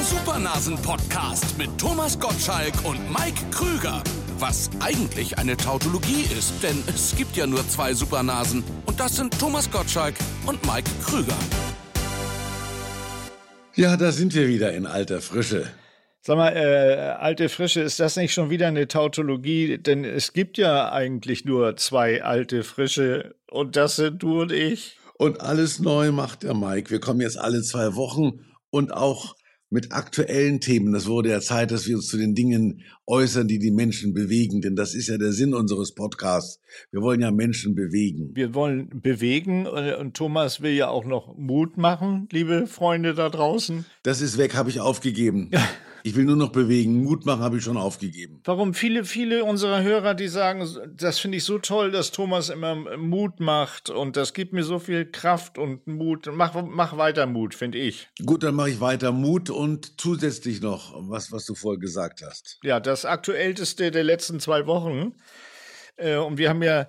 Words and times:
Der 0.00 0.06
Supernasen-Podcast 0.06 1.58
mit 1.58 1.76
Thomas 1.76 2.18
Gottschalk 2.18 2.72
und 2.84 2.98
Mike 3.10 3.44
Krüger. 3.50 4.02
Was 4.38 4.70
eigentlich 4.80 5.36
eine 5.36 5.58
Tautologie 5.58 6.24
ist, 6.38 6.54
denn 6.62 6.82
es 6.86 7.14
gibt 7.14 7.36
ja 7.36 7.46
nur 7.46 7.68
zwei 7.68 7.92
Supernasen. 7.92 8.64
Und 8.86 8.98
das 8.98 9.16
sind 9.16 9.38
Thomas 9.38 9.70
Gottschalk 9.70 10.14
und 10.46 10.64
Mike 10.64 10.90
Krüger. 11.04 11.36
Ja, 13.74 13.98
da 13.98 14.10
sind 14.10 14.32
wir 14.32 14.48
wieder 14.48 14.72
in 14.72 14.86
alter 14.86 15.20
Frische. 15.20 15.66
Sag 16.22 16.38
mal, 16.38 16.56
äh, 16.56 17.16
alte 17.20 17.50
Frische, 17.50 17.82
ist 17.82 18.00
das 18.00 18.16
nicht 18.16 18.32
schon 18.32 18.48
wieder 18.48 18.68
eine 18.68 18.88
Tautologie? 18.88 19.76
Denn 19.76 20.06
es 20.06 20.32
gibt 20.32 20.56
ja 20.56 20.90
eigentlich 20.90 21.44
nur 21.44 21.76
zwei 21.76 22.24
alte 22.24 22.62
Frische 22.62 23.34
und 23.50 23.76
das 23.76 23.96
sind 23.96 24.22
du 24.22 24.40
und 24.40 24.50
ich. 24.50 24.96
Und 25.18 25.42
alles 25.42 25.78
neu 25.78 26.10
macht 26.10 26.42
der 26.44 26.54
Mike. 26.54 26.90
Wir 26.90 27.00
kommen 27.00 27.20
jetzt 27.20 27.38
alle 27.38 27.60
zwei 27.60 27.94
Wochen 27.96 28.46
und 28.70 28.94
auch 28.94 29.34
mit 29.70 29.92
aktuellen 29.92 30.60
Themen. 30.60 30.92
Das 30.92 31.06
wurde 31.06 31.30
ja 31.30 31.40
Zeit, 31.40 31.70
dass 31.70 31.86
wir 31.86 31.96
uns 31.96 32.08
zu 32.08 32.18
den 32.18 32.34
Dingen 32.34 32.82
äußern, 33.06 33.46
die 33.46 33.58
die 33.58 33.70
Menschen 33.70 34.12
bewegen. 34.12 34.60
Denn 34.60 34.74
das 34.74 34.94
ist 34.94 35.08
ja 35.08 35.16
der 35.16 35.32
Sinn 35.32 35.54
unseres 35.54 35.94
Podcasts. 35.94 36.60
Wir 36.90 37.00
wollen 37.00 37.20
ja 37.20 37.30
Menschen 37.30 37.74
bewegen. 37.74 38.32
Wir 38.34 38.54
wollen 38.54 38.90
bewegen 39.00 39.66
und, 39.66 39.94
und 39.94 40.14
Thomas 40.14 40.60
will 40.60 40.72
ja 40.72 40.88
auch 40.88 41.04
noch 41.04 41.36
Mut 41.38 41.76
machen, 41.76 42.28
liebe 42.32 42.66
Freunde 42.66 43.14
da 43.14 43.28
draußen. 43.30 43.86
Das 44.02 44.20
ist 44.20 44.38
weg, 44.38 44.54
habe 44.54 44.70
ich 44.70 44.80
aufgegeben. 44.80 45.50
Ich 46.02 46.16
will 46.16 46.24
nur 46.24 46.36
noch 46.36 46.52
bewegen. 46.52 47.02
Mut 47.02 47.26
machen 47.26 47.42
habe 47.42 47.58
ich 47.58 47.64
schon 47.64 47.76
aufgegeben. 47.76 48.40
Warum 48.44 48.74
viele, 48.74 49.04
viele 49.04 49.44
unserer 49.44 49.82
Hörer, 49.82 50.14
die 50.14 50.28
sagen, 50.28 50.66
das 50.96 51.18
finde 51.18 51.38
ich 51.38 51.44
so 51.44 51.58
toll, 51.58 51.90
dass 51.90 52.10
Thomas 52.10 52.48
immer 52.48 52.74
Mut 52.96 53.40
macht 53.40 53.90
und 53.90 54.16
das 54.16 54.34
gibt 54.34 54.52
mir 54.52 54.64
so 54.64 54.78
viel 54.78 55.10
Kraft 55.10 55.58
und 55.58 55.86
Mut. 55.86 56.28
Mach, 56.32 56.54
mach 56.62 56.96
weiter 56.96 57.26
Mut, 57.26 57.54
finde 57.54 57.78
ich. 57.78 58.08
Gut, 58.24 58.42
dann 58.42 58.54
mache 58.54 58.70
ich 58.70 58.80
weiter 58.80 59.12
Mut 59.12 59.50
und 59.50 60.00
zusätzlich 60.00 60.60
noch 60.60 60.94
was, 61.08 61.32
was 61.32 61.44
du 61.44 61.54
vorher 61.54 61.80
gesagt 61.80 62.22
hast. 62.24 62.58
Ja, 62.62 62.80
das 62.80 63.04
aktuellste 63.04 63.90
der 63.90 64.04
letzten 64.04 64.40
zwei 64.40 64.66
Wochen. 64.66 65.14
Äh, 65.96 66.16
und 66.16 66.38
wir 66.38 66.48
haben 66.48 66.62
ja 66.62 66.88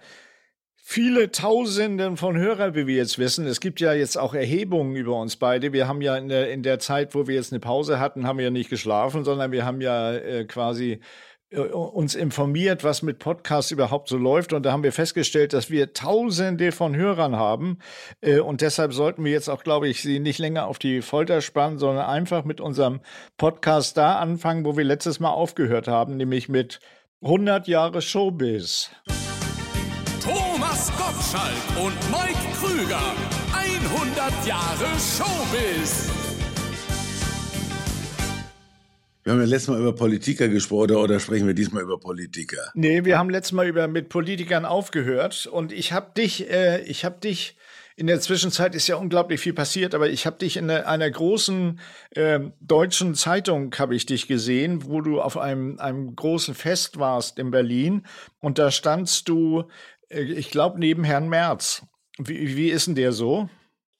viele 0.92 1.32
Tausenden 1.32 2.18
von 2.18 2.38
Hörern, 2.38 2.76
wie 2.76 2.86
wir 2.86 2.98
jetzt 2.98 3.18
wissen. 3.18 3.48
Es 3.48 3.62
gibt 3.62 3.80
ja 3.80 3.94
jetzt 3.94 4.18
auch 4.18 4.34
Erhebungen 4.34 4.94
über 4.98 5.16
uns 5.16 5.38
beide. 5.38 5.72
Wir 5.72 5.88
haben 5.88 6.02
ja 6.02 6.18
in 6.18 6.28
der, 6.28 6.52
in 6.52 6.64
der 6.64 6.80
Zeit, 6.80 7.16
wo 7.16 7.28
wir 7.28 7.36
jetzt 7.36 7.54
eine 7.54 7.62
Pause 7.62 7.98
hatten, 7.98 8.28
haben 8.28 8.38
wir 8.38 8.46
ja 8.46 8.52
nicht 8.52 8.70
geschlafen, 8.70 9.24
sondern 9.24 9.54
wir 9.54 9.64
haben 9.64 9.80
ja 9.80 10.12
äh, 10.12 10.44
quasi 10.44 11.00
äh, 11.50 11.60
uns 11.60 12.14
informiert, 12.14 12.84
was 12.84 13.04
mit 13.04 13.20
Podcasts 13.20 13.72
überhaupt 13.72 14.10
so 14.10 14.18
läuft. 14.18 14.52
Und 14.52 14.64
da 14.64 14.74
haben 14.74 14.84
wir 14.84 14.92
festgestellt, 14.92 15.54
dass 15.54 15.72
wir 15.72 15.94
Tausende 15.94 16.74
von 16.74 16.94
Hörern 16.94 17.38
haben. 17.38 17.78
Äh, 18.20 18.40
und 18.40 18.60
deshalb 18.60 18.92
sollten 18.92 19.24
wir 19.24 19.32
jetzt 19.32 19.48
auch, 19.48 19.64
glaube 19.64 19.88
ich, 19.88 20.02
sie 20.02 20.20
nicht 20.20 20.40
länger 20.40 20.68
auf 20.68 20.78
die 20.78 21.02
Folter 21.02 21.40
spannen, 21.40 21.80
sondern 21.80 22.06
einfach 22.06 22.44
mit 22.44 22.60
unserem 22.60 23.00
Podcast 23.38 23.96
da 23.96 24.20
anfangen, 24.20 24.66
wo 24.66 24.76
wir 24.76 24.84
letztes 24.84 25.22
Mal 25.22 25.32
aufgehört 25.32 25.88
haben, 25.88 26.18
nämlich 26.18 26.50
mit 26.50 26.82
100 27.22 27.70
Jahre 27.70 28.02
Showbiz. 28.02 28.92
Thomas 30.24 30.92
Gottschalk 30.98 31.84
und 31.84 31.96
Mike 32.12 32.38
Krüger. 32.60 33.02
100 33.54 34.46
Jahre 34.46 34.86
Showbiz. 35.00 36.12
Wir 39.24 39.34
haben 39.34 39.40
ja 39.40 39.46
letztes 39.46 39.70
Mal 39.70 39.80
über 39.80 39.96
Politiker 39.96 40.48
gesprochen, 40.48 40.96
oder 40.96 41.20
sprechen 41.20 41.48
wir 41.48 41.56
diesmal 41.56 41.82
über 41.82 42.00
Politiker? 42.00 42.72
Nee, 42.76 43.04
wir 43.04 43.18
haben 43.18 43.32
letztes 43.32 43.54
Mal 43.54 43.68
über 43.68 43.88
mit 43.88 44.10
Politikern 44.10 44.64
aufgehört 44.64 45.48
und 45.48 45.72
ich 45.72 45.92
habe 45.92 46.12
dich, 46.16 46.48
äh, 46.52 46.84
ich 46.84 47.04
habe 47.04 47.20
dich 47.20 47.58
in 47.96 48.08
der 48.08 48.20
Zwischenzeit 48.20 48.76
ist 48.76 48.88
ja 48.88 48.98
unglaublich 48.98 49.42
viel 49.42 49.54
passiert, 49.54 49.96
aber 49.96 50.10
ich 50.10 50.26
habe 50.26 50.38
dich 50.38 50.58
in 50.58 50.70
einer, 50.70 51.10
großen 51.12 51.80
äh, 52.12 52.40
deutschen 52.60 53.16
Zeitung 53.16 53.74
habe 53.78 53.96
ich 53.96 54.06
dich 54.06 54.28
gesehen, 54.28 54.86
wo 54.86 55.02
du 55.02 55.22
auf 55.22 55.38
einem, 55.38 55.80
einem 55.80 56.16
großen 56.16 56.56
Fest 56.56 57.00
warst 57.00 57.38
in 57.38 57.52
Berlin 57.52 58.06
und 58.40 58.60
da 58.60 58.72
standst 58.72 59.28
du 59.30 59.66
ich 60.14 60.50
glaube, 60.52 60.80
neben 60.80 61.04
Herrn 61.04 61.30
Merz. 61.30 61.84
Wie, 62.18 62.56
wie 62.56 62.70
ist 62.70 62.88
denn 62.88 62.96
der 62.96 63.12
so? 63.12 63.50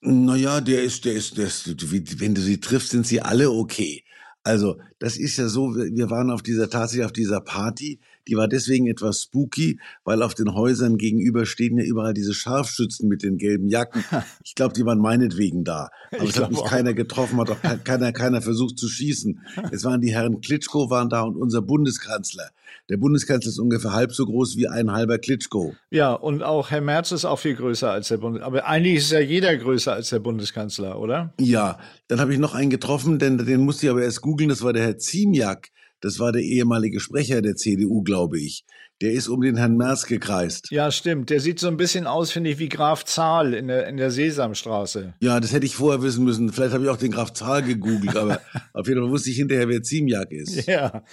Naja, 0.00 0.60
der 0.60 0.82
ist, 0.82 1.04
der 1.04 1.14
ist, 1.14 1.38
der 1.38 1.46
ist, 1.46 2.20
wenn 2.20 2.34
du 2.34 2.40
sie 2.40 2.60
triffst, 2.60 2.90
sind 2.90 3.06
sie 3.06 3.20
alle 3.20 3.50
okay. 3.50 4.04
Also, 4.42 4.76
das 4.98 5.16
ist 5.16 5.36
ja 5.36 5.48
so, 5.48 5.74
wir 5.74 6.10
waren 6.10 6.30
auf 6.30 6.42
dieser, 6.42 6.68
tatsächlich 6.68 7.06
auf 7.06 7.12
dieser 7.12 7.40
Party, 7.40 8.00
die 8.28 8.36
war 8.36 8.48
deswegen 8.48 8.86
etwas 8.86 9.22
spooky, 9.22 9.80
weil 10.04 10.22
auf 10.22 10.34
den 10.34 10.54
Häusern 10.54 10.96
gegenüber 10.96 11.46
stehen 11.46 11.78
ja 11.78 11.84
überall 11.84 12.14
diese 12.14 12.34
Scharfschützen 12.34 13.08
mit 13.08 13.22
den 13.22 13.38
gelben 13.38 13.68
Jacken. 13.68 14.04
Ich 14.44 14.54
glaube, 14.54 14.74
die 14.74 14.84
waren 14.84 14.98
meinetwegen 14.98 15.64
da. 15.64 15.88
Aber 16.10 16.24
es 16.24 16.38
hat 16.38 16.50
mich 16.50 16.58
auch. 16.58 16.68
keiner 16.68 16.94
getroffen, 16.94 17.38
hat 17.38 17.50
auch 17.50 17.56
keiner, 17.84 18.12
keiner 18.12 18.42
versucht 18.42 18.78
zu 18.78 18.88
schießen. 18.88 19.40
Es 19.70 19.84
waren 19.84 20.00
die 20.00 20.12
Herren 20.12 20.40
Klitschko 20.40 20.90
waren 20.90 21.08
da 21.08 21.22
und 21.22 21.36
unser 21.36 21.62
Bundeskanzler. 21.62 22.50
Der 22.88 22.96
Bundeskanzler 22.96 23.50
ist 23.50 23.58
ungefähr 23.58 23.92
halb 23.92 24.12
so 24.12 24.26
groß 24.26 24.56
wie 24.56 24.68
ein 24.68 24.92
halber 24.92 25.18
Klitschko. 25.18 25.74
Ja, 25.90 26.12
und 26.12 26.42
auch 26.42 26.70
Herr 26.70 26.80
Merz 26.80 27.12
ist 27.12 27.24
auch 27.24 27.38
viel 27.38 27.54
größer 27.54 27.90
als 27.90 28.08
der 28.08 28.18
Bundeskanzler. 28.18 28.58
Aber 28.58 28.68
eigentlich 28.68 28.96
ist 28.96 29.12
ja 29.12 29.20
jeder 29.20 29.56
größer 29.56 29.92
als 29.92 30.10
der 30.10 30.18
Bundeskanzler, 30.18 30.98
oder? 30.98 31.32
Ja, 31.40 31.78
dann 32.08 32.20
habe 32.20 32.32
ich 32.32 32.38
noch 32.38 32.54
einen 32.54 32.70
getroffen, 32.70 33.18
denn 33.18 33.38
den 33.38 33.64
musste 33.64 33.86
ich 33.86 33.90
aber 33.90 34.02
erst 34.02 34.20
googeln. 34.20 34.48
Das 34.48 34.62
war 34.62 34.72
der 34.72 34.82
Herr 34.82 34.98
Ziemiak. 34.98 35.70
Das 36.02 36.18
war 36.18 36.32
der 36.32 36.42
ehemalige 36.42 36.98
Sprecher 36.98 37.42
der 37.42 37.54
CDU, 37.54 38.02
glaube 38.02 38.40
ich. 38.40 38.64
Der 39.00 39.12
ist 39.12 39.28
um 39.28 39.40
den 39.40 39.56
Herrn 39.56 39.76
Merz 39.76 40.06
gekreist. 40.06 40.70
Ja, 40.72 40.90
stimmt. 40.90 41.30
Der 41.30 41.40
sieht 41.40 41.60
so 41.60 41.68
ein 41.68 41.76
bisschen 41.76 42.08
aus, 42.08 42.32
finde 42.32 42.50
ich, 42.50 42.58
wie 42.58 42.68
Graf 42.68 43.04
Zahl 43.04 43.54
in 43.54 43.68
der, 43.68 43.86
in 43.86 43.96
der 43.96 44.10
Sesamstraße. 44.10 45.14
Ja, 45.20 45.38
das 45.38 45.52
hätte 45.52 45.64
ich 45.64 45.76
vorher 45.76 46.02
wissen 46.02 46.24
müssen. 46.24 46.52
Vielleicht 46.52 46.74
habe 46.74 46.84
ich 46.84 46.90
auch 46.90 46.96
den 46.96 47.12
Graf 47.12 47.32
Zahl 47.32 47.62
gegoogelt, 47.62 48.16
aber 48.16 48.40
auf 48.72 48.88
jeden 48.88 49.00
Fall 49.00 49.10
wusste 49.10 49.30
ich 49.30 49.36
hinterher, 49.36 49.68
wer 49.68 49.82
Ziemiak 49.82 50.32
ist. 50.32 50.66
Ja. 50.66 51.04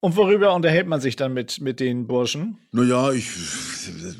Und 0.00 0.16
worüber 0.16 0.54
unterhält 0.54 0.86
man 0.86 1.00
sich 1.00 1.16
dann 1.16 1.32
mit, 1.32 1.62
mit 1.62 1.80
den 1.80 2.06
Burschen? 2.06 2.58
Naja, 2.72 3.12
ich, 3.12 3.30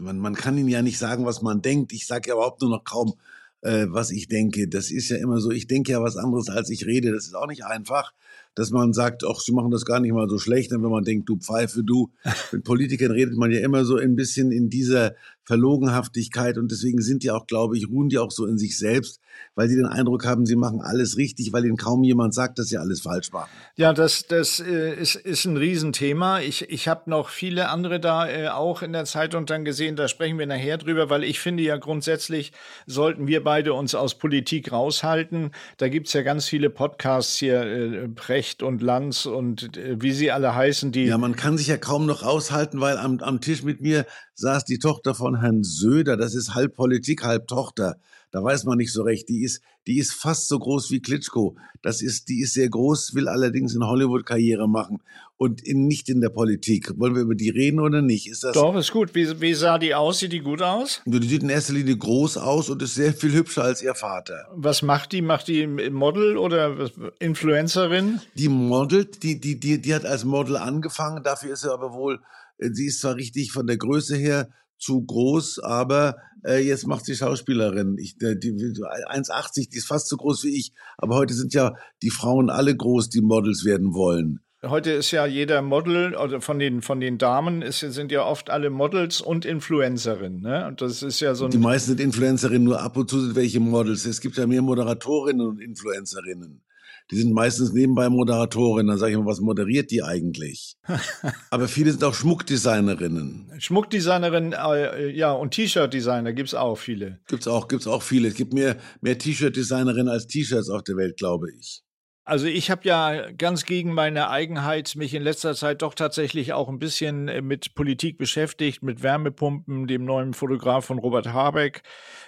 man, 0.01 0.19
man 0.19 0.35
kann 0.35 0.56
ihnen 0.56 0.71
ja 0.71 0.81
nicht 0.81 0.99
sagen, 0.99 1.27
was 1.27 1.43
man 1.43 1.61
denkt. 1.61 1.93
Ich 1.93 2.06
sage 2.06 2.31
ja 2.31 2.35
überhaupt 2.35 2.62
nur 2.62 2.71
noch 2.71 2.85
kaum, 2.85 3.12
äh, 3.61 3.87
was 3.89 4.11
ich 4.11 4.29
denke. 4.29 4.69
Das 4.69 4.91
ist 4.91 5.11
ja 5.11 5.19
immer 5.19 5.41
so, 5.41 5.51
ich 5.51 5.67
denke 5.67 5.93
ja 5.93 6.03
was 6.03 6.17
anderes, 6.17 6.49
als 6.49 6.71
ich 6.71 6.87
rede. 6.87 7.12
Das 7.12 7.27
ist 7.27 7.35
auch 7.35 7.47
nicht 7.47 7.67
einfach 7.67 8.15
dass 8.54 8.70
man 8.70 8.92
sagt, 8.92 9.25
ach, 9.25 9.41
sie 9.41 9.53
machen 9.53 9.70
das 9.70 9.84
gar 9.84 10.00
nicht 10.00 10.12
mal 10.12 10.28
so 10.28 10.38
schlecht. 10.38 10.72
Und 10.72 10.82
wenn 10.82 10.91
man 10.91 11.04
denkt, 11.04 11.28
du 11.28 11.37
Pfeife, 11.37 11.82
du, 11.82 12.10
mit 12.53 12.65
Politikern 12.65 13.10
redet 13.10 13.37
man 13.37 13.50
ja 13.50 13.60
immer 13.60 13.84
so 13.84 13.97
ein 13.97 14.16
bisschen 14.16 14.53
in 14.53 14.70
dieser 14.70 15.15
Verlogenhaftigkeit 15.44 16.56
und 16.56 16.71
deswegen 16.71 17.00
sind 17.03 17.22
die 17.22 17.31
auch, 17.31 17.47
glaube 17.47 17.77
ich, 17.77 17.88
ruhen 17.88 18.09
die 18.09 18.19
auch 18.19 18.31
so 18.31 18.47
in 18.47 18.56
sich 18.56 18.78
selbst, 18.78 19.21
weil 19.55 19.69
sie 19.69 19.77
den 19.77 19.87
Eindruck 19.87 20.25
haben, 20.25 20.47
sie 20.47 20.56
machen 20.56 20.81
alles 20.81 21.16
richtig, 21.16 21.53
weil 21.53 21.65
ihnen 21.65 21.77
kaum 21.77 22.03
jemand 22.03 22.34
sagt, 22.34 22.59
dass 22.59 22.69
sie 22.69 22.78
alles 22.78 23.03
falsch 23.03 23.31
machen. 23.32 23.50
Ja, 23.77 23.93
das, 23.93 24.27
das 24.27 24.60
äh, 24.60 24.94
ist, 24.94 25.16
ist 25.16 25.44
ein 25.44 25.56
Riesenthema. 25.56 26.41
Ich, 26.41 26.71
ich 26.71 26.88
habe 26.88 27.10
noch 27.10 27.28
viele 27.28 27.69
andere 27.69 28.00
da 28.00 28.28
äh, 28.28 28.49
auch 28.49 28.82
in 28.82 28.93
der 28.93 29.05
Zeitung 29.05 29.44
dann 29.44 29.65
gesehen, 29.65 29.97
da 29.97 30.09
sprechen 30.09 30.38
wir 30.38 30.47
nachher 30.47 30.78
drüber, 30.78 31.10
weil 31.10 31.25
ich 31.25 31.41
finde 31.41 31.62
ja 31.62 31.76
grundsätzlich 31.76 32.53
sollten 32.87 33.26
wir 33.26 33.44
beide 33.44 33.75
uns 33.75 33.94
aus 33.94 34.16
Politik 34.16 34.72
raushalten. 34.72 35.50
Da 35.76 35.88
gibt's 35.88 36.15
ja 36.15 36.22
ganz 36.22 36.49
viele 36.49 36.71
Podcasts 36.71 37.37
hier, 37.37 37.62
äh, 37.62 38.09
Precht 38.09 38.62
und 38.62 38.82
Lanz 38.82 39.26
und 39.26 39.76
äh, 39.76 40.00
wie 40.00 40.12
sie 40.12 40.31
alle 40.31 40.55
heißen, 40.55 40.91
die. 40.91 41.05
Ja, 41.05 41.19
man 41.19 41.37
kann 41.37 41.59
sich 41.59 41.66
ja 41.66 41.76
kaum 41.76 42.06
noch 42.06 42.22
aushalten, 42.22 42.81
weil 42.81 42.97
am, 42.97 43.21
am 43.21 43.41
Tisch 43.41 43.62
mit 43.62 43.81
mir 43.81 44.06
saß 44.34 44.65
die 44.65 44.78
Tochter 44.78 45.15
von 45.15 45.41
Herrn 45.41 45.62
Söder, 45.62 46.17
das 46.17 46.34
ist 46.34 46.55
halb 46.55 46.75
Politik, 46.75 47.25
halb 47.25 47.49
Tochter. 47.49 47.97
Da 48.34 48.43
weiß 48.43 48.65
man 48.65 48.78
nicht 48.78 48.93
so 48.93 49.03
recht. 49.03 49.28
Die 49.28 49.45
ist, 49.45 49.62
die 49.87 49.99
ist 49.99 50.12
fast 50.12 50.49
so 50.49 50.59
groß 50.59 50.91
wie 50.91 51.00
Klitschko. 51.00 51.56
Das 51.83 52.03
ist, 52.03 52.28
die 52.28 52.41
ist 52.41 52.55
sehr 52.55 52.69
groß, 52.69 53.15
will 53.15 53.28
allerdings 53.28 53.77
in 53.77 53.87
Hollywood 53.87 54.27
Karriere 54.27 54.69
machen 54.69 55.00
und 55.37 55.62
in, 55.62 55.87
nicht 55.87 56.09
in 56.09 56.21
der 56.21 56.31
Politik. 56.31 56.99
Wollen 56.99 57.15
wir 57.15 57.23
über 57.23 57.37
die 57.37 57.50
reden 57.50 57.78
oder 57.78 58.03
nicht? 58.03 58.28
Ist 58.28 58.43
das? 58.43 58.55
Doch, 58.55 58.75
ist 58.75 58.91
gut. 58.91 59.15
Wie, 59.15 59.41
wie 59.41 59.55
sah 59.55 59.78
die 59.78 59.94
aus? 59.94 60.19
Sieht 60.19 60.33
die 60.33 60.41
gut 60.41 60.62
aus? 60.62 61.00
Die 61.06 61.28
sieht 61.28 61.44
in 61.44 61.49
erster 61.49 61.75
Linie 61.75 61.97
groß 61.97 62.39
aus 62.39 62.71
und 62.71 62.83
ist 62.83 62.97
sehr 62.97 63.12
viel 63.12 63.33
hübscher 63.33 63.62
als 63.62 63.83
ihr 63.83 63.94
Vater. 63.94 64.49
Was 64.53 64.83
macht 64.83 65.12
die? 65.12 65.23
Macht 65.23 65.47
die 65.47 65.69
Model 65.69 66.37
oder 66.37 66.91
Influencerin? 67.21 68.20
Die 68.35 68.49
modelt, 68.49 69.23
die, 69.23 69.41
die, 69.41 69.61
die, 69.61 69.81
die 69.81 69.94
hat 69.94 70.05
als 70.05 70.25
Model 70.25 70.56
angefangen. 70.56 71.23
Dafür 71.23 71.53
ist 71.53 71.61
sie 71.61 71.73
aber 71.73 71.93
wohl 71.93 72.19
sie 72.59 72.87
ist 72.87 73.01
zwar 73.01 73.17
richtig 73.17 73.53
von 73.53 73.67
der 73.67 73.77
Größe 73.77 74.17
her 74.17 74.49
zu 74.79 75.03
groß, 75.03 75.61
aber 75.61 76.17
äh, 76.45 76.59
jetzt 76.59 76.87
macht 76.87 77.05
sie 77.05 77.15
Schauspielerin. 77.15 77.97
Ich, 77.99 78.17
äh, 78.21 78.37
die, 78.37 78.53
1,80, 78.53 79.71
die 79.71 79.79
ist 79.79 79.87
fast 79.87 80.09
so 80.09 80.17
groß 80.17 80.45
wie 80.45 80.56
ich. 80.59 80.73
Aber 80.99 81.17
heute 81.17 81.35
sind 81.35 81.55
ja 81.55 81.75
die 82.03 82.11
Frauen 82.11 82.51
alle 82.51 82.77
groß, 82.77 83.09
die 83.09 83.23
Models 83.23 83.65
werden 83.65 83.95
wollen. 83.95 84.41
Heute 84.62 84.93
ist 84.93 85.11
ja 85.11 85.27
jeder 85.27 85.61
Model 85.61 86.15
oder 86.17 86.41
von 86.41 86.59
den 86.59 86.81
von 86.81 86.99
den 86.99 87.19
Damen 87.19 87.61
ist, 87.61 87.81
sind 87.81 88.11
ja 88.11 88.25
oft 88.25 88.49
alle 88.49 88.71
Models 88.71 89.21
und 89.21 89.45
Influencerinnen. 89.45 90.41
Ne? 90.41 90.67
Und 90.67 90.81
das 90.81 91.03
ist 91.03 91.21
ja 91.21 91.35
so. 91.35 91.49
die 91.49 91.59
meisten 91.59 91.89
sind 91.89 92.01
Influencerinnen, 92.01 92.65
nur 92.65 92.81
ab 92.81 92.97
und 92.97 93.11
zu 93.11 93.21
sind 93.21 93.37
welche 93.37 93.61
Models. 93.61 94.06
Es 94.06 94.23
gibt 94.23 94.39
ja 94.39 94.47
mehr 94.47 94.62
Moderatorinnen 94.62 95.47
und 95.47 95.61
Influencerinnen 95.61 96.63
die 97.11 97.17
sind 97.17 97.33
meistens 97.33 97.73
nebenbei 97.73 98.09
Moderatorin. 98.09 98.87
Dann 98.87 98.99
sage 98.99 99.12
ich 99.12 99.19
mal, 99.19 99.27
was 99.27 99.41
moderiert 99.41 99.91
die 99.91 100.03
eigentlich? 100.03 100.77
Aber 101.51 101.69
viele 101.69 101.91
sind 101.91 102.05
auch 102.05 102.15
Schmuckdesignerinnen. 102.15 103.53
Schmuckdesignerinnen, 103.59 104.53
äh, 104.53 105.11
ja, 105.11 105.33
und 105.33 105.53
T-Shirt-Designer 105.53 106.33
gibt's 106.33 106.55
auch 106.55 106.77
viele. 106.77 107.21
Gibt's 107.29 107.47
auch, 107.47 107.69
gibt's 107.69 107.87
auch 107.87 108.03
viele. 108.03 108.29
Es 108.29 108.35
gibt 108.35 108.55
mehr, 108.55 108.77
mehr 109.01 109.19
T-Shirt-Designerinnen 109.19 110.09
als 110.09 110.27
T-Shirts 110.27 110.71
auf 110.71 110.83
der 110.83 110.97
Welt, 110.97 111.17
glaube 111.19 111.49
ich. 111.59 111.85
Also 112.27 112.47
ich 112.47 112.71
habe 112.71 112.81
ja 112.85 113.31
ganz 113.33 113.67
gegen 113.67 113.93
meine 113.93 114.31
Eigenheit 114.31 114.97
mich 114.97 115.12
in 115.12 115.23
letzter 115.23 115.55
Zeit 115.55 115.83
doch 115.83 115.93
tatsächlich 115.93 116.55
auch 116.55 116.71
ein 116.71 116.79
bisschen 116.79 117.29
äh, 117.29 117.43
mit 117.43 117.75
Politik 117.75 118.17
beschäftigt, 118.17 118.83
mit 118.83 119.03
Wärmepumpen, 119.03 119.87
dem 119.87 120.06
neuen 120.06 120.33
Fotograf 120.33 120.87
von 120.87 120.99
Robert 120.99 121.35
Habeck. 121.35 121.83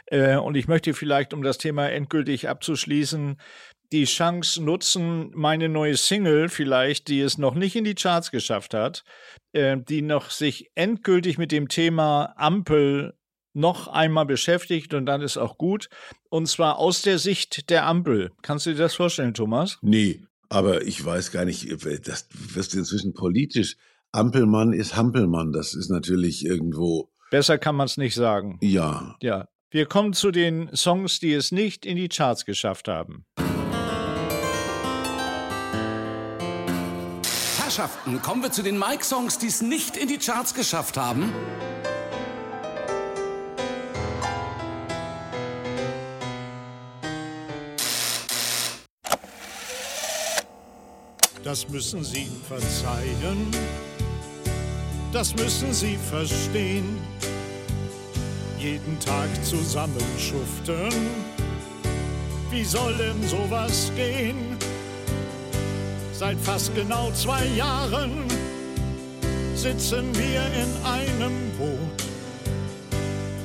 Äh, 0.07 0.37
und 0.37 0.55
ich 0.55 0.69
möchte 0.69 0.93
vielleicht, 0.93 1.33
um 1.33 1.43
das 1.43 1.57
Thema 1.57 1.89
endgültig 1.89 2.47
abzuschließen, 2.47 3.39
die 3.93 4.05
Chance 4.05 4.63
nutzen, 4.63 5.31
meine 5.35 5.69
neue 5.69 5.97
Single 5.97 6.49
vielleicht, 6.49 7.09
die 7.09 7.21
es 7.21 7.39
noch 7.39 7.55
nicht 7.55 7.77
in 7.77 7.85
die 7.85 7.95
Charts 7.95 8.31
geschafft 8.31 8.75
hat, 8.75 9.05
äh, 9.53 9.77
die 9.77 10.03
noch 10.03 10.31
sich 10.31 10.71
endgültig 10.75 11.39
mit 11.39 11.53
dem 11.53 11.69
Thema 11.69 12.35
Ampel 12.37 13.15
noch 13.55 13.89
einmal 13.89 14.27
beschäftigt 14.27 14.93
und 14.95 15.07
dann 15.07 15.23
ist 15.23 15.39
auch 15.39 15.57
gut. 15.57 15.89
Und 16.29 16.47
zwar 16.47 16.79
aus 16.79 17.03
der 17.03 17.19
Sicht 17.19 17.71
der 17.71 17.87
Ampel. 17.87 18.31
Kannst 18.43 18.67
du 18.67 18.71
dir 18.71 18.79
das 18.79 18.95
vorstellen, 18.95 19.35
Thomas? 19.35 19.79
Nee, 19.81 20.21
aber 20.49 20.83
ich 20.83 21.03
weiß 21.05 21.33
gar 21.33 21.45
nicht, 21.45 21.67
das 22.07 22.29
wirst 22.31 22.75
du 22.75 22.79
inzwischen 22.79 23.15
politisch. 23.15 23.77
Ampelmann 24.13 24.73
ist 24.73 24.97
Hampelmann. 24.97 25.53
Das 25.53 25.75
ist 25.75 25.91
natürlich 25.91 26.45
irgendwo. 26.45 27.11
Besser 27.31 27.59
kann 27.59 27.77
man 27.77 27.87
es 27.87 27.97
nicht 27.97 28.15
sagen. 28.15 28.59
Ja. 28.63 29.17
Ja. 29.21 29.49
Wir 29.71 29.87
kommen 29.87 30.13
zu 30.13 30.31
den 30.31 30.75
Songs, 30.75 31.19
die 31.19 31.33
es 31.33 31.51
nicht 31.51 31.85
in 31.85 31.97
die 31.97 32.09
Charts 32.09 32.45
geschafft 32.45 32.89
haben. 32.89 33.27
Herrschaften, 37.77 38.23
kommen 38.23 38.43
wir 38.43 38.51
zu 38.51 38.63
den 38.63 38.79
Mike-Songs, 38.79 39.37
die 39.37 39.49
es 39.49 39.61
nicht 39.61 39.99
in 39.99 40.09
die 40.09 40.17
Charts 40.17 40.55
geschafft 40.55 40.97
haben. 40.97 41.31
Das 51.45 51.69
müssen 51.69 52.03
Sie 52.03 52.31
verzeihen, 52.49 53.51
das 55.13 55.35
müssen 55.37 55.75
Sie 55.75 55.99
verstehen. 55.99 56.99
Jeden 58.59 58.99
Tag 59.01 59.29
zusammen 59.45 60.01
schuften, 60.19 60.91
wie 62.51 62.65
soll 62.65 62.95
denn 62.95 63.29
sowas 63.29 63.93
gehen? 63.95 64.56
Seit 66.19 66.39
fast 66.39 66.75
genau 66.75 67.11
zwei 67.13 67.45
Jahren 67.45 68.25
sitzen 69.55 70.15
wir 70.15 70.47
in 70.47 70.85
einem 70.87 71.51
Boot 71.59 72.03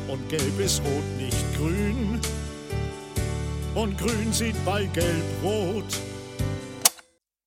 und 0.07 0.29
gelb 0.29 0.57
ist 0.57 0.81
rot, 0.81 1.03
nicht 1.17 1.57
grün 1.57 2.17
und 3.75 3.97
grün 3.97 4.31
sieht 4.31 4.55
bei 4.63 4.85
gelb 4.85 5.25
rot. 5.43 5.83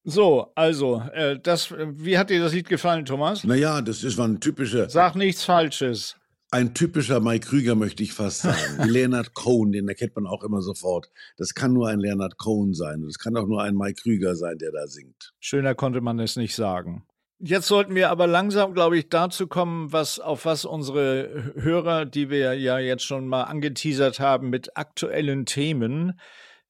So, 0.05 0.53
also, 0.55 1.03
äh, 1.15 1.39
das, 1.43 1.73
wie 1.73 2.19
hat 2.19 2.29
dir 2.29 2.43
das 2.43 2.53
Lied 2.53 2.69
gefallen, 2.69 3.07
Thomas? 3.07 3.45
Naja, 3.45 3.81
das 3.81 4.05
ist 4.05 4.21
ein 4.21 4.41
typischer. 4.41 4.91
Sag 4.91 5.15
nichts 5.15 5.43
Falsches. 5.43 6.17
Ein 6.55 6.73
typischer 6.73 7.19
Mike 7.19 7.49
Krüger, 7.49 7.75
möchte 7.75 8.05
ich 8.05 8.13
fast 8.13 8.43
sagen. 8.43 8.85
Leonard 8.89 9.35
Cohen, 9.35 9.73
den 9.73 9.89
erkennt 9.89 10.15
man 10.15 10.29
auch 10.29 10.45
immer 10.45 10.63
sofort. 10.63 11.11
Das 11.37 11.55
kann 11.55 11.73
nur 11.73 11.89
ein 11.89 11.99
Leonard 11.99 12.39
Cohen 12.39 12.75
sein. 12.75 13.03
Das 13.03 13.19
kann 13.19 13.37
auch 13.37 13.49
nur 13.49 13.61
ein 13.61 13.75
Mike 13.75 14.01
Krüger 14.01 14.37
sein, 14.37 14.57
der 14.59 14.71
da 14.71 14.87
singt. 14.87 15.33
Schöner 15.41 15.75
konnte 15.75 16.01
man 16.01 16.21
es 16.21 16.37
nicht 16.37 16.55
sagen. 16.55 17.05
Jetzt 17.41 17.67
sollten 17.67 17.97
wir 17.97 18.09
aber 18.09 18.29
langsam, 18.29 18.73
glaube 18.73 18.97
ich, 18.97 19.09
dazu 19.09 19.49
kommen, 19.49 19.93
was, 19.93 20.21
auf 20.21 20.45
was 20.45 20.65
unsere 20.65 21.55
Hörer, 21.57 22.05
die 22.05 22.31
wir 22.31 22.55
ja 22.55 22.79
jetzt 22.79 23.03
schon 23.03 23.27
mal 23.27 23.43
angeteasert 23.43 24.21
haben, 24.21 24.49
mit 24.49 24.77
aktuellen 24.77 25.47
Themen, 25.47 26.21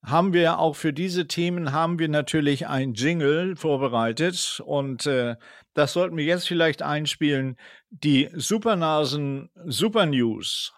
haben 0.02 0.32
wir 0.32 0.58
auch 0.60 0.76
für 0.76 0.94
diese 0.94 1.26
Themen 1.26 1.72
haben 1.72 1.98
wir 1.98 2.08
natürlich 2.08 2.68
ein 2.68 2.94
Jingle 2.94 3.54
vorbereitet 3.56 4.62
und 4.64 5.04
äh, 5.04 5.36
das 5.74 5.92
sollten 5.92 6.16
wir 6.16 6.24
jetzt 6.24 6.46
vielleicht 6.46 6.82
einspielen. 6.82 7.56
Die 7.90 8.28
Supernasen 8.34 9.50
Super 9.66 10.06
News. 10.06 10.72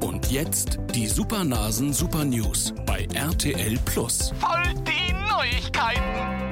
Und 0.00 0.30
jetzt 0.30 0.78
die 0.94 1.06
Supernasen 1.06 1.92
Super 1.92 2.24
News 2.24 2.72
bei 2.86 3.06
RTL 3.14 3.76
Plus. 3.84 4.32
Voll 4.38 4.74
die 4.86 5.12
Neuigkeiten. 5.12 6.42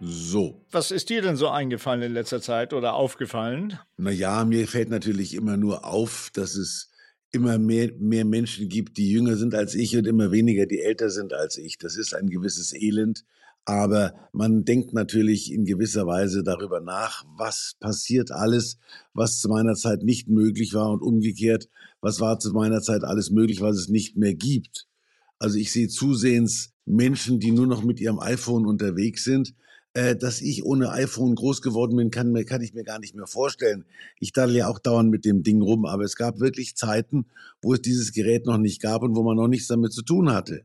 So. 0.00 0.64
Was 0.70 0.90
ist 0.90 1.08
dir 1.08 1.22
denn 1.22 1.36
so 1.36 1.48
eingefallen 1.48 2.02
in 2.02 2.12
letzter 2.12 2.40
Zeit 2.40 2.72
oder 2.74 2.92
aufgefallen? 2.94 3.78
Naja, 3.96 4.44
mir 4.44 4.68
fällt 4.68 4.90
natürlich 4.90 5.34
immer 5.34 5.56
nur 5.56 5.86
auf, 5.86 6.30
dass 6.34 6.54
es 6.54 6.90
immer 7.32 7.58
mehr, 7.58 7.90
mehr 7.98 8.24
Menschen 8.24 8.68
gibt, 8.68 8.96
die 8.98 9.10
jünger 9.10 9.36
sind 9.36 9.54
als 9.54 9.74
ich 9.74 9.96
und 9.96 10.06
immer 10.06 10.30
weniger, 10.30 10.66
die 10.66 10.80
älter 10.80 11.10
sind 11.10 11.32
als 11.32 11.56
ich. 11.56 11.78
Das 11.78 11.96
ist 11.96 12.14
ein 12.14 12.28
gewisses 12.28 12.74
Elend. 12.74 13.24
Aber 13.68 14.14
man 14.32 14.64
denkt 14.64 14.94
natürlich 14.94 15.52
in 15.52 15.66
gewisser 15.66 16.06
Weise 16.06 16.42
darüber 16.42 16.80
nach, 16.80 17.26
was 17.36 17.76
passiert 17.78 18.30
alles, 18.30 18.78
was 19.12 19.40
zu 19.40 19.50
meiner 19.50 19.74
Zeit 19.74 20.02
nicht 20.02 20.26
möglich 20.26 20.72
war 20.72 20.90
und 20.90 21.02
umgekehrt, 21.02 21.68
was 22.00 22.18
war 22.18 22.38
zu 22.38 22.50
meiner 22.52 22.80
Zeit 22.80 23.04
alles 23.04 23.28
möglich, 23.28 23.60
was 23.60 23.76
es 23.76 23.88
nicht 23.90 24.16
mehr 24.16 24.34
gibt. 24.34 24.88
Also 25.38 25.58
ich 25.58 25.70
sehe 25.70 25.88
zusehends 25.88 26.72
Menschen, 26.86 27.40
die 27.40 27.50
nur 27.50 27.66
noch 27.66 27.84
mit 27.84 28.00
ihrem 28.00 28.20
iPhone 28.20 28.64
unterwegs 28.64 29.22
sind, 29.22 29.54
äh, 29.92 30.16
dass 30.16 30.40
ich 30.40 30.64
ohne 30.64 30.90
iPhone 30.92 31.34
groß 31.34 31.60
geworden 31.60 31.94
bin, 31.94 32.10
kann, 32.10 32.32
kann 32.46 32.62
ich 32.62 32.72
mir 32.72 32.84
gar 32.84 32.98
nicht 32.98 33.14
mehr 33.14 33.26
vorstellen. 33.26 33.84
Ich 34.18 34.32
daddel 34.32 34.56
ja 34.56 34.68
auch 34.68 34.78
dauernd 34.78 35.10
mit 35.10 35.26
dem 35.26 35.42
Ding 35.42 35.60
rum, 35.60 35.84
aber 35.84 36.04
es 36.04 36.16
gab 36.16 36.40
wirklich 36.40 36.74
Zeiten, 36.74 37.26
wo 37.60 37.74
es 37.74 37.82
dieses 37.82 38.12
Gerät 38.12 38.46
noch 38.46 38.56
nicht 38.56 38.80
gab 38.80 39.02
und 39.02 39.14
wo 39.14 39.22
man 39.22 39.36
noch 39.36 39.48
nichts 39.48 39.68
damit 39.68 39.92
zu 39.92 40.00
tun 40.00 40.32
hatte. 40.32 40.64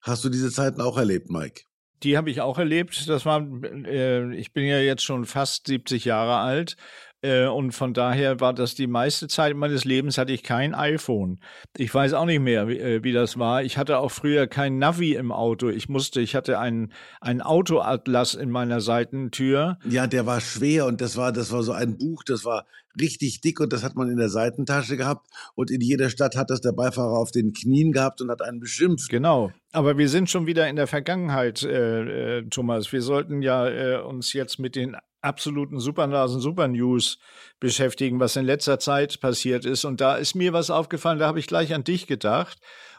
Hast 0.00 0.24
du 0.24 0.30
diese 0.30 0.50
Zeiten 0.50 0.80
auch 0.80 0.96
erlebt, 0.96 1.28
Mike? 1.28 1.67
Die 2.02 2.16
habe 2.16 2.30
ich 2.30 2.40
auch 2.40 2.58
erlebt. 2.58 3.08
Das 3.08 3.26
war, 3.26 3.46
äh, 3.62 4.34
ich 4.34 4.52
bin 4.52 4.64
ja 4.64 4.78
jetzt 4.78 5.02
schon 5.02 5.24
fast 5.24 5.66
70 5.66 6.04
Jahre 6.04 6.36
alt 6.36 6.76
äh, 7.22 7.46
und 7.46 7.72
von 7.72 7.94
daher 7.94 8.40
war 8.40 8.54
das 8.54 8.74
die 8.74 8.86
meiste 8.86 9.26
Zeit 9.26 9.56
meines 9.56 9.84
Lebens 9.84 10.18
hatte 10.18 10.32
ich 10.32 10.42
kein 10.42 10.74
iPhone. 10.74 11.40
Ich 11.76 11.92
weiß 11.92 12.12
auch 12.12 12.26
nicht 12.26 12.40
mehr, 12.40 12.68
wie, 12.68 12.78
äh, 12.78 13.02
wie 13.02 13.12
das 13.12 13.38
war. 13.38 13.62
Ich 13.62 13.76
hatte 13.76 13.98
auch 13.98 14.10
früher 14.10 14.46
kein 14.46 14.78
Navi 14.78 15.14
im 15.14 15.32
Auto. 15.32 15.68
Ich 15.68 15.88
musste, 15.88 16.20
ich 16.20 16.36
hatte 16.36 16.58
einen, 16.58 16.92
einen 17.20 17.42
Autoatlas 17.42 18.34
in 18.34 18.50
meiner 18.50 18.80
Seitentür. 18.80 19.78
Ja, 19.84 20.06
der 20.06 20.26
war 20.26 20.40
schwer 20.40 20.86
und 20.86 21.00
das 21.00 21.16
war, 21.16 21.32
das 21.32 21.50
war 21.50 21.62
so 21.62 21.72
ein 21.72 21.98
Buch, 21.98 22.22
das 22.24 22.44
war 22.44 22.66
richtig 23.00 23.40
dick 23.40 23.60
und 23.60 23.72
das 23.72 23.82
hat 23.82 23.96
man 23.96 24.10
in 24.10 24.16
der 24.16 24.28
Seitentasche 24.28 24.96
gehabt 24.96 25.26
und 25.54 25.70
in 25.70 25.80
jeder 25.80 26.10
Stadt 26.10 26.36
hat 26.36 26.50
das 26.50 26.60
der 26.60 26.72
Beifahrer 26.72 27.18
auf 27.18 27.30
den 27.30 27.52
Knien 27.52 27.92
gehabt 27.92 28.20
und 28.20 28.30
hat 28.30 28.42
einen 28.42 28.60
beschimpft. 28.60 29.08
Genau. 29.08 29.52
Aber 29.72 29.98
wir 29.98 30.08
sind 30.08 30.30
schon 30.30 30.46
wieder 30.46 30.68
in 30.68 30.76
der 30.76 30.86
Vergangenheit, 30.86 31.62
äh, 31.62 32.38
äh, 32.38 32.48
Thomas. 32.48 32.92
Wir 32.92 33.02
sollten 33.02 33.42
ja 33.42 33.68
äh, 33.68 34.00
uns 34.00 34.32
jetzt 34.32 34.58
mit 34.58 34.76
den 34.76 34.96
absoluten 35.20 35.80
Supernasen 35.80 36.40
Super 36.40 36.68
News 36.68 37.18
beschäftigen, 37.60 38.20
was 38.20 38.36
in 38.36 38.44
letzter 38.44 38.78
Zeit 38.78 39.20
passiert 39.20 39.64
ist. 39.64 39.84
Und 39.84 40.00
da 40.00 40.16
ist 40.16 40.34
mir 40.34 40.52
was 40.52 40.70
aufgefallen, 40.70 41.18
da 41.18 41.26
habe 41.26 41.40
ich 41.40 41.46
gleich 41.46 41.74
an 41.74 41.84
dich 41.84 42.06
gedacht. 42.06 42.58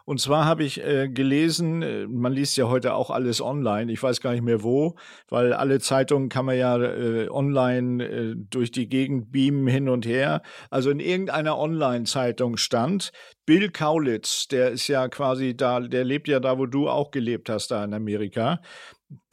Und 0.10 0.20
zwar 0.20 0.46
habe 0.46 0.64
ich 0.64 0.84
äh, 0.84 1.08
gelesen, 1.08 1.84
äh, 1.84 2.08
man 2.08 2.34
liest 2.34 2.58
ja 2.58 2.68
heute 2.68 2.96
auch 2.96 3.12
alles 3.12 3.42
online, 3.42 3.92
ich 3.92 4.02
weiß 4.02 4.22
gar 4.22 4.32
nicht 4.32 4.42
mehr 4.42 4.64
wo, 4.64 4.96
weil 5.28 5.54
alle 5.54 5.80
Zeitungen 5.80 6.30
kann 6.30 6.46
man 6.46 6.58
ja 6.58 6.82
äh, 6.82 7.30
online 7.30 8.04
äh, 8.04 8.36
durch 8.36 8.72
die 8.72 8.90
Gegend 8.90 9.32
beamen 9.32 9.68
hin 9.68 9.88
und 9.88 10.08
her. 10.08 10.42
Also 10.72 10.90
in 10.90 11.00
irgendeiner 11.00 11.60
Online-Zeitung 11.60 12.58
stand, 12.58 13.12
Bill 13.46 13.70
Kaulitz, 13.70 14.48
der 14.48 14.72
ist 14.72 14.88
ja 14.88 15.10
quasi 15.10 15.56
da, 15.56 15.80
der 15.80 16.06
lebt 16.06 16.28
ja 16.28 16.40
da, 16.40 16.58
wo 16.58 16.66
du 16.66 16.90
auch 16.90 17.12
gelebt 17.12 17.48
hast, 17.48 17.70
da 17.70 17.84
in 17.84 17.94
Amerika 17.94 18.62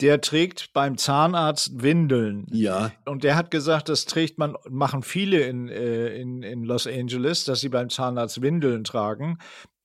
der 0.01 0.21
trägt 0.21 0.73
beim 0.73 0.97
Zahnarzt 0.97 1.83
Windeln. 1.83 2.47
Ja. 2.51 2.91
Und 3.05 3.23
der 3.23 3.35
hat 3.35 3.51
gesagt, 3.51 3.89
das 3.89 4.05
trägt 4.05 4.39
man, 4.39 4.55
machen 4.67 5.03
viele 5.03 5.41
in, 5.41 5.69
äh, 5.69 6.15
in, 6.15 6.41
in 6.41 6.63
Los 6.63 6.87
Angeles, 6.87 7.45
dass 7.45 7.59
sie 7.59 7.69
beim 7.69 7.89
Zahnarzt 7.89 8.41
Windeln 8.41 8.83
tragen, 8.83 9.37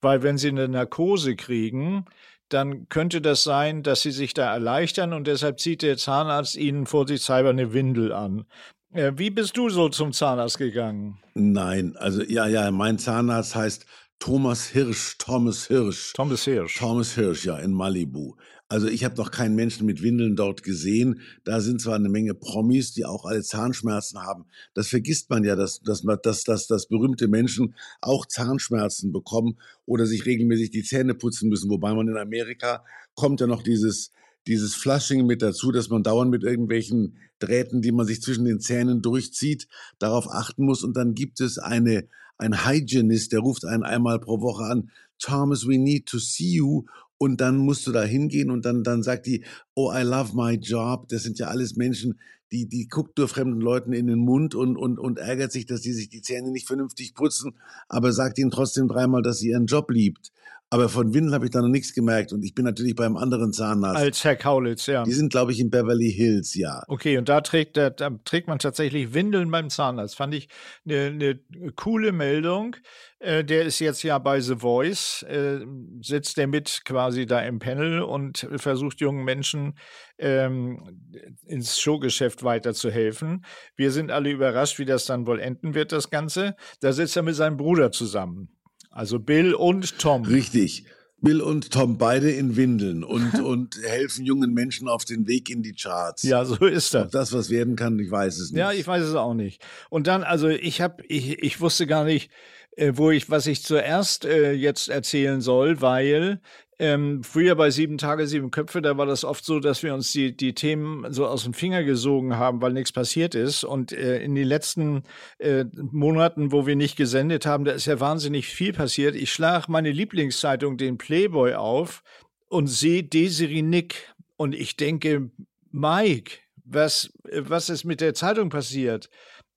weil 0.03 0.23
wenn 0.23 0.37
sie 0.37 0.49
eine 0.49 0.67
Narkose 0.67 1.35
kriegen, 1.35 2.05
dann 2.49 2.87
könnte 2.89 3.21
das 3.21 3.43
sein, 3.43 3.83
dass 3.83 4.01
sie 4.01 4.11
sich 4.11 4.33
da 4.33 4.53
erleichtern 4.53 5.13
und 5.13 5.27
deshalb 5.27 5.59
zieht 5.59 5.81
der 5.81 5.97
Zahnarzt 5.97 6.55
ihnen 6.55 6.85
vorsichtshalber 6.85 7.49
eine 7.49 7.73
Windel 7.73 8.13
an. 8.13 8.45
Äh, 8.93 9.13
wie 9.15 9.31
bist 9.31 9.57
du 9.57 9.69
so 9.69 9.89
zum 9.89 10.13
Zahnarzt 10.13 10.59
gegangen? 10.59 11.17
Nein, 11.33 11.95
also 11.97 12.21
ja, 12.21 12.47
ja, 12.47 12.69
mein 12.69 12.99
Zahnarzt 12.99 13.55
heißt 13.55 13.85
Thomas 14.25 14.67
Hirsch, 14.67 15.17
Thomas 15.17 15.67
Hirsch. 15.67 16.13
Thomas 16.13 16.45
Hirsch. 16.45 16.77
Thomas 16.77 17.13
Hirsch, 17.15 17.43
ja, 17.43 17.57
in 17.57 17.73
Malibu. 17.73 18.35
Also 18.69 18.87
ich 18.87 19.03
habe 19.03 19.17
noch 19.17 19.31
keinen 19.31 19.53
Menschen 19.53 19.85
mit 19.85 20.01
Windeln 20.01 20.37
dort 20.37 20.63
gesehen. 20.63 21.19
Da 21.43 21.59
sind 21.59 21.81
zwar 21.81 21.95
eine 21.95 22.07
Menge 22.07 22.33
Promis, 22.33 22.93
die 22.93 23.03
auch 23.03 23.25
alle 23.25 23.41
Zahnschmerzen 23.41 24.21
haben. 24.21 24.45
Das 24.75 24.87
vergisst 24.87 25.29
man 25.29 25.43
ja, 25.43 25.57
dass, 25.57 25.81
dass, 25.81 26.03
dass, 26.23 26.45
dass, 26.45 26.67
dass 26.67 26.87
berühmte 26.87 27.27
Menschen 27.27 27.75
auch 27.99 28.25
Zahnschmerzen 28.25 29.11
bekommen 29.11 29.57
oder 29.85 30.05
sich 30.05 30.25
regelmäßig 30.25 30.71
die 30.71 30.83
Zähne 30.83 31.15
putzen 31.15 31.49
müssen. 31.49 31.69
Wobei 31.69 31.93
man 31.93 32.07
in 32.07 32.15
Amerika 32.15 32.85
kommt 33.15 33.41
ja 33.41 33.47
noch 33.47 33.61
dieses, 33.61 34.13
dieses 34.47 34.73
Flushing 34.73 35.25
mit 35.25 35.41
dazu, 35.41 35.69
dass 35.73 35.89
man 35.89 36.01
dauernd 36.01 36.31
mit 36.31 36.43
irgendwelchen 36.45 37.17
Drähten, 37.39 37.81
die 37.81 37.91
man 37.91 38.07
sich 38.07 38.21
zwischen 38.21 38.45
den 38.45 38.61
Zähnen 38.61 39.01
durchzieht, 39.01 39.67
darauf 39.99 40.29
achten 40.31 40.63
muss. 40.63 40.81
Und 40.81 40.95
dann 40.95 41.13
gibt 41.13 41.41
es 41.41 41.57
eine, 41.57 42.07
ein 42.43 42.65
Hygienist, 42.65 43.31
der 43.31 43.39
ruft 43.39 43.65
einen 43.65 43.83
einmal 43.83 44.19
pro 44.19 44.41
Woche 44.41 44.65
an, 44.65 44.91
Thomas, 45.19 45.65
we 45.65 45.77
need 45.77 46.05
to 46.05 46.19
see 46.19 46.55
you 46.55 46.83
und 47.17 47.39
dann 47.39 47.57
musst 47.57 47.87
du 47.87 47.91
da 47.93 48.03
hingehen 48.03 48.51
und 48.51 48.65
dann, 48.65 48.83
dann 48.83 49.01
sagt 49.01 49.25
die, 49.25 49.45
oh, 49.75 49.93
I 49.93 50.01
love 50.01 50.35
my 50.35 50.55
job. 50.55 51.07
Das 51.07 51.23
sind 51.23 51.39
ja 51.39 51.47
alles 51.47 51.77
Menschen, 51.77 52.19
die, 52.51 52.67
die 52.67 52.87
guckt 52.87 53.17
nur 53.17 53.29
fremden 53.29 53.61
Leuten 53.61 53.93
in 53.93 54.07
den 54.07 54.19
Mund 54.19 54.55
und, 54.55 54.75
und, 54.75 54.99
und 54.99 55.17
ärgert 55.17 55.51
sich, 55.53 55.65
dass 55.65 55.81
die 55.81 55.93
sich 55.93 56.09
die 56.09 56.21
Zähne 56.21 56.51
nicht 56.51 56.67
vernünftig 56.67 57.15
putzen, 57.15 57.53
aber 57.87 58.11
sagt 58.11 58.37
ihnen 58.37 58.51
trotzdem 58.51 58.89
dreimal, 58.89 59.21
dass 59.21 59.39
sie 59.39 59.49
ihren 59.49 59.67
Job 59.67 59.89
liebt. 59.89 60.31
Aber 60.73 60.89
von 60.89 61.13
Windeln 61.13 61.35
habe 61.35 61.45
ich 61.45 61.51
da 61.51 61.61
noch 61.61 61.67
nichts 61.67 61.93
gemerkt. 61.93 62.33
Und 62.33 62.41
ich 62.41 62.55
bin 62.55 62.65
natürlich 62.65 62.95
beim 62.95 63.15
anderen 63.15 63.53
Zahnarzt. 63.53 63.95
Als 63.95 64.23
Herr 64.23 64.35
Kaulitz, 64.35 64.87
ja. 64.87 65.03
Die 65.03 65.11
sind, 65.11 65.31
glaube 65.31 65.51
ich, 65.51 65.59
in 65.59 65.69
Beverly 65.69 66.11
Hills, 66.11 66.55
ja. 66.55 66.81
Okay, 66.87 67.19
und 67.19 67.29
da 67.29 67.41
trägt, 67.41 67.77
da, 67.77 67.91
da 67.91 68.09
trägt 68.25 68.47
man 68.47 68.57
tatsächlich 68.57 69.13
Windeln 69.13 69.51
beim 69.51 69.69
Zahnarzt. 69.69 70.15
Fand 70.15 70.33
ich 70.33 70.49
eine, 70.83 71.05
eine 71.09 71.39
coole 71.75 72.11
Meldung. 72.11 72.75
Äh, 73.19 73.43
der 73.43 73.65
ist 73.65 73.77
jetzt 73.77 74.01
ja 74.01 74.17
bei 74.17 74.41
The 74.41 74.55
Voice, 74.55 75.21
äh, 75.29 75.59
sitzt 76.01 76.37
der 76.37 76.47
mit 76.47 76.81
quasi 76.85 77.27
da 77.27 77.41
im 77.41 77.59
Panel 77.59 78.01
und 78.01 78.47
versucht 78.55 78.99
jungen 78.99 79.23
Menschen 79.23 79.77
ähm, 80.17 80.99
ins 81.45 81.79
Showgeschäft 81.79 82.43
weiterzuhelfen. 82.43 83.45
Wir 83.75 83.91
sind 83.91 84.09
alle 84.09 84.31
überrascht, 84.31 84.79
wie 84.79 84.85
das 84.85 85.05
dann 85.05 85.27
wohl 85.27 85.39
enden 85.39 85.75
wird, 85.75 85.91
das 85.91 86.09
Ganze. 86.09 86.55
Da 86.81 86.93
sitzt 86.93 87.15
er 87.15 87.21
mit 87.21 87.35
seinem 87.35 87.57
Bruder 87.57 87.91
zusammen. 87.91 88.49
Also 88.93 89.19
Bill 89.19 89.55
und 89.55 89.97
Tom. 89.97 90.23
Richtig. 90.23 90.85
Bill 91.19 91.41
und 91.41 91.71
Tom 91.71 91.97
beide 91.97 92.29
in 92.29 92.55
Windeln 92.55 93.03
und, 93.03 93.33
und 93.43 93.77
helfen 93.83 94.25
jungen 94.25 94.53
Menschen 94.53 94.87
auf 94.87 95.03
den 95.03 95.27
Weg 95.27 95.49
in 95.49 95.63
die 95.63 95.73
Charts. 95.73 96.23
Ja, 96.23 96.45
so 96.45 96.55
ist 96.65 96.93
das. 96.93 97.05
Ob 97.05 97.11
das 97.11 97.33
was 97.33 97.49
werden 97.49 97.75
kann, 97.75 97.97
ich 97.97 98.11
weiß 98.11 98.37
es 98.37 98.51
nicht. 98.51 98.59
Ja, 98.59 98.71
ich 98.71 98.85
weiß 98.85 99.03
es 99.03 99.15
auch 99.15 99.33
nicht. 99.33 99.65
Und 99.89 100.07
dann, 100.07 100.23
also 100.23 100.47
ich 100.47 100.81
habe, 100.81 101.03
ich, 101.07 101.41
ich 101.41 101.59
wusste 101.59 101.87
gar 101.87 102.03
nicht, 102.03 102.29
äh, 102.75 102.93
wo 102.95 103.09
ich, 103.09 103.29
was 103.29 103.47
ich 103.47 103.63
zuerst 103.63 104.25
äh, 104.25 104.51
jetzt 104.51 104.89
erzählen 104.89 105.41
soll, 105.41 105.81
weil 105.81 106.39
ähm, 106.79 107.23
früher 107.23 107.55
bei 107.55 107.69
Sieben 107.69 107.97
Tage, 107.97 108.27
Sieben 108.27 108.51
Köpfe, 108.51 108.81
da 108.81 108.97
war 108.97 109.05
das 109.05 109.23
oft 109.23 109.45
so, 109.45 109.59
dass 109.59 109.83
wir 109.83 109.93
uns 109.93 110.11
die, 110.11 110.35
die 110.35 110.53
Themen 110.53 111.11
so 111.11 111.27
aus 111.27 111.43
dem 111.43 111.53
Finger 111.53 111.83
gesogen 111.83 112.37
haben, 112.37 112.61
weil 112.61 112.73
nichts 112.73 112.91
passiert 112.91 113.35
ist. 113.35 113.63
Und 113.63 113.91
äh, 113.91 114.21
in 114.23 114.35
den 114.35 114.47
letzten 114.47 115.03
äh, 115.39 115.65
Monaten, 115.73 116.51
wo 116.51 116.65
wir 116.65 116.75
nicht 116.75 116.95
gesendet 116.95 117.45
haben, 117.45 117.65
da 117.65 117.71
ist 117.71 117.85
ja 117.85 117.99
wahnsinnig 117.99 118.47
viel 118.47 118.73
passiert. 118.73 119.15
Ich 119.15 119.31
schlage 119.31 119.71
meine 119.71 119.91
Lieblingszeitung, 119.91 120.77
den 120.77 120.97
Playboy, 120.97 121.53
auf 121.53 122.03
und 122.49 122.67
sehe 122.67 123.03
Desiree 123.03 123.61
Nick. 123.61 124.13
Und 124.35 124.55
ich 124.55 124.75
denke, 124.75 125.31
Mike, 125.71 126.39
was, 126.65 127.11
was 127.31 127.69
ist 127.69 127.83
mit 127.83 128.01
der 128.01 128.13
Zeitung 128.13 128.49
passiert? 128.49 129.09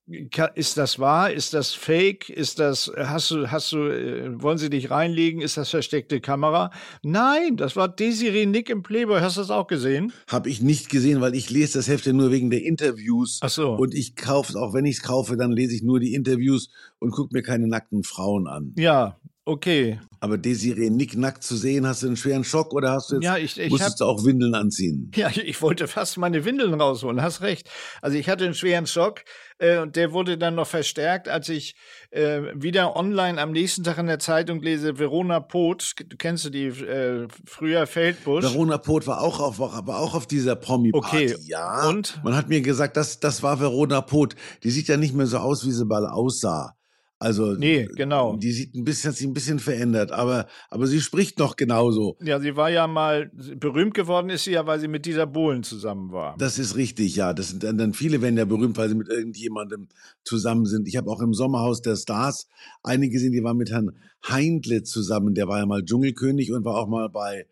Ist 0.06 0.76
das 0.76 0.98
wahr? 0.98 1.32
Ist 1.32 1.52
das 1.52 1.74
fake? 1.74 2.28
Ist 2.28 2.60
das, 2.60 2.92
hast 2.96 3.30
du, 3.32 3.50
hast 3.50 3.72
du, 3.72 3.88
äh, 3.88 4.40
wollen 4.40 4.56
sie 4.56 4.70
dich 4.70 4.90
reinlegen? 4.90 5.40
Ist 5.40 5.56
das 5.56 5.70
versteckte 5.70 6.20
Kamera? 6.20 6.70
Nein, 7.02 7.56
das 7.56 7.74
war 7.74 7.88
Desiree 7.88 8.46
Nick 8.46 8.70
im 8.70 8.82
Playboy. 8.84 9.20
Hast 9.20 9.36
du 9.36 9.40
das 9.40 9.50
auch 9.50 9.66
gesehen? 9.66 10.12
Habe 10.28 10.48
ich 10.48 10.62
nicht 10.62 10.90
gesehen, 10.90 11.20
weil 11.20 11.34
ich 11.34 11.50
lese 11.50 11.78
das 11.78 11.88
Heft 11.88 12.06
ja 12.06 12.12
nur 12.12 12.30
wegen 12.30 12.50
der 12.50 12.62
Interviews. 12.62 13.40
Ach 13.42 13.48
so. 13.48 13.74
Und 13.74 13.94
ich 13.94 14.14
kaufe 14.14 14.52
es, 14.52 14.56
auch 14.56 14.74
wenn 14.74 14.84
ich 14.84 14.98
es 14.98 15.02
kaufe, 15.02 15.36
dann 15.36 15.50
lese 15.50 15.74
ich 15.74 15.82
nur 15.82 15.98
die 15.98 16.14
Interviews 16.14 16.70
und 17.00 17.10
gucke 17.10 17.34
mir 17.34 17.42
keine 17.42 17.66
nackten 17.66 18.04
Frauen 18.04 18.46
an. 18.46 18.72
Ja, 18.76 19.18
Okay. 19.48 20.00
Aber 20.18 20.38
Desiree 20.38 20.90
Nick 20.90 21.16
nackt 21.16 21.44
zu 21.44 21.56
sehen, 21.56 21.86
hast 21.86 22.02
du 22.02 22.08
einen 22.08 22.16
schweren 22.16 22.42
Schock 22.42 22.74
oder 22.74 22.90
hast 22.90 23.12
du 23.12 23.14
jetzt, 23.14 23.24
ja, 23.24 23.36
ich, 23.36 23.56
ich 23.56 23.70
musstest 23.70 23.92
hab, 23.92 23.98
du 23.98 24.04
auch 24.06 24.24
Windeln 24.24 24.56
anziehen? 24.56 25.12
Ja, 25.16 25.30
ich 25.30 25.62
wollte 25.62 25.86
fast 25.86 26.18
meine 26.18 26.44
Windeln 26.44 26.74
rausholen, 26.74 27.22
hast 27.22 27.42
recht. 27.42 27.70
Also 28.02 28.18
ich 28.18 28.28
hatte 28.28 28.44
einen 28.44 28.54
schweren 28.54 28.88
Schock 28.88 29.22
äh, 29.58 29.78
und 29.78 29.94
der 29.94 30.12
wurde 30.12 30.36
dann 30.36 30.56
noch 30.56 30.66
verstärkt, 30.66 31.28
als 31.28 31.48
ich 31.48 31.76
äh, 32.10 32.40
wieder 32.56 32.96
online 32.96 33.40
am 33.40 33.52
nächsten 33.52 33.84
Tag 33.84 33.98
in 33.98 34.08
der 34.08 34.18
Zeitung 34.18 34.60
lese, 34.60 34.98
Verona 34.98 35.38
Poth, 35.38 35.94
kennst 36.18 36.44
du 36.46 36.50
die, 36.50 36.66
äh, 36.66 37.28
früher 37.44 37.86
Feldbusch. 37.86 38.42
Verona 38.42 38.78
Poth 38.78 39.06
war 39.06 39.20
auch 39.20 39.38
auf, 39.38 39.60
war 39.60 40.00
auch 40.00 40.14
auf 40.14 40.26
dieser 40.26 40.56
Promi-Party, 40.56 41.34
okay. 41.34 41.36
ja. 41.46 41.88
Und? 41.88 42.20
Man 42.24 42.34
hat 42.34 42.48
mir 42.48 42.62
gesagt, 42.62 42.96
das, 42.96 43.20
das 43.20 43.44
war 43.44 43.60
Verona 43.60 44.00
Poth. 44.00 44.34
Die 44.64 44.70
sieht 44.72 44.88
ja 44.88 44.96
nicht 44.96 45.14
mehr 45.14 45.26
so 45.26 45.38
aus, 45.38 45.64
wie 45.64 45.70
sie 45.70 45.84
mal 45.84 46.04
aussah. 46.08 46.76
Also 47.18 47.54
nee, 47.54 47.88
genau. 47.96 48.36
Die 48.36 48.52
sieht 48.52 48.74
ein 48.74 48.84
bisschen, 48.84 49.08
hat 49.08 49.16
sich 49.16 49.26
ein 49.26 49.32
bisschen 49.32 49.58
verändert, 49.58 50.12
aber, 50.12 50.46
aber 50.68 50.86
sie 50.86 51.00
spricht 51.00 51.38
noch 51.38 51.56
genauso. 51.56 52.18
Ja, 52.22 52.38
sie 52.40 52.56
war 52.56 52.70
ja 52.70 52.86
mal 52.86 53.30
berühmt 53.56 53.94
geworden, 53.94 54.28
ist 54.28 54.44
sie 54.44 54.52
ja, 54.52 54.66
weil 54.66 54.80
sie 54.80 54.88
mit 54.88 55.06
dieser 55.06 55.26
Bohlen 55.26 55.62
zusammen 55.62 56.12
war. 56.12 56.36
Das 56.38 56.58
ist 56.58 56.76
richtig, 56.76 57.16
ja. 57.16 57.32
Das 57.32 57.48
sind 57.48 57.62
dann, 57.62 57.94
viele 57.94 58.20
werden 58.20 58.36
ja 58.36 58.44
berühmt, 58.44 58.76
weil 58.76 58.90
sie 58.90 58.94
mit 58.94 59.08
irgendjemandem 59.08 59.88
zusammen 60.24 60.66
sind. 60.66 60.88
Ich 60.88 60.98
habe 60.98 61.10
auch 61.10 61.22
im 61.22 61.32
Sommerhaus 61.32 61.80
der 61.80 61.96
Stars 61.96 62.48
einige 62.82 63.14
gesehen, 63.14 63.32
die 63.32 63.42
waren 63.42 63.56
mit 63.56 63.70
Herrn 63.70 63.92
Heindle 64.28 64.82
zusammen. 64.82 65.34
Der 65.34 65.48
war 65.48 65.58
ja 65.58 65.66
mal 65.66 65.84
Dschungelkönig 65.84 66.52
und 66.52 66.66
war 66.66 66.76
auch 66.76 66.88
mal 66.88 67.08
bei 67.08 67.46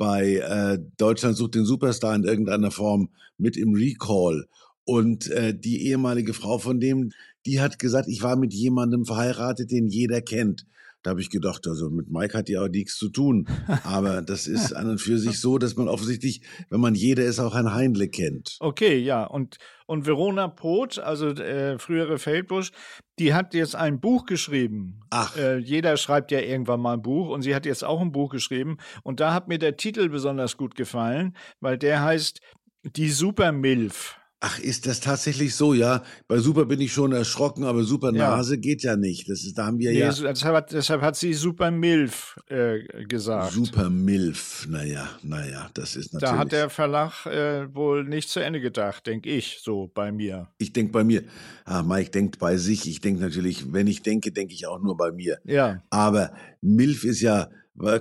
bei 0.00 0.36
äh, 0.36 0.78
Deutschland 0.96 1.36
sucht 1.36 1.56
den 1.56 1.66
Superstar 1.66 2.14
in 2.14 2.24
irgendeiner 2.24 2.70
Form 2.70 3.10
mit 3.36 3.58
im 3.58 3.74
Recall. 3.74 4.46
Und 4.84 5.30
äh, 5.30 5.54
die 5.54 5.88
ehemalige 5.88 6.32
Frau 6.32 6.56
von 6.56 6.80
dem, 6.80 7.12
die 7.46 7.60
hat 7.60 7.78
gesagt, 7.78 8.08
ich 8.08 8.22
war 8.22 8.36
mit 8.36 8.52
jemandem 8.52 9.04
verheiratet, 9.04 9.70
den 9.70 9.88
jeder 9.88 10.20
kennt. 10.20 10.66
Da 11.02 11.10
habe 11.10 11.22
ich 11.22 11.30
gedacht, 11.30 11.66
also 11.66 11.88
mit 11.88 12.10
Mike 12.10 12.36
hat 12.36 12.48
die 12.48 12.58
auch 12.58 12.68
nichts 12.68 12.98
zu 12.98 13.08
tun. 13.08 13.48
Aber 13.84 14.20
das 14.20 14.46
ist 14.46 14.74
an 14.74 14.90
und 14.90 15.00
für 15.00 15.18
sich 15.18 15.40
so, 15.40 15.56
dass 15.56 15.76
man 15.76 15.88
offensichtlich, 15.88 16.42
wenn 16.68 16.80
man 16.80 16.94
jeder 16.94 17.24
ist, 17.24 17.38
auch 17.38 17.54
ein 17.54 17.72
Heindle 17.72 18.08
kennt. 18.08 18.58
Okay, 18.60 18.98
ja. 18.98 19.24
Und, 19.24 19.56
und 19.86 20.06
Verona 20.06 20.48
Poth, 20.48 20.98
also 20.98 21.28
äh, 21.28 21.78
frühere 21.78 22.18
Feldbusch, 22.18 22.72
die 23.18 23.32
hat 23.32 23.54
jetzt 23.54 23.76
ein 23.76 24.00
Buch 24.00 24.26
geschrieben. 24.26 25.00
Ach. 25.08 25.36
Äh, 25.36 25.56
jeder 25.58 25.96
schreibt 25.96 26.32
ja 26.32 26.40
irgendwann 26.40 26.80
mal 26.80 26.94
ein 26.94 27.02
Buch 27.02 27.30
und 27.30 27.42
sie 27.42 27.54
hat 27.54 27.64
jetzt 27.64 27.84
auch 27.84 28.02
ein 28.02 28.12
Buch 28.12 28.30
geschrieben. 28.30 28.76
Und 29.02 29.20
da 29.20 29.32
hat 29.32 29.48
mir 29.48 29.58
der 29.58 29.78
Titel 29.78 30.10
besonders 30.10 30.58
gut 30.58 30.74
gefallen, 30.74 31.34
weil 31.60 31.78
der 31.78 32.02
heißt 32.02 32.40
Die 32.84 33.08
Super 33.08 33.52
Milf. 33.52 34.19
Ach, 34.42 34.58
ist 34.58 34.86
das 34.86 35.00
tatsächlich 35.00 35.54
so, 35.54 35.74
ja? 35.74 36.02
Bei 36.26 36.38
Super 36.38 36.64
bin 36.64 36.80
ich 36.80 36.94
schon 36.94 37.12
erschrocken, 37.12 37.64
aber 37.64 37.84
Super 37.84 38.10
Nase 38.10 38.54
ja. 38.54 38.60
geht 38.60 38.82
ja 38.82 38.96
nicht. 38.96 39.28
Das 39.28 39.44
ist, 39.44 39.58
da 39.58 39.66
haben 39.66 39.78
wir 39.78 39.90
nee, 39.90 39.98
ja. 39.98 40.10
Deshalb 40.10 40.56
hat, 40.56 40.72
deshalb 40.72 41.02
hat 41.02 41.14
sie 41.16 41.34
Super 41.34 41.70
Milf 41.70 42.38
äh, 42.48 43.04
gesagt. 43.04 43.52
Super 43.52 43.90
Milf, 43.90 44.66
naja, 44.70 45.10
naja, 45.22 45.68
das 45.74 45.94
ist 45.94 46.14
natürlich. 46.14 46.32
Da 46.32 46.38
hat 46.38 46.52
der 46.52 46.70
Verlag 46.70 47.26
äh, 47.26 47.74
wohl 47.74 48.04
nicht 48.04 48.30
zu 48.30 48.40
Ende 48.40 48.62
gedacht, 48.62 49.06
denke 49.06 49.28
ich, 49.28 49.60
so 49.62 49.90
bei 49.92 50.10
mir. 50.10 50.48
Ich 50.56 50.72
denke 50.72 50.90
bei 50.90 51.04
mir. 51.04 51.22
Ah, 51.66 51.82
Mike 51.82 52.10
denkt 52.10 52.38
bei 52.38 52.56
sich. 52.56 52.88
Ich 52.88 53.02
denke 53.02 53.20
natürlich, 53.20 53.70
wenn 53.74 53.88
ich 53.88 54.00
denke, 54.00 54.32
denke 54.32 54.54
ich 54.54 54.66
auch 54.66 54.80
nur 54.80 54.96
bei 54.96 55.12
mir. 55.12 55.38
Ja. 55.44 55.82
Aber 55.90 56.32
Milf 56.62 57.04
ist 57.04 57.20
ja 57.20 57.50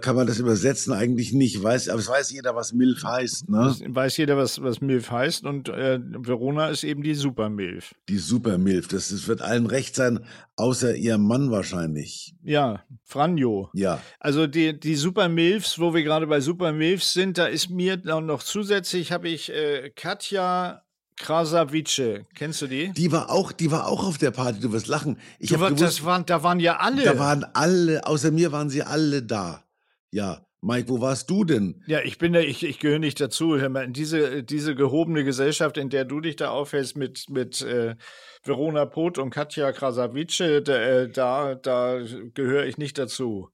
kann 0.02 0.16
man 0.16 0.28
das 0.28 0.40
übersetzen? 0.40 0.94
Eigentlich 0.94 1.32
nicht. 1.32 1.62
Weiß, 1.62 1.90
aber 1.90 2.00
es 2.00 2.10
weiß 2.10 2.32
jeder, 2.32 2.56
was 2.56 2.74
Milf 2.74 3.04
heißt, 3.04 3.50
ne? 3.50 3.76
Weiß 3.88 4.18
jeder, 4.18 4.36
was, 4.36 4.62
was 4.62 4.82
Milf 4.82 5.10
heißt. 5.10 5.46
Und 5.46 5.70
äh, 5.70 6.00
Verona 6.02 6.70
ist 6.70 6.84
eben 6.84 7.02
die 7.02 7.14
Supermilf. 7.14 7.96
Die 8.10 8.18
Supermilf. 8.18 8.88
Das, 8.88 9.10
das 9.10 9.28
wird 9.28 9.42
allen 9.42 9.68
recht 9.68 9.96
sein, 9.96 10.26
außer 10.58 10.96
ihrem 10.96 11.26
Mann 11.26 11.52
wahrscheinlich. 11.52 12.36
Ja, 12.44 12.84
Franjo. 13.04 13.70
Ja. 13.74 14.02
Also 14.20 14.48
die, 14.48 14.78
die 14.78 14.96
Supermilfs, 14.96 15.80
wo 15.80 15.94
wir 15.94 16.04
gerade 16.04 16.28
bei 16.28 16.42
Supermilfs 16.42 17.14
sind, 17.14 17.38
da 17.38 17.46
ist 17.46 17.70
mir 17.70 17.98
noch 17.98 18.44
zusätzlich, 18.44 19.12
habe 19.12 19.30
ich 19.30 19.52
äh, 19.52 19.92
Katja 19.96 20.84
Krasavice, 21.20 22.26
kennst 22.34 22.62
du 22.62 22.68
die? 22.68 22.92
Die 22.94 23.12
war 23.12 23.30
auch, 23.30 23.52
die 23.52 23.70
war 23.72 23.88
auch 23.88 24.06
auf 24.06 24.18
der 24.18 24.32
Party. 24.32 24.60
Du 24.60 24.72
wirst 24.72 24.88
lachen. 24.88 25.20
Ich 25.38 25.50
du 25.50 25.60
war, 25.60 25.70
gewusst, 25.70 25.84
das 25.84 26.06
waren, 26.06 26.26
da 26.26 26.44
waren 26.44 26.60
ja 26.60 26.78
alle. 26.78 27.04
Da 27.04 27.20
waren 27.20 27.46
alle, 27.54 28.08
außer 28.08 28.32
mir 28.32 28.52
waren 28.52 28.70
sie 28.70 28.82
alle 28.82 29.22
da. 29.22 29.66
Ja. 30.12 30.46
Mike, 30.62 30.90
wo 30.90 31.00
warst 31.00 31.30
du 31.30 31.46
denn? 31.46 31.82
Ja, 31.88 32.02
ich 32.02 32.18
bin 32.18 32.34
da, 32.34 32.40
ich, 32.40 32.64
ich 32.64 32.80
gehöre 32.80 33.00
nicht 33.00 33.22
dazu. 33.22 33.58
Hör 33.58 33.70
mal, 33.70 33.88
diese, 33.90 34.44
diese 34.44 34.76
gehobene 34.76 35.24
Gesellschaft, 35.24 35.78
in 35.78 35.90
der 35.90 36.04
du 36.04 36.20
dich 36.20 36.36
da 36.36 36.50
aufhältst 36.50 36.98
mit, 36.98 37.30
mit 37.30 37.62
äh, 37.62 37.96
Verona 38.44 38.86
Poth 38.86 39.20
und 39.20 39.30
Katja 39.30 39.72
Krasavice, 39.72 40.62
da, 40.64 40.74
äh, 40.74 41.10
da, 41.10 41.56
da 41.56 42.02
gehöre 42.34 42.66
ich 42.66 42.78
nicht 42.78 42.98
dazu. 42.98 43.50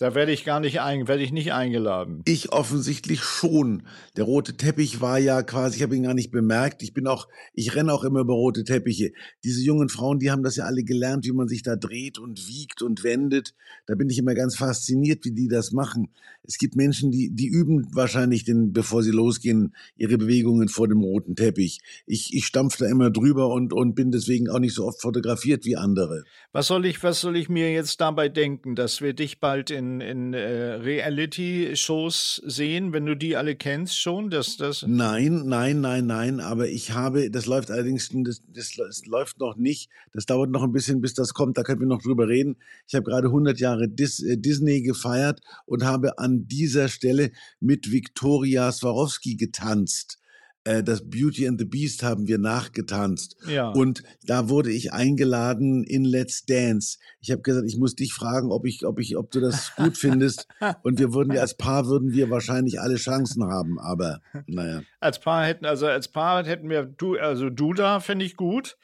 Da 0.00 0.14
werde 0.14 0.32
ich 0.32 0.46
gar 0.46 0.60
nicht 0.60 0.80
ein, 0.80 1.08
werde 1.08 1.22
ich 1.22 1.30
nicht 1.30 1.52
eingeladen. 1.52 2.22
Ich 2.24 2.52
offensichtlich 2.52 3.20
schon. 3.20 3.82
Der 4.16 4.24
rote 4.24 4.56
Teppich 4.56 5.02
war 5.02 5.18
ja 5.18 5.42
quasi, 5.42 5.76
ich 5.76 5.82
habe 5.82 5.94
ihn 5.94 6.04
gar 6.04 6.14
nicht 6.14 6.30
bemerkt. 6.30 6.82
Ich 6.82 6.94
bin 6.94 7.06
auch, 7.06 7.28
ich 7.52 7.74
renne 7.74 7.92
auch 7.92 8.02
immer 8.02 8.20
über 8.20 8.32
rote 8.32 8.64
Teppiche. 8.64 9.12
Diese 9.44 9.62
jungen 9.62 9.90
Frauen, 9.90 10.18
die 10.18 10.30
haben 10.30 10.42
das 10.42 10.56
ja 10.56 10.64
alle 10.64 10.84
gelernt, 10.84 11.26
wie 11.26 11.32
man 11.32 11.48
sich 11.48 11.62
da 11.62 11.76
dreht 11.76 12.18
und 12.18 12.48
wiegt 12.48 12.80
und 12.80 13.04
wendet. 13.04 13.54
Da 13.84 13.94
bin 13.94 14.08
ich 14.08 14.16
immer 14.16 14.32
ganz 14.32 14.56
fasziniert, 14.56 15.26
wie 15.26 15.32
die 15.32 15.48
das 15.48 15.70
machen. 15.70 16.08
Es 16.44 16.56
gibt 16.56 16.76
Menschen, 16.76 17.10
die, 17.10 17.28
die 17.28 17.48
üben 17.48 17.86
wahrscheinlich, 17.94 18.44
den, 18.44 18.72
bevor 18.72 19.02
sie 19.02 19.10
losgehen, 19.10 19.74
ihre 19.98 20.16
Bewegungen 20.16 20.70
vor 20.70 20.88
dem 20.88 21.02
roten 21.02 21.36
Teppich. 21.36 21.80
Ich, 22.06 22.32
ich 22.32 22.46
stampf 22.46 22.78
da 22.78 22.86
immer 22.86 23.10
drüber 23.10 23.48
und, 23.48 23.74
und 23.74 23.94
bin 23.94 24.10
deswegen 24.10 24.48
auch 24.48 24.60
nicht 24.60 24.74
so 24.74 24.86
oft 24.86 25.02
fotografiert 25.02 25.66
wie 25.66 25.76
andere. 25.76 26.24
Was 26.52 26.68
soll 26.68 26.86
ich, 26.86 27.02
was 27.02 27.20
soll 27.20 27.36
ich 27.36 27.50
mir 27.50 27.70
jetzt 27.70 28.00
dabei 28.00 28.30
denken, 28.30 28.74
dass 28.74 29.02
wir 29.02 29.12
dich 29.12 29.40
bald 29.40 29.70
in 29.70 29.89
in, 29.90 30.00
in 30.00 30.34
äh, 30.34 30.74
Reality-Shows 30.74 32.42
sehen, 32.46 32.92
wenn 32.92 33.06
du 33.06 33.16
die 33.16 33.36
alle 33.36 33.56
kennst 33.56 33.98
schon? 33.98 34.30
Dass 34.30 34.56
das 34.56 34.84
Nein, 34.86 35.42
nein, 35.46 35.80
nein, 35.80 36.06
nein, 36.06 36.40
aber 36.40 36.68
ich 36.68 36.92
habe, 36.92 37.30
das 37.30 37.46
läuft 37.46 37.70
allerdings, 37.70 38.10
das, 38.12 38.42
das, 38.46 38.72
das 38.76 39.06
läuft 39.06 39.40
noch 39.40 39.56
nicht. 39.56 39.90
Das 40.12 40.26
dauert 40.26 40.50
noch 40.50 40.62
ein 40.62 40.72
bisschen, 40.72 41.00
bis 41.00 41.14
das 41.14 41.34
kommt, 41.34 41.58
da 41.58 41.62
können 41.62 41.80
wir 41.80 41.88
noch 41.88 42.02
drüber 42.02 42.28
reden. 42.28 42.56
Ich 42.86 42.94
habe 42.94 43.04
gerade 43.04 43.26
100 43.28 43.58
Jahre 43.58 43.88
Dis, 43.88 44.22
äh, 44.22 44.36
Disney 44.36 44.82
gefeiert 44.82 45.40
und 45.66 45.84
habe 45.84 46.18
an 46.18 46.46
dieser 46.46 46.88
Stelle 46.88 47.32
mit 47.58 47.90
Viktoria 47.90 48.70
Swarovski 48.70 49.36
getanzt 49.36 50.19
äh, 50.64 50.82
das 50.82 51.08
Beauty 51.08 51.48
and 51.48 51.58
the 51.58 51.64
Beast 51.64 52.02
haben 52.02 52.28
wir 52.28 52.38
nachgetanzt. 52.38 53.36
Ja. 53.46 53.70
Und 53.70 54.02
da 54.26 54.48
wurde 54.48 54.70
ich 54.70 54.92
eingeladen 54.92 55.84
in 55.84 56.04
Let's 56.04 56.44
Dance. 56.44 56.98
Ich 57.20 57.30
habe 57.30 57.42
gesagt, 57.42 57.66
ich 57.66 57.78
muss 57.78 57.94
dich 57.94 58.12
fragen, 58.12 58.52
ob 58.52 58.66
ich, 58.66 58.84
ob 58.84 58.98
ich, 58.98 59.16
ob 59.16 59.30
du 59.30 59.40
das 59.40 59.74
gut 59.76 59.96
findest. 59.96 60.46
Und 60.82 60.98
wir 60.98 61.14
würden 61.14 61.32
ja 61.32 61.40
als 61.40 61.56
Paar 61.56 61.86
würden 61.86 62.12
wir 62.12 62.30
wahrscheinlich 62.30 62.80
alle 62.80 62.96
Chancen 62.96 63.44
haben, 63.44 63.78
aber 63.78 64.20
naja. 64.46 64.82
als 65.00 65.20
Paar 65.20 65.46
hätten, 65.46 65.64
also 65.64 65.86
als 65.86 66.08
Paar 66.08 66.44
hätten 66.44 66.68
wir 66.68 66.84
du, 66.84 67.16
also 67.16 67.50
du 67.50 67.72
da 67.72 68.00
fände 68.00 68.24
ich 68.24 68.36
gut. 68.36 68.76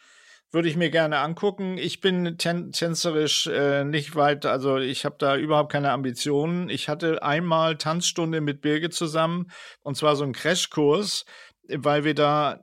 Würde 0.53 0.69
ich 0.69 0.77
mir 0.77 0.91
gerne 0.91 1.19
angucken. 1.19 1.77
Ich 1.77 2.01
bin 2.01 2.39
tän 2.39 2.71
tänzerisch 2.71 3.49
äh, 3.49 3.85
nicht 3.85 4.15
weit, 4.15 4.47
also 4.47 4.79
ich 4.79 5.05
habe 5.05 5.17
da 5.19 5.37
überhaupt 5.37 5.73
keine 5.73 5.91
Ambitionen. 5.91 6.71
Ich 6.71 6.89
hatte 6.89 7.23
einmal 7.23 7.77
Tanzstunde 7.77 8.41
mit 8.41 8.61
Birgit 8.61 8.95
zusammen 8.95 9.51
und 9.83 9.97
zwar 9.97 10.15
so 10.15 10.23
einen 10.23 10.33
Crashkurs, 10.33 11.25
weil 11.69 12.05
wir 12.05 12.15
da 12.15 12.61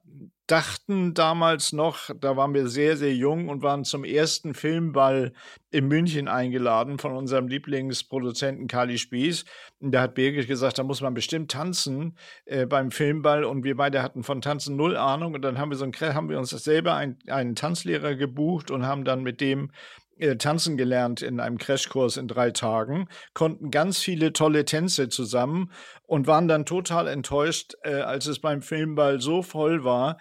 dachten 0.47 1.13
damals 1.13 1.71
noch, 1.71 2.09
da 2.19 2.35
waren 2.35 2.53
wir 2.53 2.67
sehr, 2.67 2.97
sehr 2.97 3.15
jung 3.15 3.47
und 3.47 3.61
waren 3.61 3.85
zum 3.85 4.03
ersten 4.03 4.53
Filmball 4.53 5.31
in 5.71 5.87
München 5.87 6.27
eingeladen 6.27 6.99
von 6.99 7.15
unserem 7.15 7.47
Lieblingsproduzenten 7.47 8.67
Kali 8.67 8.97
Spieß. 8.97 9.45
Und 9.79 9.93
da 9.93 10.01
hat 10.01 10.15
Birgit 10.15 10.47
gesagt, 10.47 10.77
da 10.77 10.83
muss 10.83 11.01
man 11.01 11.13
bestimmt 11.13 11.49
tanzen 11.49 12.17
äh, 12.45 12.65
beim 12.65 12.91
Filmball. 12.91 13.45
Und 13.45 13.63
wir 13.63 13.77
beide 13.77 14.03
hatten 14.03 14.23
von 14.23 14.41
Tanzen 14.41 14.75
null 14.75 14.97
Ahnung. 14.97 15.33
Und 15.33 15.43
dann 15.43 15.57
haben 15.57 15.71
wir, 15.71 15.77
so 15.77 15.85
ein, 15.85 15.93
haben 16.13 16.29
wir 16.29 16.37
uns 16.37 16.49
selber 16.49 16.95
ein, 16.95 17.17
einen 17.27 17.55
Tanzlehrer 17.55 18.15
gebucht 18.15 18.69
und 18.69 18.85
haben 18.85 19.05
dann 19.05 19.23
mit 19.23 19.39
dem 19.39 19.71
äh, 20.17 20.35
tanzen 20.35 20.77
gelernt 20.77 21.21
in 21.21 21.39
einem 21.39 21.57
Crashkurs 21.57 22.17
in 22.17 22.27
drei 22.27 22.51
Tagen, 22.51 23.07
konnten 23.33 23.71
ganz 23.71 23.99
viele 23.99 24.33
tolle 24.33 24.65
Tänze 24.65 25.09
zusammen 25.09 25.71
und 26.03 26.27
waren 26.27 26.47
dann 26.47 26.65
total 26.65 27.07
enttäuscht, 27.07 27.73
äh, 27.83 27.95
als 27.95 28.27
es 28.27 28.39
beim 28.39 28.61
Filmball 28.61 29.19
so 29.21 29.41
voll 29.41 29.83
war, 29.83 30.17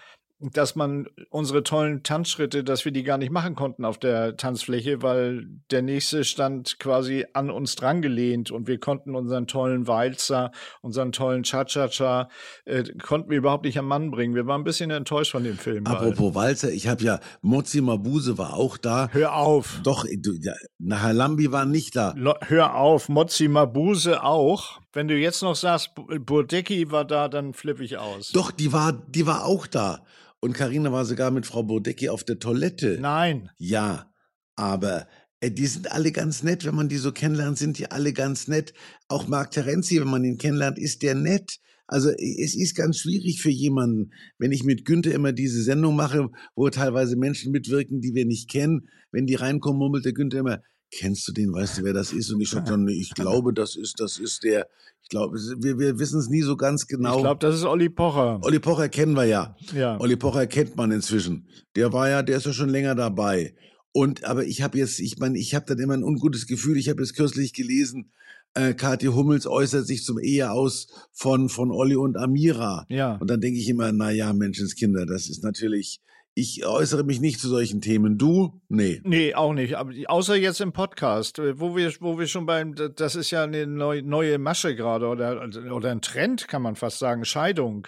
dass 0.50 0.74
man 0.74 1.06
unsere 1.30 1.62
tollen 1.62 2.02
Tanzschritte, 2.02 2.64
dass 2.64 2.84
wir 2.84 2.92
die 2.92 3.02
gar 3.02 3.18
nicht 3.18 3.30
machen 3.30 3.54
konnten 3.54 3.84
auf 3.84 3.98
der 3.98 4.36
Tanzfläche, 4.36 5.02
weil 5.02 5.46
der 5.70 5.82
nächste 5.82 6.24
stand 6.24 6.78
quasi 6.78 7.26
an 7.32 7.50
uns 7.50 7.76
drangelehnt 7.76 8.50
und 8.50 8.66
wir 8.66 8.78
konnten 8.78 9.14
unseren 9.14 9.46
tollen 9.46 9.86
Walzer, 9.86 10.52
unseren 10.80 11.12
tollen 11.12 11.44
Cha-Cha-Cha, 11.44 12.28
äh, 12.64 12.84
konnten 13.02 13.30
wir 13.30 13.38
überhaupt 13.38 13.64
nicht 13.64 13.78
am 13.78 13.86
Mann 13.86 14.10
bringen. 14.10 14.34
Wir 14.34 14.46
waren 14.46 14.62
ein 14.62 14.64
bisschen 14.64 14.90
enttäuscht 14.90 15.32
von 15.32 15.44
dem 15.44 15.58
Film. 15.58 15.86
Apropos 15.86 16.34
Walzer, 16.34 16.72
ich 16.72 16.88
habe 16.88 17.02
ja, 17.04 17.20
Mozi 17.40 17.80
Mabuse 17.80 18.38
war 18.38 18.54
auch 18.54 18.76
da. 18.76 19.08
Hör 19.12 19.36
auf. 19.36 19.80
Doch, 19.84 20.04
du, 20.04 20.32
ja, 20.40 20.54
Herr 20.90 21.12
Lambi 21.12 21.52
war 21.52 21.66
nicht 21.66 21.96
da. 21.96 22.14
Lo 22.16 22.34
hör 22.40 22.76
auf, 22.76 23.08
Mozi 23.08 23.48
Mabuse 23.48 24.22
auch. 24.22 24.80
Wenn 24.92 25.08
du 25.08 25.16
jetzt 25.16 25.42
noch 25.42 25.56
sagst, 25.56 25.92
Burdecki 25.94 26.90
war 26.90 27.04
da, 27.04 27.28
dann 27.28 27.54
flippe 27.54 27.82
ich 27.82 27.96
aus. 27.96 28.28
Doch, 28.32 28.50
die 28.50 28.72
war, 28.72 28.92
die 28.92 29.26
war 29.26 29.46
auch 29.46 29.66
da. 29.66 30.04
Und 30.44 30.54
Karina 30.54 30.90
war 30.90 31.04
sogar 31.04 31.30
mit 31.30 31.46
Frau 31.46 31.62
Bodecki 31.62 32.08
auf 32.08 32.24
der 32.24 32.40
Toilette. 32.40 32.98
Nein. 33.00 33.48
Ja, 33.58 34.12
aber 34.56 35.06
äh, 35.38 35.52
die 35.52 35.66
sind 35.66 35.92
alle 35.92 36.10
ganz 36.10 36.42
nett. 36.42 36.64
Wenn 36.64 36.74
man 36.74 36.88
die 36.88 36.96
so 36.96 37.12
kennenlernt, 37.12 37.58
sind 37.58 37.78
die 37.78 37.92
alle 37.92 38.12
ganz 38.12 38.48
nett. 38.48 38.74
Auch 39.06 39.28
Marc 39.28 39.52
Terenzi, 39.52 40.00
wenn 40.00 40.08
man 40.08 40.24
ihn 40.24 40.38
kennenlernt, 40.38 40.80
ist 40.80 41.02
der 41.02 41.14
nett. 41.14 41.60
Also 41.86 42.10
es 42.10 42.56
ist 42.56 42.74
ganz 42.74 42.98
schwierig 42.98 43.40
für 43.40 43.50
jemanden, 43.50 44.10
wenn 44.38 44.50
ich 44.50 44.64
mit 44.64 44.84
Günther 44.84 45.12
immer 45.12 45.32
diese 45.32 45.62
Sendung 45.62 45.94
mache, 45.94 46.28
wo 46.56 46.68
teilweise 46.70 47.16
Menschen 47.16 47.52
mitwirken, 47.52 48.00
die 48.00 48.14
wir 48.14 48.26
nicht 48.26 48.50
kennen. 48.50 48.88
Wenn 49.12 49.26
die 49.26 49.36
reinkommen, 49.36 49.78
murmelt 49.78 50.04
der 50.04 50.12
Günther 50.12 50.40
immer, 50.40 50.60
kennst 50.92 51.26
du 51.26 51.32
den, 51.32 51.52
weißt 51.52 51.78
du, 51.78 51.84
wer 51.84 51.92
das 51.92 52.12
ist? 52.12 52.30
Und 52.30 52.40
ich 52.40 52.50
sage 52.50 52.70
dann, 52.70 52.86
ich 52.86 53.10
glaube, 53.14 53.52
das 53.52 53.74
ist, 53.76 53.98
das 53.98 54.18
ist 54.18 54.44
der, 54.44 54.68
ich 55.02 55.08
glaube, 55.08 55.36
wir, 55.36 55.78
wir 55.78 55.98
wissen 55.98 56.20
es 56.20 56.28
nie 56.28 56.42
so 56.42 56.56
ganz 56.56 56.86
genau. 56.86 57.16
Ich 57.16 57.22
glaube, 57.22 57.40
das 57.40 57.56
ist 57.56 57.64
Olli 57.64 57.88
Pocher. 57.88 58.38
Olli 58.42 58.60
Pocher 58.60 58.88
kennen 58.88 59.14
wir 59.14 59.24
ja. 59.24 59.56
Ja. 59.74 59.98
Olli 59.98 60.16
Pocher 60.16 60.46
kennt 60.46 60.76
man 60.76 60.92
inzwischen. 60.92 61.48
Der 61.74 61.92
war 61.92 62.08
ja, 62.08 62.22
der 62.22 62.36
ist 62.36 62.46
ja 62.46 62.52
schon 62.52 62.68
länger 62.68 62.94
dabei. 62.94 63.54
Und 63.92 64.24
aber 64.24 64.44
ich 64.44 64.62
habe 64.62 64.78
jetzt, 64.78 65.00
ich 65.00 65.18
meine, 65.18 65.38
ich 65.38 65.54
habe 65.54 65.66
dann 65.66 65.78
immer 65.78 65.94
ein 65.94 66.04
ungutes 66.04 66.46
Gefühl. 66.46 66.76
Ich 66.76 66.88
habe 66.88 67.02
jetzt 67.02 67.14
kürzlich 67.14 67.52
gelesen, 67.52 68.10
äh, 68.54 68.74
Kathi 68.74 69.06
Hummels 69.06 69.46
äußert 69.46 69.86
sich 69.86 70.04
zum 70.04 70.18
Eheaus 70.18 70.88
von 71.12 71.48
von 71.48 71.70
Olli 71.70 71.96
und 71.96 72.16
Amira. 72.16 72.86
Ja. 72.88 73.16
Und 73.16 73.28
dann 73.30 73.40
denke 73.40 73.58
ich 73.58 73.68
immer, 73.68 73.92
na 73.92 74.10
ja, 74.10 74.32
Menschenskinder, 74.32 75.06
das 75.06 75.28
ist 75.28 75.42
natürlich. 75.42 76.00
Ich 76.34 76.64
äußere 76.64 77.04
mich 77.04 77.20
nicht 77.20 77.40
zu 77.40 77.48
solchen 77.48 77.82
Themen. 77.82 78.16
Du? 78.16 78.62
Nee. 78.68 79.02
Nee, 79.04 79.34
auch 79.34 79.52
nicht. 79.52 79.76
Aber 79.76 79.92
außer 80.06 80.34
jetzt 80.34 80.62
im 80.62 80.72
Podcast, 80.72 81.38
äh, 81.38 81.60
wo 81.60 81.76
wir, 81.76 81.92
wo 82.00 82.18
wir 82.18 82.26
schon 82.26 82.46
beim, 82.46 82.74
das 82.74 83.16
ist 83.16 83.30
ja 83.30 83.44
eine 83.44 83.66
neue, 83.66 84.02
neue 84.02 84.38
Masche 84.38 84.74
gerade 84.74 85.08
oder, 85.08 85.46
oder 85.70 85.90
ein 85.90 86.00
Trend, 86.00 86.48
kann 86.48 86.62
man 86.62 86.74
fast 86.74 86.98
sagen, 86.98 87.26
Scheidung. 87.26 87.86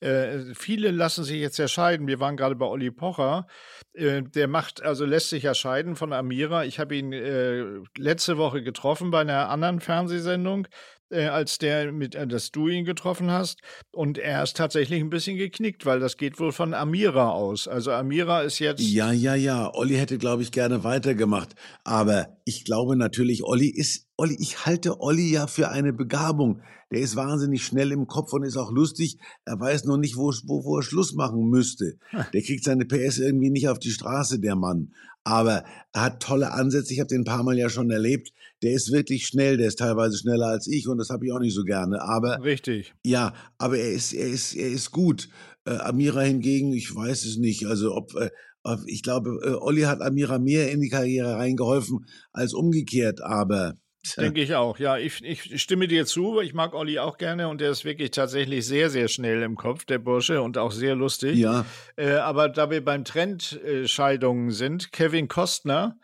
Äh, 0.00 0.54
viele 0.54 0.90
lassen 0.90 1.22
sich 1.22 1.38
jetzt 1.40 1.58
ja 1.58 1.68
scheiden. 1.68 2.06
Wir 2.06 2.18
waren 2.18 2.36
gerade 2.38 2.56
bei 2.56 2.66
Olli 2.66 2.90
Pocher. 2.90 3.46
Äh, 3.92 4.22
der 4.22 4.48
macht, 4.48 4.82
also 4.82 5.04
lässt 5.04 5.28
sich 5.28 5.42
ja 5.42 5.54
scheiden 5.54 5.94
von 5.94 6.14
Amira. 6.14 6.64
Ich 6.64 6.80
habe 6.80 6.96
ihn 6.96 7.12
äh, 7.12 7.64
letzte 7.98 8.38
Woche 8.38 8.62
getroffen 8.62 9.10
bei 9.10 9.20
einer 9.20 9.50
anderen 9.50 9.80
Fernsehsendung 9.80 10.66
äh, 11.12 11.26
als 11.26 11.58
der, 11.58 11.92
mit, 11.92 12.14
äh, 12.14 12.26
dass 12.26 12.50
du 12.50 12.68
ihn 12.68 12.84
getroffen 12.84 13.30
hast. 13.30 13.60
Und 13.92 14.18
er 14.18 14.42
ist 14.42 14.56
tatsächlich 14.56 15.00
ein 15.00 15.10
bisschen 15.10 15.36
geknickt, 15.36 15.86
weil 15.86 16.00
das 16.00 16.16
geht 16.16 16.40
wohl 16.40 16.52
von 16.52 16.74
Amira 16.74 17.30
aus. 17.30 17.68
Also 17.68 17.92
Amira 17.92 18.42
ist 18.42 18.58
jetzt. 18.58 18.80
Ja, 18.80 19.12
ja, 19.12 19.34
ja. 19.34 19.72
Olli 19.74 19.94
hätte, 19.94 20.18
glaube 20.18 20.42
ich, 20.42 20.50
gerne 20.50 20.84
weitergemacht. 20.84 21.54
Aber 21.84 22.36
ich 22.44 22.64
glaube 22.64 22.96
natürlich, 22.96 23.44
Olli 23.44 23.68
ist, 23.68 24.08
Olli, 24.16 24.36
ich 24.40 24.66
halte 24.66 25.00
Olli 25.00 25.32
ja 25.32 25.46
für 25.46 25.70
eine 25.70 25.92
Begabung. 25.92 26.62
Der 26.90 27.00
ist 27.00 27.16
wahnsinnig 27.16 27.64
schnell 27.64 27.90
im 27.90 28.06
Kopf 28.06 28.34
und 28.34 28.42
ist 28.42 28.58
auch 28.58 28.70
lustig. 28.70 29.18
Er 29.46 29.58
weiß 29.58 29.84
nur 29.84 29.96
nicht, 29.96 30.16
wo, 30.16 30.30
wo, 30.44 30.64
wo 30.64 30.78
er 30.78 30.82
Schluss 30.82 31.14
machen 31.14 31.48
müsste. 31.48 31.94
Der 32.12 32.42
kriegt 32.42 32.64
seine 32.64 32.84
PS 32.84 33.18
irgendwie 33.18 33.50
nicht 33.50 33.68
auf 33.68 33.78
die 33.78 33.90
Straße, 33.90 34.40
der 34.40 34.56
Mann. 34.56 34.92
Aber 35.24 35.64
er 35.92 36.02
hat 36.02 36.22
tolle 36.22 36.52
Ansätze. 36.52 36.92
Ich 36.92 37.00
habe 37.00 37.08
den 37.08 37.20
ein 37.22 37.24
paar 37.24 37.42
Mal 37.42 37.58
ja 37.58 37.68
schon 37.68 37.90
erlebt. 37.90 38.32
Der 38.62 38.72
ist 38.72 38.92
wirklich 38.92 39.26
schnell. 39.26 39.56
Der 39.56 39.68
ist 39.68 39.78
teilweise 39.78 40.16
schneller 40.16 40.46
als 40.46 40.66
ich 40.66 40.88
und 40.88 40.98
das 40.98 41.10
habe 41.10 41.26
ich 41.26 41.32
auch 41.32 41.38
nicht 41.38 41.54
so 41.54 41.64
gerne. 41.64 42.02
Aber 42.02 42.42
Richtig. 42.42 42.94
ja, 43.04 43.34
aber 43.58 43.78
er 43.78 43.92
ist, 43.92 44.12
er 44.12 44.26
ist, 44.26 44.54
er 44.54 44.68
ist 44.68 44.90
gut. 44.90 45.28
Äh, 45.64 45.76
Amira 45.76 46.22
hingegen, 46.22 46.72
ich 46.72 46.94
weiß 46.94 47.24
es 47.24 47.36
nicht. 47.36 47.66
Also 47.66 47.94
ob 47.94 48.14
äh, 48.14 48.30
ich 48.86 49.02
glaube, 49.02 49.40
äh, 49.44 49.50
Olli 49.50 49.82
hat 49.82 50.00
Amira 50.00 50.38
mehr 50.38 50.70
in 50.70 50.80
die 50.80 50.88
Karriere 50.88 51.36
reingeholfen 51.36 52.06
als 52.32 52.54
umgekehrt. 52.54 53.20
Aber 53.20 53.74
Denke 54.16 54.42
ich 54.42 54.54
auch. 54.54 54.78
Ja, 54.78 54.98
ich, 54.98 55.22
ich 55.22 55.62
stimme 55.62 55.86
dir 55.86 56.06
zu. 56.06 56.40
Ich 56.40 56.54
mag 56.54 56.74
Olli 56.74 56.98
auch 56.98 57.18
gerne 57.18 57.48
und 57.48 57.60
der 57.60 57.70
ist 57.70 57.84
wirklich 57.84 58.10
tatsächlich 58.10 58.66
sehr, 58.66 58.90
sehr 58.90 59.08
schnell 59.08 59.42
im 59.42 59.56
Kopf, 59.56 59.84
der 59.84 59.98
Bursche, 59.98 60.42
und 60.42 60.58
auch 60.58 60.72
sehr 60.72 60.96
lustig. 60.96 61.38
ja, 61.38 61.64
Äh, 61.96 62.14
aber 62.14 62.48
da 62.48 62.70
wir 62.70 62.84
beim 62.84 63.04
Trend 63.04 63.60
äh, 63.62 63.86
Scheidungen 63.86 64.50
sind, 64.50 64.92
Kevin 64.92 65.28
Kostner 65.28 65.96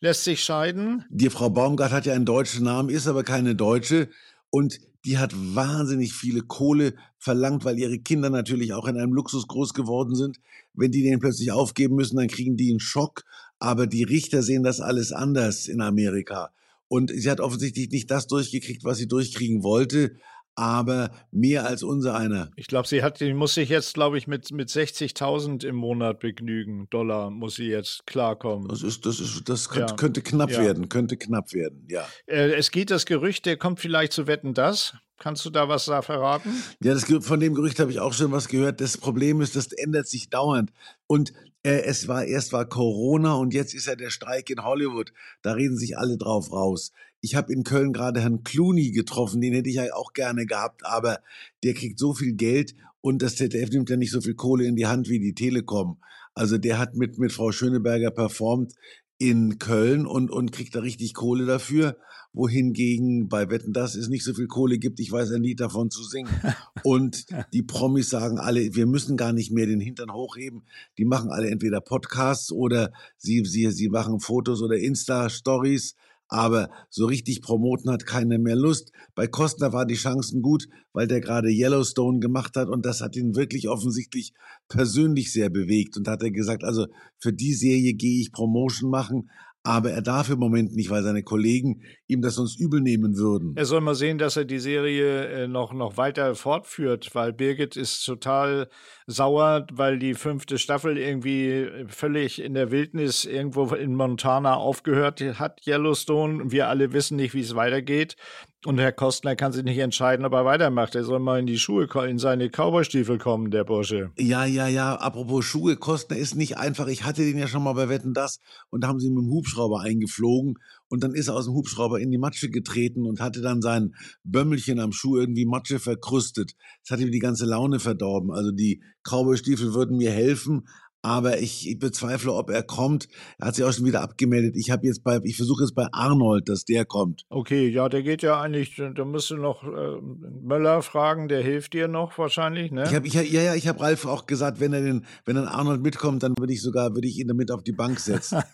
lässt 0.00 0.24
sich 0.24 0.44
scheiden. 0.44 1.04
die 1.10 1.30
Frau 1.30 1.50
Baumgart 1.50 1.90
hat 1.90 2.06
ja 2.06 2.14
einen 2.14 2.26
deutschen 2.26 2.64
Namen, 2.64 2.88
ist 2.88 3.08
aber 3.08 3.24
keine 3.24 3.54
Deutsche 3.54 4.08
und 4.50 4.78
die 5.04 5.18
hat 5.18 5.32
wahnsinnig 5.34 6.12
viele 6.12 6.42
Kohle 6.42 6.94
verlangt, 7.18 7.64
weil 7.64 7.78
ihre 7.78 7.98
Kinder 7.98 8.30
natürlich 8.30 8.74
auch 8.74 8.86
in 8.86 8.98
einem 8.98 9.12
Luxus 9.12 9.46
groß 9.46 9.72
geworden 9.72 10.14
sind. 10.14 10.38
Wenn 10.74 10.90
die 10.90 11.02
den 11.02 11.18
plötzlich 11.18 11.50
aufgeben 11.50 11.96
müssen, 11.96 12.16
dann 12.16 12.28
kriegen 12.28 12.56
die 12.56 12.70
einen 12.70 12.80
Schock. 12.80 13.24
Aber 13.58 13.86
die 13.86 14.02
Richter 14.02 14.42
sehen 14.42 14.62
das 14.62 14.80
alles 14.80 15.12
anders 15.12 15.66
in 15.66 15.80
Amerika. 15.80 16.50
Und 16.88 17.10
sie 17.14 17.30
hat 17.30 17.40
offensichtlich 17.40 17.90
nicht 17.90 18.10
das 18.10 18.26
durchgekriegt, 18.26 18.82
was 18.84 18.98
sie 18.98 19.06
durchkriegen 19.08 19.62
wollte, 19.62 20.12
aber 20.54 21.10
mehr 21.30 21.66
als 21.66 21.84
unser 21.84 22.16
einer. 22.16 22.50
Ich 22.56 22.66
glaube, 22.66 22.88
sie 22.88 23.02
hat, 23.04 23.20
die 23.20 23.32
muss 23.32 23.54
sich 23.54 23.68
jetzt, 23.68 23.94
glaube 23.94 24.18
ich, 24.18 24.26
mit, 24.26 24.50
mit 24.50 24.70
60.000 24.70 25.64
im 25.64 25.76
Monat 25.76 26.18
begnügen. 26.18 26.88
Dollar 26.90 27.30
muss 27.30 27.54
sie 27.54 27.66
jetzt 27.68 28.06
klarkommen. 28.06 28.66
Das 28.68 28.82
ist, 28.82 29.06
das 29.06 29.20
ist, 29.20 29.48
das 29.48 29.68
könnte, 29.68 29.92
Ja. 29.92 29.96
könnte 29.96 30.20
knapp 30.22 30.50
Ja. 30.50 30.60
werden, 30.62 30.88
könnte 30.88 31.16
knapp 31.16 31.52
werden, 31.52 31.86
ja. 31.88 32.04
Äh, 32.26 32.54
es 32.54 32.70
geht 32.72 32.90
das 32.90 33.06
Gerücht, 33.06 33.46
der 33.46 33.56
kommt 33.56 33.78
vielleicht 33.78 34.12
zu 34.12 34.26
Wetten, 34.26 34.52
das. 34.54 34.94
Kannst 35.20 35.44
du 35.44 35.50
da 35.50 35.68
was 35.68 35.84
da 35.84 36.02
verraten? 36.02 36.50
Ja, 36.82 36.94
das, 36.94 37.04
von 37.24 37.38
dem 37.40 37.54
Gerücht 37.54 37.78
habe 37.80 37.90
ich 37.90 38.00
auch 38.00 38.12
schon 38.12 38.30
was 38.32 38.48
gehört. 38.48 38.80
Das 38.80 38.96
Problem 38.98 39.40
ist, 39.40 39.54
das 39.56 39.72
ändert 39.72 40.08
sich 40.08 40.30
dauernd. 40.30 40.70
Und 41.06 41.32
äh, 41.68 41.82
es 41.84 42.08
war 42.08 42.24
erst 42.24 42.54
war 42.54 42.66
Corona 42.66 43.34
und 43.34 43.52
jetzt 43.52 43.74
ist 43.74 43.86
ja 43.86 43.94
der 43.94 44.10
Streik 44.10 44.48
in 44.48 44.64
Hollywood. 44.64 45.12
Da 45.42 45.52
reden 45.52 45.76
sich 45.76 45.98
alle 45.98 46.16
drauf 46.16 46.50
raus. 46.50 46.92
Ich 47.20 47.34
habe 47.34 47.52
in 47.52 47.62
Köln 47.62 47.92
gerade 47.92 48.20
Herrn 48.20 48.42
Clooney 48.42 48.90
getroffen, 48.92 49.40
den 49.42 49.52
hätte 49.52 49.68
ich 49.68 49.74
ja 49.74 49.92
auch 49.92 50.14
gerne 50.14 50.46
gehabt, 50.46 50.86
aber 50.86 51.20
der 51.62 51.74
kriegt 51.74 51.98
so 51.98 52.14
viel 52.14 52.34
Geld 52.34 52.74
und 53.02 53.20
das 53.20 53.36
ZDF 53.36 53.70
nimmt 53.70 53.90
ja 53.90 53.96
nicht 53.96 54.12
so 54.12 54.20
viel 54.20 54.34
Kohle 54.34 54.64
in 54.64 54.76
die 54.76 54.86
Hand 54.86 55.08
wie 55.08 55.18
die 55.18 55.34
Telekom. 55.34 56.00
Also 56.34 56.56
der 56.56 56.78
hat 56.78 56.94
mit, 56.94 57.18
mit 57.18 57.32
Frau 57.32 57.52
Schöneberger 57.52 58.12
performt. 58.12 58.74
In 59.18 59.58
Köln 59.58 60.06
und, 60.06 60.30
und 60.30 60.52
kriegt 60.52 60.74
da 60.74 60.80
richtig 60.80 61.14
Kohle 61.14 61.44
dafür. 61.44 61.96
Wohingegen 62.32 63.28
bei 63.28 63.50
Wetten, 63.50 63.72
das 63.72 63.96
es 63.96 64.08
nicht 64.08 64.22
so 64.22 64.32
viel 64.32 64.46
Kohle 64.46 64.78
gibt. 64.78 65.00
Ich 65.00 65.10
weiß 65.10 65.32
ein 65.32 65.42
Lied 65.42 65.60
davon 65.60 65.90
zu 65.90 66.04
singen. 66.04 66.30
Und 66.84 67.26
die 67.52 67.62
Promis 67.62 68.10
sagen 68.10 68.38
alle, 68.38 68.74
wir 68.74 68.86
müssen 68.86 69.16
gar 69.16 69.32
nicht 69.32 69.50
mehr 69.50 69.66
den 69.66 69.80
Hintern 69.80 70.12
hochheben. 70.12 70.62
Die 70.98 71.04
machen 71.06 71.30
alle 71.30 71.50
entweder 71.50 71.80
Podcasts 71.80 72.52
oder 72.52 72.92
sie, 73.16 73.44
sie, 73.44 73.70
sie 73.70 73.88
machen 73.88 74.20
Fotos 74.20 74.62
oder 74.62 74.76
Insta-Stories 74.76 75.96
aber 76.28 76.70
so 76.90 77.06
richtig 77.06 77.42
promoten 77.42 77.90
hat 77.90 78.06
keiner 78.06 78.38
mehr 78.38 78.56
Lust. 78.56 78.92
Bei 79.14 79.26
Kostner 79.26 79.72
waren 79.72 79.88
die 79.88 79.94
Chancen 79.94 80.42
gut, 80.42 80.68
weil 80.92 81.06
der 81.06 81.20
gerade 81.20 81.48
Yellowstone 81.48 82.20
gemacht 82.20 82.56
hat 82.56 82.68
und 82.68 82.84
das 82.84 83.00
hat 83.00 83.16
ihn 83.16 83.34
wirklich 83.34 83.68
offensichtlich 83.68 84.32
persönlich 84.68 85.32
sehr 85.32 85.48
bewegt 85.48 85.96
und 85.96 86.06
hat 86.06 86.22
er 86.22 86.30
gesagt, 86.30 86.64
also 86.64 86.86
für 87.18 87.32
die 87.32 87.54
Serie 87.54 87.94
gehe 87.94 88.20
ich 88.20 88.32
Promotion 88.32 88.90
machen, 88.90 89.30
aber 89.68 89.90
er 89.90 90.00
darf 90.00 90.30
im 90.30 90.38
Moment 90.38 90.74
nicht, 90.74 90.88
weil 90.88 91.02
seine 91.02 91.22
Kollegen 91.22 91.82
ihm 92.06 92.22
das 92.22 92.36
sonst 92.36 92.58
übel 92.58 92.80
nehmen 92.80 93.18
würden. 93.18 93.52
Er 93.54 93.66
soll 93.66 93.82
mal 93.82 93.94
sehen, 93.94 94.16
dass 94.16 94.38
er 94.38 94.46
die 94.46 94.60
Serie 94.60 95.26
äh, 95.26 95.46
noch, 95.46 95.74
noch 95.74 95.98
weiter 95.98 96.34
fortführt, 96.34 97.14
weil 97.14 97.34
Birgit 97.34 97.76
ist 97.76 98.02
total 98.02 98.70
sauer, 99.06 99.66
weil 99.70 99.98
die 99.98 100.14
fünfte 100.14 100.56
Staffel 100.56 100.96
irgendwie 100.96 101.68
völlig 101.86 102.40
in 102.40 102.54
der 102.54 102.70
Wildnis 102.70 103.26
irgendwo 103.26 103.66
in 103.74 103.94
Montana 103.94 104.54
aufgehört 104.54 105.20
hat, 105.38 105.66
Yellowstone. 105.66 106.50
Wir 106.50 106.68
alle 106.68 106.94
wissen 106.94 107.16
nicht, 107.16 107.34
wie 107.34 107.40
es 107.40 107.54
weitergeht. 107.54 108.16
Und 108.64 108.78
Herr 108.78 108.90
Kostner 108.90 109.36
kann 109.36 109.52
sich 109.52 109.62
nicht 109.62 109.78
entscheiden, 109.78 110.26
ob 110.26 110.32
er 110.32 110.44
weitermacht. 110.44 110.96
Er 110.96 111.04
soll 111.04 111.20
mal 111.20 111.38
in 111.38 111.46
die 111.46 111.58
Schuhe, 111.58 111.88
in 112.08 112.18
seine 112.18 112.48
Cowboystiefel 112.48 113.16
kommen, 113.16 113.52
der 113.52 113.62
Bursche. 113.62 114.10
Ja, 114.18 114.44
ja, 114.46 114.66
ja. 114.66 114.96
Apropos 114.96 115.44
Schuhe, 115.44 115.76
Kostner 115.76 116.16
ist 116.16 116.34
nicht 116.34 116.58
einfach. 116.58 116.88
Ich 116.88 117.04
hatte 117.04 117.22
den 117.22 117.38
ja 117.38 117.46
schon 117.46 117.62
mal 117.62 117.74
bei 117.74 117.88
Wetten 117.88 118.14
das 118.14 118.40
und 118.70 118.82
da 118.82 118.88
haben 118.88 118.98
sie 118.98 119.10
mit 119.10 119.22
dem 119.22 119.30
Hubschrauber 119.30 119.82
eingeflogen 119.82 120.54
und 120.88 121.04
dann 121.04 121.14
ist 121.14 121.28
er 121.28 121.36
aus 121.36 121.44
dem 121.44 121.54
Hubschrauber 121.54 122.00
in 122.00 122.10
die 122.10 122.18
Matsche 122.18 122.50
getreten 122.50 123.06
und 123.06 123.20
hatte 123.20 123.42
dann 123.42 123.62
sein 123.62 123.94
Bömmelchen 124.24 124.80
am 124.80 124.90
Schuh 124.90 125.18
irgendwie 125.18 125.46
Matsche 125.46 125.78
verkrustet. 125.78 126.54
Das 126.82 126.90
hat 126.90 127.00
ihm 127.00 127.12
die 127.12 127.20
ganze 127.20 127.46
Laune 127.46 127.78
verdorben. 127.78 128.32
Also 128.32 128.50
die 128.50 128.82
Cowboystiefel 129.04 129.72
würden 129.72 129.98
mir 129.98 130.10
helfen, 130.10 130.66
aber 131.02 131.38
ich, 131.38 131.68
ich, 131.68 131.78
bezweifle, 131.78 132.32
ob 132.32 132.50
er 132.50 132.62
kommt. 132.62 133.08
Er 133.38 133.48
hat 133.48 133.54
sich 133.54 133.64
auch 133.64 133.72
schon 133.72 133.84
wieder 133.84 134.02
abgemeldet. 134.02 134.56
Ich 134.56 134.70
habe 134.70 134.86
jetzt 134.86 135.04
bei, 135.04 135.20
ich 135.22 135.36
versuche 135.36 135.62
jetzt 135.62 135.74
bei 135.74 135.86
Arnold, 135.92 136.48
dass 136.48 136.64
der 136.64 136.84
kommt. 136.84 137.24
Okay, 137.28 137.68
ja, 137.68 137.88
der 137.88 138.02
geht 138.02 138.22
ja 138.22 138.40
eigentlich. 138.40 138.80
Da 138.94 139.04
musst 139.04 139.30
du 139.30 139.36
noch 139.36 139.62
äh, 139.62 140.00
Möller 140.42 140.82
fragen, 140.82 141.28
der 141.28 141.42
hilft 141.42 141.72
dir 141.72 141.88
noch 141.88 142.18
wahrscheinlich, 142.18 142.72
ne? 142.72 142.84
Ich 142.84 142.94
habe, 142.94 143.08
ja, 143.08 143.22
ja, 143.22 143.54
ich 143.54 143.68
habe 143.68 143.80
Ralf 143.80 144.06
auch 144.06 144.26
gesagt, 144.26 144.60
wenn 144.60 144.72
er 144.72 144.82
den, 144.82 145.04
wenn 145.24 145.36
dann 145.36 145.46
Arnold 145.46 145.82
mitkommt, 145.82 146.22
dann 146.22 146.34
würde 146.38 146.52
ich 146.52 146.62
sogar, 146.62 146.94
würde 146.94 147.08
ich 147.08 147.18
ihn 147.18 147.28
damit 147.28 147.50
auf 147.50 147.62
die 147.62 147.72
Bank 147.72 148.00
setzen. 148.00 148.42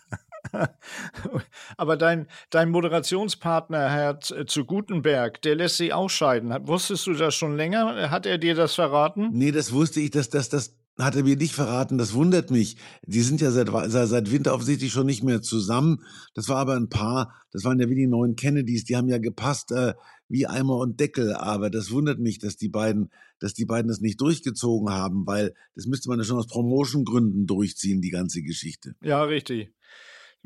Aber 1.76 1.96
dein, 1.96 2.26
dein 2.50 2.70
Moderationspartner, 2.70 3.90
Herr 3.90 4.20
zu 4.20 4.64
Gutenberg, 4.64 5.40
der 5.42 5.56
lässt 5.56 5.76
sich 5.76 5.92
ausscheiden. 5.92 6.54
Wusstest 6.66 7.06
du 7.06 7.14
das 7.14 7.34
schon 7.34 7.56
länger? 7.56 8.10
Hat 8.10 8.26
er 8.26 8.38
dir 8.38 8.54
das 8.54 8.74
verraten? 8.74 9.30
Nee, 9.32 9.52
das 9.52 9.72
wusste 9.72 10.00
ich, 10.00 10.10
dass 10.10 10.28
das, 10.28 10.48
das, 10.48 10.76
hat 10.98 11.16
er 11.16 11.24
mir 11.24 11.36
nicht 11.36 11.54
verraten, 11.54 11.98
das 11.98 12.14
wundert 12.14 12.50
mich. 12.50 12.76
Die 13.04 13.22
sind 13.22 13.40
ja 13.40 13.50
seit, 13.50 13.68
seit 13.90 14.30
Winter 14.30 14.54
offensichtlich 14.54 14.92
schon 14.92 15.06
nicht 15.06 15.24
mehr 15.24 15.42
zusammen. 15.42 16.04
Das 16.34 16.48
war 16.48 16.58
aber 16.58 16.76
ein 16.76 16.88
Paar, 16.88 17.34
das 17.50 17.64
waren 17.64 17.80
ja 17.80 17.88
wie 17.88 17.96
die 17.96 18.06
neuen 18.06 18.36
Kennedys, 18.36 18.84
die 18.84 18.96
haben 18.96 19.08
ja 19.08 19.18
gepasst 19.18 19.72
äh, 19.72 19.94
wie 20.28 20.46
Eimer 20.46 20.76
und 20.76 21.00
Deckel. 21.00 21.34
Aber 21.34 21.68
das 21.68 21.90
wundert 21.90 22.20
mich, 22.20 22.38
dass 22.38 22.56
die 22.56 22.68
beiden, 22.68 23.10
dass 23.40 23.54
die 23.54 23.66
beiden 23.66 23.88
das 23.88 24.00
nicht 24.00 24.20
durchgezogen 24.20 24.90
haben, 24.90 25.26
weil 25.26 25.54
das 25.74 25.86
müsste 25.86 26.08
man 26.08 26.18
ja 26.18 26.24
schon 26.24 26.38
aus 26.38 26.46
Promotion-Gründen 26.46 27.46
durchziehen, 27.46 28.00
die 28.00 28.10
ganze 28.10 28.42
Geschichte. 28.42 28.94
Ja, 29.02 29.24
richtig. 29.24 29.72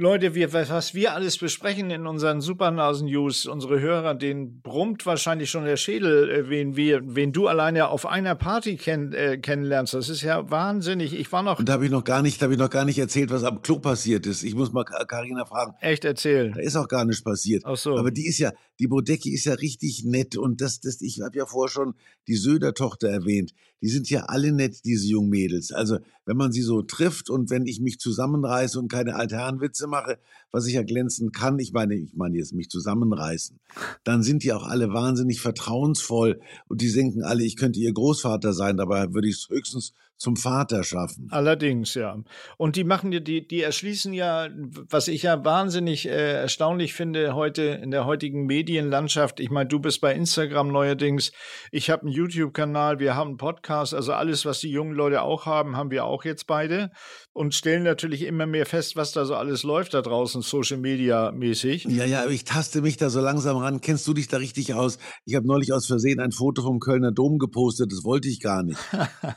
Leute, 0.00 0.37
wir, 0.37 0.52
was 0.52 0.94
wir 0.94 1.12
alles 1.12 1.38
besprechen 1.38 1.90
in 1.90 2.06
unseren 2.06 2.40
Supernasen-News, 2.40 3.46
unsere 3.46 3.80
Hörer, 3.80 4.14
denen 4.14 4.61
brummt 4.61 5.04
wahrscheinlich 5.06 5.50
schon 5.50 5.64
der 5.64 5.76
Schädel, 5.76 6.30
äh, 6.30 6.48
wen, 6.48 6.76
wir, 6.76 7.00
wen 7.04 7.32
du 7.32 7.48
alleine 7.48 7.88
auf 7.88 8.06
einer 8.06 8.37
Party 8.37 8.76
kenn, 8.76 9.12
äh, 9.12 9.38
kennenlernst. 9.38 9.94
Das 9.94 10.08
ist 10.08 10.22
ja 10.22 10.48
wahnsinnig. 10.52 11.18
Ich 11.18 11.32
war 11.32 11.42
noch. 11.42 11.58
Und 11.58 11.68
da 11.68 11.72
habe 11.72 11.84
ich 11.84 11.90
noch 11.90 12.04
gar 12.04 12.22
nicht, 12.22 12.40
da 12.40 12.44
habe 12.44 12.52
ich 12.52 12.61
noch 12.61 12.70
gar 12.70 12.84
nicht 12.84 13.00
erzählt, 13.00 13.30
was 13.30 13.42
am 13.42 13.61
Klo 13.61 13.80
passiert 13.80 14.24
ist. 14.26 14.44
Ich 14.44 14.54
muss 14.54 14.72
mal 14.72 14.84
Karina 14.84 15.44
fragen. 15.44 15.74
Echt 15.80 16.04
erzählen? 16.04 16.52
Da 16.52 16.61
ist 16.61 16.76
auch 16.76 16.87
gar 16.87 17.04
nichts 17.04 17.24
passiert. 17.24 17.64
Ach 17.66 17.76
so. 17.76 17.98
Aber 17.98 18.12
die 18.12 18.28
ist 18.28 18.38
ja, 18.38 18.52
die 18.78 18.87
Bodecki 18.87 19.34
ist 19.34 19.46
ja 19.46 19.54
richtig 19.54 20.04
nett 20.04 20.37
und 20.37 20.61
das, 20.61 20.78
das, 20.78 21.00
ich 21.00 21.22
habe 21.22 21.37
ja 21.37 21.44
vorher 21.44 21.72
schon 21.72 21.94
die 22.28 22.37
Söder-Tochter 22.37 23.08
erwähnt. 23.08 23.52
Die 23.82 23.88
sind 23.88 24.08
ja 24.11 24.26
alle 24.26 24.52
nett, 24.52 24.84
diese 24.84 25.08
jungen 25.08 25.30
Mädels. 25.30 25.72
Also, 25.72 25.98
wenn 26.29 26.37
man 26.37 26.53
sie 26.53 26.61
so 26.61 26.83
trifft 26.83 27.31
und 27.31 27.49
wenn 27.49 27.64
ich 27.64 27.81
mich 27.81 27.99
zusammenreiße 27.99 28.79
und 28.79 28.93
keine 28.93 29.17
Altherrenwitze 29.17 29.87
mache, 29.87 30.19
was 30.51 30.67
ich 30.67 30.75
ja 30.75 30.83
glänzen 30.83 31.33
kann, 31.33 31.59
ich 31.59 31.73
meine, 31.73 31.95
ich 31.95 32.12
meine 32.12 32.37
jetzt 32.37 32.53
mich 32.53 32.69
zusammenreißen, 32.69 33.59
dann 34.05 34.23
sind 34.23 34.43
die 34.43 34.53
auch 34.53 34.64
alle 34.64 34.93
wahnsinnig 34.93 35.41
vertrauensvoll 35.41 36.38
und 36.69 36.83
die 36.83 36.93
denken 36.93 37.23
alle, 37.23 37.45
ich 37.45 37.57
könnte 37.57 37.81
ihr 37.81 37.95
Großvater 37.95 38.53
sein, 38.53 38.77
dabei 38.77 39.14
würde 39.14 39.27
ich 39.27 39.37
es 39.37 39.49
höchstens 39.49 39.95
zum 40.18 40.37
Vater 40.37 40.83
schaffen. 40.83 41.28
Allerdings, 41.31 41.94
ja. 41.94 42.16
Und 42.57 42.74
die 42.74 42.85
machen 42.85 43.12
die, 43.12 43.22
die, 43.22 43.46
die 43.46 43.62
erschließen 43.62 44.12
ja, 44.12 44.48
was 44.90 45.07
ich 45.07 45.22
ja 45.22 45.44
wahnsinnig 45.44 46.09
äh, 46.09 46.33
erstaunlich 46.33 46.92
finde 46.92 47.35
heute 47.35 47.62
in 47.62 47.92
der 47.92 48.04
heutigen 48.04 48.44
Medienlandschaft. 48.44 49.38
Ich 49.38 49.50
meine, 49.50 49.68
du 49.68 49.78
bist 49.78 50.00
bei 50.00 50.12
Instagram 50.12 50.68
neuerdings. 50.68 51.31
Ich 51.70 51.88
habe 51.88 52.02
einen 52.02 52.12
YouTube-Kanal, 52.12 52.98
wir 52.98 53.14
haben 53.14 53.28
einen 53.28 53.37
Podcast, 53.37 53.94
also 53.94 54.12
alles, 54.12 54.44
was 54.44 54.59
die 54.59 54.70
jungen 54.70 54.94
Leute 54.94 55.22
auch 55.22 55.46
haben, 55.46 55.76
haben 55.76 55.92
wir 55.92 56.04
auch 56.04 56.24
jetzt 56.24 56.48
beide 56.48 56.90
und 57.33 57.55
stellen 57.55 57.85
natürlich 57.85 58.23
immer 58.23 58.47
mehr 58.47 58.67
fest, 58.67 58.97
was 58.97 59.12
da 59.12 59.25
so 59.25 59.35
alles 59.35 59.62
läuft 59.62 59.95
da 59.95 60.03
draußen, 60.03 60.43
Social 60.43 60.79
Media 60.79 61.31
mäßig. 61.31 61.85
Ja, 61.85 62.05
ja, 62.05 62.23
aber 62.23 62.33
ich 62.33 62.45
taste 62.45 62.83
mich 62.83 62.97
da 62.97 63.11
so 63.11 63.21
langsam 63.21 63.57
ran. 63.59 63.81
Kennst 63.81 64.07
du 64.09 64.14
dich 64.14 64.27
da 64.29 64.38
richtig 64.38 64.75
aus? 64.75 64.99
Ich 65.25 65.37
habe 65.37 65.47
neulich 65.47 65.73
aus 65.73 65.87
Versehen 65.87 66.19
ein 66.21 66.33
Foto 66.33 66.62
vom 66.62 66.81
Kölner 66.81 67.12
Dom 67.12 67.38
gepostet, 67.38 67.93
das 67.93 68.03
wollte 68.05 68.29
ich 68.29 68.41
gar 68.41 68.62
nicht. 68.62 68.79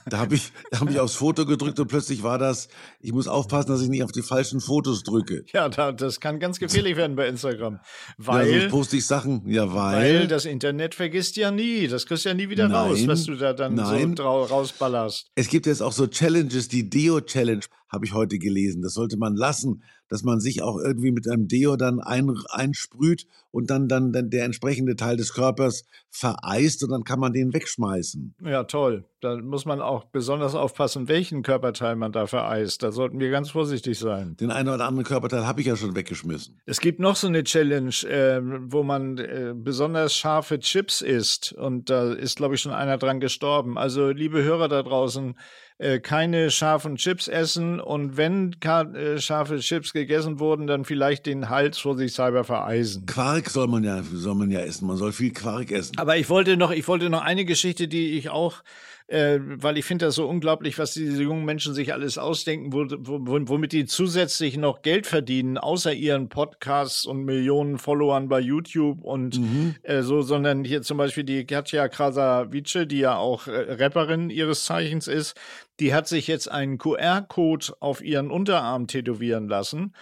da 0.09 0.17
habe 0.17 0.35
ich 0.35 0.51
da 0.71 0.79
habe 0.79 0.91
ich 0.91 0.99
aufs 0.99 1.15
Foto 1.15 1.45
gedrückt 1.45 1.79
und 1.79 1.87
plötzlich 1.87 2.23
war 2.23 2.39
das, 2.39 2.69
ich 3.01 3.13
muss 3.13 3.27
aufpassen, 3.27 3.69
dass 3.69 3.81
ich 3.81 3.89
nicht 3.89 4.03
auf 4.03 4.11
die 4.11 4.23
falschen 4.23 4.59
Fotos 4.59 5.03
drücke. 5.03 5.43
Ja, 5.53 5.67
da, 5.67 5.91
das 5.91 6.21
kann 6.21 6.39
ganz 6.39 6.59
gefährlich 6.59 6.95
werden 6.95 7.17
bei 7.17 7.27
Instagram. 7.27 7.79
Weil, 8.17 8.49
ja, 8.49 8.59
sonst 8.61 8.71
poste 8.71 8.97
ich 8.97 9.05
Sachen, 9.05 9.47
ja, 9.49 9.73
weil. 9.73 10.19
Weil 10.21 10.27
das 10.27 10.45
Internet 10.45 10.95
vergisst 10.95 11.35
ja 11.35 11.51
nie. 11.51 11.87
Das 11.87 12.05
kriegst 12.05 12.23
du 12.23 12.29
ja 12.29 12.35
nie 12.35 12.49
wieder 12.49 12.69
nein, 12.69 12.89
raus, 12.89 12.99
was 13.05 13.25
du 13.25 13.35
da 13.35 13.51
dann 13.51 13.75
nein. 13.75 14.15
so 14.15 14.23
rausballerst. 14.23 15.27
Es 15.35 15.49
gibt 15.49 15.65
jetzt 15.65 15.83
auch 15.83 15.91
so 15.91 16.07
Challenges, 16.07 16.69
die 16.69 16.89
Deo-Challenge 16.89 17.65
habe 17.91 18.05
ich 18.05 18.13
heute 18.13 18.39
gelesen. 18.39 18.81
Das 18.81 18.93
sollte 18.93 19.17
man 19.17 19.35
lassen, 19.35 19.83
dass 20.07 20.23
man 20.23 20.39
sich 20.39 20.61
auch 20.61 20.77
irgendwie 20.77 21.11
mit 21.11 21.27
einem 21.29 21.47
Deo 21.47 21.75
dann 21.75 21.99
ein, 21.99 22.29
einsprüht 22.49 23.27
und 23.51 23.69
dann, 23.69 23.87
dann, 23.87 24.11
dann 24.11 24.29
der 24.29 24.45
entsprechende 24.45 24.95
Teil 24.95 25.17
des 25.17 25.33
Körpers 25.33 25.85
vereist 26.09 26.83
und 26.83 26.89
dann 26.89 27.03
kann 27.03 27.19
man 27.19 27.33
den 27.33 27.53
wegschmeißen. 27.53 28.35
Ja, 28.43 28.63
toll. 28.63 29.05
Da 29.21 29.37
muss 29.37 29.65
man 29.65 29.81
auch 29.81 30.05
besonders 30.05 30.55
aufpassen, 30.55 31.07
welchen 31.07 31.43
Körperteil 31.43 31.95
man 31.95 32.11
da 32.11 32.27
vereist. 32.27 32.81
Da 32.81 32.91
sollten 32.91 33.19
wir 33.19 33.29
ganz 33.29 33.51
vorsichtig 33.51 33.99
sein. 33.99 34.35
Den 34.37 34.51
einen 34.51 34.69
oder 34.69 34.85
anderen 34.85 35.05
Körperteil 35.05 35.45
habe 35.45 35.61
ich 35.61 35.67
ja 35.67 35.75
schon 35.75 35.95
weggeschmissen. 35.95 36.59
Es 36.65 36.79
gibt 36.79 36.99
noch 36.99 37.15
so 37.15 37.27
eine 37.27 37.43
Challenge, 37.43 37.93
äh, 38.07 38.41
wo 38.41 38.83
man 38.83 39.17
äh, 39.17 39.53
besonders 39.55 40.15
scharfe 40.15 40.59
Chips 40.59 41.01
isst. 41.01 41.53
Und 41.53 41.89
da 41.89 42.11
ist, 42.11 42.37
glaube 42.37 42.55
ich, 42.55 42.61
schon 42.61 42.73
einer 42.73 42.97
dran 42.97 43.19
gestorben. 43.19 43.77
Also, 43.77 44.09
liebe 44.09 44.43
Hörer 44.43 44.67
da 44.67 44.81
draußen, 44.81 45.35
äh, 45.81 45.99
keine 45.99 46.51
scharfen 46.51 46.95
Chips 46.95 47.27
essen 47.27 47.79
und 47.79 48.15
wenn 48.15 48.55
äh, 48.63 49.19
scharfe 49.19 49.57
Chips 49.59 49.93
gegessen 49.93 50.39
wurden, 50.39 50.67
dann 50.67 50.85
vielleicht 50.85 51.25
den 51.25 51.49
Hals 51.49 51.79
vorsichtshalber 51.79 52.43
vereisen. 52.43 53.07
Quark 53.07 53.49
soll 53.49 53.67
man 53.67 53.83
ja 53.83 54.03
soll 54.13 54.35
man 54.35 54.51
ja 54.51 54.59
essen. 54.59 54.85
Man 54.85 54.97
soll 54.97 55.11
viel 55.11 55.33
Quark 55.33 55.71
essen. 55.71 55.97
Aber 55.97 56.17
ich 56.17 56.29
wollte 56.29 56.55
noch, 56.55 56.69
ich 56.69 56.87
wollte 56.87 57.09
noch 57.09 57.23
eine 57.23 57.45
Geschichte, 57.45 57.87
die 57.87 58.17
ich 58.17 58.29
auch 58.29 58.61
äh, 59.07 59.39
weil 59.41 59.77
ich 59.77 59.85
finde 59.85 60.05
das 60.05 60.15
so 60.15 60.27
unglaublich, 60.27 60.77
was 60.77 60.93
diese 60.93 61.23
jungen 61.23 61.45
Menschen 61.45 61.73
sich 61.73 61.93
alles 61.93 62.17
ausdenken, 62.17 62.73
wo, 62.73 62.85
wo, 62.89 63.39
womit 63.47 63.71
die 63.71 63.85
zusätzlich 63.85 64.57
noch 64.57 64.81
Geld 64.81 65.07
verdienen, 65.07 65.57
außer 65.57 65.93
ihren 65.93 66.29
Podcasts 66.29 67.05
und 67.05 67.23
Millionen 67.25 67.77
Followern 67.77 68.29
bei 68.29 68.39
YouTube 68.39 69.03
und 69.03 69.39
mhm. 69.39 69.75
äh, 69.83 70.01
so, 70.01 70.21
sondern 70.21 70.63
hier 70.63 70.81
zum 70.81 70.97
Beispiel 70.97 71.23
die 71.23 71.45
Katja 71.45 71.87
Krasavice, 71.87 72.87
die 72.87 72.99
ja 72.99 73.17
auch 73.17 73.47
äh, 73.47 73.73
Rapperin 73.73 74.29
ihres 74.29 74.65
Zeichens 74.65 75.07
ist, 75.07 75.35
die 75.79 75.93
hat 75.93 76.07
sich 76.07 76.27
jetzt 76.27 76.51
einen 76.51 76.77
QR-Code 76.77 77.73
auf 77.79 78.03
ihren 78.03 78.31
Unterarm 78.31 78.87
tätowieren 78.87 79.47
lassen 79.47 79.93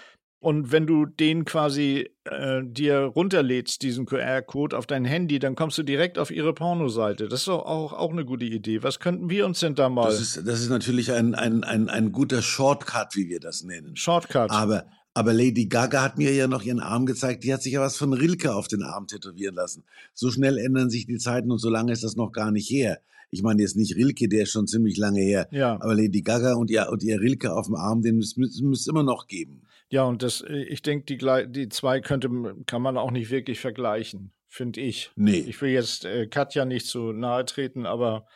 und 0.42 0.72
wenn 0.72 0.88
du 0.88 1.06
den 1.06 1.44
quasi 1.44 2.10
äh, 2.24 2.62
dir 2.64 3.00
runterlädst, 3.00 3.82
diesen 3.82 4.06
QR-Code 4.06 4.78
auf 4.78 4.88
dein 4.88 5.04
Handy, 5.04 5.38
dann 5.38 5.56
kommst 5.56 5.78
du 5.78 5.84
direkt 5.84 6.18
auf 6.18 6.32
ihre 6.32 6.54
Pornoseite. 6.54 7.28
Das 7.28 7.42
ist 7.42 7.48
doch 7.50 7.66
auch, 7.66 7.92
auch 7.92 8.12
eine 8.12 8.24
gute 8.24 8.46
Idee. 8.46 8.82
Was 8.82 9.00
könnten 9.00 9.30
wir 9.30 9.46
uns 9.46 9.60
denn 9.60 9.76
da 9.76 9.90
mal. 9.90 10.10
Das 10.10 10.22
ist, 10.22 10.48
das 10.48 10.62
ist 10.62 10.70
natürlich 10.70 11.12
ein, 11.12 11.36
ein, 11.36 11.66
ein, 11.66 11.90
ein 11.90 12.14
guter 12.14 12.42
Shortcut, 12.42 13.18
wie 13.18 13.28
wir 13.28 13.42
das 13.42 13.64
nennen. 13.64 13.98
Shortcut. 13.98 14.50
Aber, 14.50 14.86
aber 15.14 15.34
Lady 15.34 15.66
Gaga 15.66 16.02
hat 16.02 16.18
mir 16.18 16.34
ja 16.34 16.48
noch 16.48 16.64
ihren 16.64 16.80
Arm 16.80 17.06
gezeigt. 17.06 17.44
Die 17.44 17.54
hat 17.54 17.62
sich 17.62 17.74
ja 17.74 17.82
was 17.82 17.98
von 17.98 18.14
Rilke 18.14 18.56
auf 18.56 18.70
den 18.70 18.82
Arm 18.82 19.08
tätowieren 19.08 19.56
lassen. 19.56 19.84
So 20.14 20.32
schnell 20.32 20.58
ändern 20.58 20.90
sich 20.90 21.06
die 21.06 21.18
Zeiten 21.18 21.52
und 21.52 21.60
so 21.60 21.70
lange 21.70 21.92
ist 21.92 22.06
das 22.06 22.16
noch 22.16 22.32
gar 22.32 22.52
nicht 22.52 22.70
her. 22.70 23.02
Ich 23.30 23.44
meine 23.44 23.62
jetzt 23.62 23.76
nicht 23.76 23.98
Rilke, 23.98 24.30
der 24.30 24.44
ist 24.44 24.52
schon 24.52 24.68
ziemlich 24.68 24.98
lange 24.98 25.20
her. 25.20 25.50
Ja. 25.52 25.74
Aber 25.82 25.96
Lady 25.96 26.22
Gaga 26.22 26.54
und 26.54 26.72
ihr, 26.72 26.88
und 26.90 27.04
ihr 27.04 27.20
Rilke 27.20 27.54
auf 27.54 27.66
dem 27.66 27.76
Arm, 27.76 28.02
den 28.02 28.16
müsste 28.16 28.42
es 28.42 28.88
immer 28.88 29.04
noch 29.04 29.28
geben. 29.28 29.64
Ja, 29.90 30.04
und 30.04 30.22
das, 30.22 30.42
äh, 30.42 30.64
ich 30.64 30.82
denke, 30.82 31.06
die, 31.06 31.52
die 31.52 31.70
zwei 31.70 32.00
könnte, 32.00 32.30
kann 32.68 32.82
man 32.82 32.98
auch 32.98 33.12
nicht 33.12 33.32
wirklich 33.32 33.60
vergleichen, 33.60 34.32
finde 34.48 34.82
ich. 34.82 35.12
Nee. 35.16 35.40
Ich 35.48 35.62
will 35.62 35.72
jetzt 35.72 36.06
äh, 36.06 36.28
Katja 36.28 36.66
nicht 36.66 36.86
zu 36.86 37.12
nahe 37.12 37.46
treten, 37.46 37.86
aber 37.86 38.28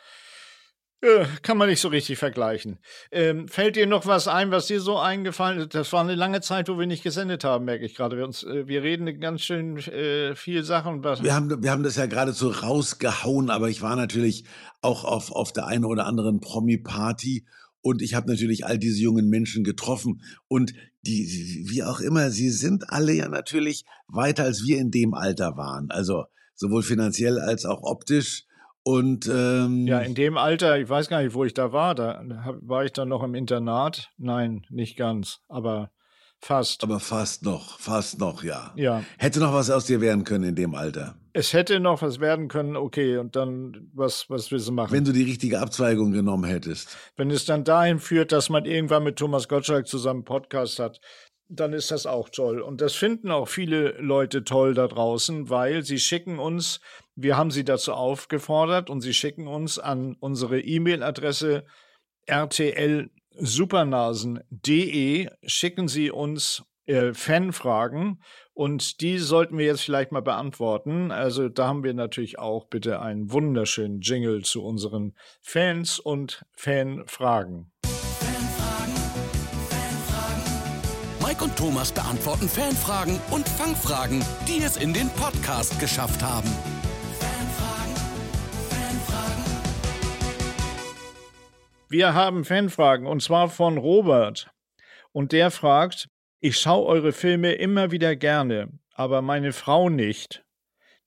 äh, 1.04 1.26
kann 1.42 1.58
man 1.58 1.70
nicht 1.70 1.82
so 1.82 1.90
richtig 1.90 2.18
vergleichen. 2.18 2.80
Ähm, 3.12 3.48
fällt 3.48 3.76
dir 3.76 3.86
noch 3.86 4.08
was 4.08 4.28
ein, 4.28 4.52
was 4.52 4.68
dir 4.68 4.80
so 4.80 4.98
eingefallen 4.98 5.60
ist? 5.60 5.76
Das 5.76 5.92
war 5.92 6.02
eine 6.02 6.16
lange 6.16 6.40
Zeit, 6.40 6.70
wo 6.70 6.80
wir 6.80 6.88
nicht 6.88 7.04
gesendet 7.04 7.44
haben, 7.44 7.66
merke 7.66 7.86
ich 7.86 7.94
gerade. 7.94 8.18
Wir, 8.18 8.26
äh, 8.26 8.68
wir 8.68 8.84
reden 8.84 9.20
ganz 9.20 9.42
schön 9.42 9.78
äh, 9.78 10.34
viel 10.36 10.64
Sachen. 10.64 11.04
Wir 11.04 11.36
haben, 11.36 11.62
wir 11.62 11.72
haben 11.72 11.84
das 11.84 11.98
ja 11.98 12.06
geradezu 12.06 12.48
rausgehauen, 12.48 13.50
aber 13.50 13.70
ich 13.70 13.82
war 13.82 13.96
natürlich 13.96 14.46
auch 14.82 15.04
auf, 15.04 15.32
auf 15.32 15.52
der 15.52 15.68
einen 15.68 15.86
oder 15.86 16.08
anderen 16.08 16.40
Promi-Party 16.40 17.46
und 17.82 18.02
ich 18.02 18.16
habe 18.16 18.32
natürlich 18.32 18.66
all 18.66 18.80
diese 18.80 19.02
jungen 19.02 19.30
Menschen 19.30 19.66
getroffen 19.66 20.22
und 20.48 20.74
die, 21.06 21.66
wie 21.70 21.84
auch 21.84 22.00
immer, 22.00 22.30
sie 22.30 22.50
sind 22.50 22.90
alle 22.90 23.14
ja 23.14 23.28
natürlich 23.28 23.86
weiter 24.08 24.44
als 24.44 24.66
wir 24.66 24.80
in 24.80 24.92
dem 24.92 25.14
Alter 25.14 25.58
waren. 25.58 25.92
Also 25.92 26.26
sowohl 26.56 26.84
finanziell 26.84 27.40
als 27.40 27.66
auch 27.66 27.82
optisch. 27.84 28.46
Und 28.84 29.28
ähm, 29.28 29.88
ja, 29.88 30.00
in 30.00 30.16
dem 30.16 30.38
Alter, 30.38 30.78
ich 30.78 30.90
weiß 30.90 31.08
gar 31.08 31.22
nicht, 31.22 31.34
wo 31.34 31.46
ich 31.46 31.54
da 31.54 31.72
war. 31.72 31.96
Da 31.96 32.22
war 32.62 32.84
ich 32.84 32.92
dann 32.92 33.10
noch 33.10 33.24
im 33.24 33.34
Internat. 33.34 34.12
Nein, 34.18 34.66
nicht 34.70 34.98
ganz, 34.98 35.40
aber 35.48 35.92
fast. 36.44 36.84
Aber 36.84 37.00
fast 37.00 37.44
noch, 37.44 37.80
fast 37.80 38.20
noch, 38.20 38.44
ja. 38.44 38.74
Ja. 38.76 39.04
Hätte 39.18 39.40
noch 39.40 39.54
was 39.54 39.70
aus 39.70 39.86
dir 39.86 40.02
werden 40.02 40.24
können 40.24 40.44
in 40.44 40.56
dem 40.56 40.76
Alter. 40.76 41.16
Es 41.34 41.54
hätte 41.54 41.80
noch 41.80 42.02
was 42.02 42.20
werden 42.20 42.48
können, 42.48 42.76
okay, 42.76 43.18
und 43.18 43.36
dann, 43.36 43.90
was, 43.94 44.30
was 44.30 44.52
willst 44.52 44.68
du 44.68 44.72
machen? 44.72 44.92
Wenn 44.92 45.06
du 45.06 45.14
die 45.14 45.24
richtige 45.24 45.60
Abzweigung 45.60 46.12
genommen 46.12 46.44
hättest. 46.44 46.96
Wenn 47.16 47.32
es 47.32 47.46
dann 47.46 47.64
dahin 47.64 48.00
führt, 48.00 48.32
dass 48.32 48.50
man 48.50 48.66
irgendwann 48.66 49.04
mit 49.04 49.18
Thomas 49.18 49.48
Gottschalk 49.48 49.88
zusammen 49.88 50.20
einen 50.20 50.26
Podcast 50.26 50.80
hat, 50.80 51.00
dann 51.50 51.74
ist 51.74 51.92
das 51.92 52.06
auch 52.06 52.30
toll. 52.30 52.62
Und 52.62 52.82
das 52.82 52.94
finden 52.94 53.32
auch 53.32 53.48
viele 53.48 53.92
Leute 54.00 54.44
toll 54.44 54.74
da 54.74 54.88
draußen, 54.88 55.50
weil 55.50 55.84
sie 55.84 56.00
schicken 56.00 56.40
uns 56.40 56.80
wir 57.16 57.38
haben 57.38 57.52
sie 57.52 57.64
dazu 57.64 57.94
aufgefordert 57.94 58.90
und 58.90 59.02
sie 59.02 59.14
schicken 59.14 59.48
uns 59.48 59.78
an 59.78 60.16
unsere 60.20 60.60
E-Mail-Adresse 60.60 61.66
rtlsupernasen.de, 63.38 65.30
schicken 65.46 65.88
sie 65.88 66.12
uns 66.12 66.64
äh, 66.86 67.14
Fanfragen 67.14 68.22
und 68.54 69.02
die 69.02 69.18
sollten 69.18 69.58
wir 69.58 69.66
jetzt 69.66 69.82
vielleicht 69.82 70.12
mal 70.12 70.22
beantworten. 70.22 71.12
Also 71.12 71.50
da 71.50 71.68
haben 71.68 71.84
wir 71.84 71.94
natürlich 71.94 72.40
auch 72.40 72.66
bitte 72.66 73.02
einen 73.02 73.32
wunderschönen 73.32 74.02
Jingle 74.02 74.44
zu 74.44 74.64
unseren 74.64 75.16
Fans 75.42 76.00
und 76.00 76.46
Fanfragen. 76.52 77.72
Fanfragen, 77.86 78.96
Fanfragen. 79.70 81.26
Mike 81.26 81.44
und 81.44 81.56
Thomas 81.56 81.92
beantworten 81.92 82.48
Fanfragen 82.48 83.20
und 83.32 83.48
Fangfragen, 83.48 84.24
die 84.48 84.64
es 84.64 84.78
in 84.78 84.94
den 84.94 85.10
Podcast 85.10 85.80
geschafft 85.80 86.22
haben. 86.22 86.50
Wir 91.94 92.16
haben 92.16 92.44
Fanfragen 92.44 93.06
und 93.06 93.22
zwar 93.22 93.50
von 93.50 93.78
Robert. 93.78 94.50
Und 95.12 95.32
der 95.32 95.52
fragt, 95.52 96.10
ich 96.40 96.58
schaue 96.58 96.88
eure 96.88 97.12
Filme 97.12 97.54
immer 97.54 97.92
wieder 97.92 98.16
gerne, 98.16 98.72
aber 98.96 99.22
meine 99.22 99.54
Frau 99.54 99.90
nicht. 99.90 100.44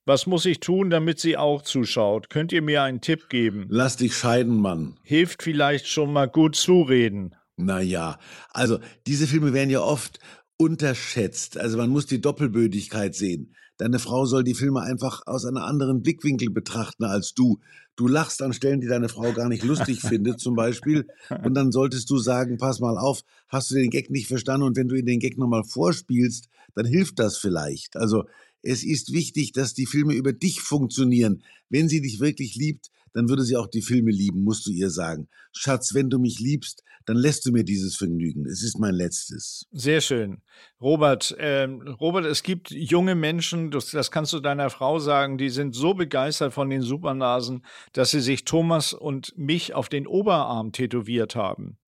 Was 0.04 0.26
muss 0.26 0.46
ich 0.46 0.60
tun, 0.60 0.88
damit 0.88 1.18
sie 1.18 1.36
auch 1.36 1.62
zuschaut? 1.62 2.30
Könnt 2.30 2.52
ihr 2.52 2.62
mir 2.62 2.84
einen 2.84 3.00
Tipp 3.00 3.28
geben? 3.28 3.66
Lass 3.68 3.96
dich 3.96 4.14
scheiden, 4.14 4.60
Mann. 4.60 4.96
Hilft 5.02 5.42
vielleicht 5.42 5.88
schon 5.88 6.12
mal 6.12 6.28
gut 6.28 6.54
zureden. 6.54 7.34
Naja, 7.56 8.20
also 8.50 8.78
diese 9.08 9.26
Filme 9.26 9.52
werden 9.52 9.70
ja 9.70 9.80
oft 9.80 10.20
unterschätzt. 10.56 11.58
Also 11.58 11.78
man 11.78 11.90
muss 11.90 12.06
die 12.06 12.20
Doppelbödigkeit 12.20 13.16
sehen. 13.16 13.56
Deine 13.78 13.98
Frau 13.98 14.24
soll 14.24 14.44
die 14.44 14.54
Filme 14.54 14.80
einfach 14.80 15.22
aus 15.26 15.44
einem 15.44 15.58
anderen 15.58 16.02
Blickwinkel 16.02 16.50
betrachten 16.50 17.04
als 17.04 17.34
du. 17.34 17.58
Du 17.94 18.08
lachst 18.08 18.42
an 18.42 18.52
Stellen, 18.52 18.80
die 18.80 18.86
deine 18.86 19.08
Frau 19.08 19.32
gar 19.32 19.48
nicht 19.48 19.64
lustig 19.64 20.00
findet, 20.02 20.40
zum 20.40 20.54
Beispiel. 20.54 21.06
Und 21.44 21.54
dann 21.54 21.72
solltest 21.72 22.08
du 22.10 22.18
sagen, 22.18 22.58
pass 22.58 22.80
mal 22.80 22.98
auf, 22.98 23.22
hast 23.48 23.70
du 23.70 23.74
den 23.74 23.90
Gag 23.90 24.10
nicht 24.10 24.28
verstanden? 24.28 24.66
Und 24.66 24.76
wenn 24.76 24.88
du 24.88 25.02
den 25.02 25.20
Gag 25.20 25.38
nochmal 25.38 25.64
vorspielst, 25.64 26.48
dann 26.74 26.86
hilft 26.86 27.18
das 27.18 27.38
vielleicht. 27.38 27.96
Also 27.96 28.24
es 28.62 28.82
ist 28.82 29.12
wichtig, 29.12 29.52
dass 29.52 29.74
die 29.74 29.86
Filme 29.86 30.14
über 30.14 30.32
dich 30.32 30.60
funktionieren. 30.60 31.42
Wenn 31.68 31.88
sie 31.88 32.00
dich 32.00 32.20
wirklich 32.20 32.54
liebt, 32.54 32.90
dann 33.12 33.28
würde 33.28 33.44
sie 33.44 33.56
auch 33.56 33.68
die 33.68 33.82
Filme 33.82 34.10
lieben, 34.10 34.44
musst 34.44 34.66
du 34.66 34.72
ihr 34.72 34.90
sagen. 34.90 35.28
Schatz, 35.52 35.94
wenn 35.94 36.10
du 36.10 36.18
mich 36.18 36.38
liebst, 36.38 36.82
dann 37.06 37.16
lässt 37.16 37.46
du 37.46 37.52
mir 37.52 37.64
dieses 37.64 37.96
Vergnügen. 37.96 38.44
Es 38.46 38.62
ist 38.62 38.78
mein 38.78 38.94
letztes. 38.94 39.66
Sehr 39.70 40.00
schön. 40.00 40.42
Robert, 40.80 41.30
äh, 41.38 41.68
Robert, 42.00 42.26
es 42.26 42.42
gibt 42.42 42.70
junge 42.70 43.14
Menschen, 43.14 43.70
das, 43.70 43.92
das 43.92 44.10
kannst 44.10 44.32
du 44.32 44.40
deiner 44.40 44.70
Frau 44.70 44.98
sagen, 44.98 45.38
die 45.38 45.48
sind 45.48 45.74
so 45.74 45.94
begeistert 45.94 46.52
von 46.52 46.68
den 46.68 46.82
Supernasen, 46.82 47.64
dass 47.92 48.10
sie 48.10 48.20
sich 48.20 48.44
Thomas 48.44 48.92
und 48.92 49.32
mich 49.38 49.72
auf 49.72 49.88
den 49.88 50.06
Oberarm 50.06 50.72
tätowiert 50.72 51.36
haben. 51.36 51.78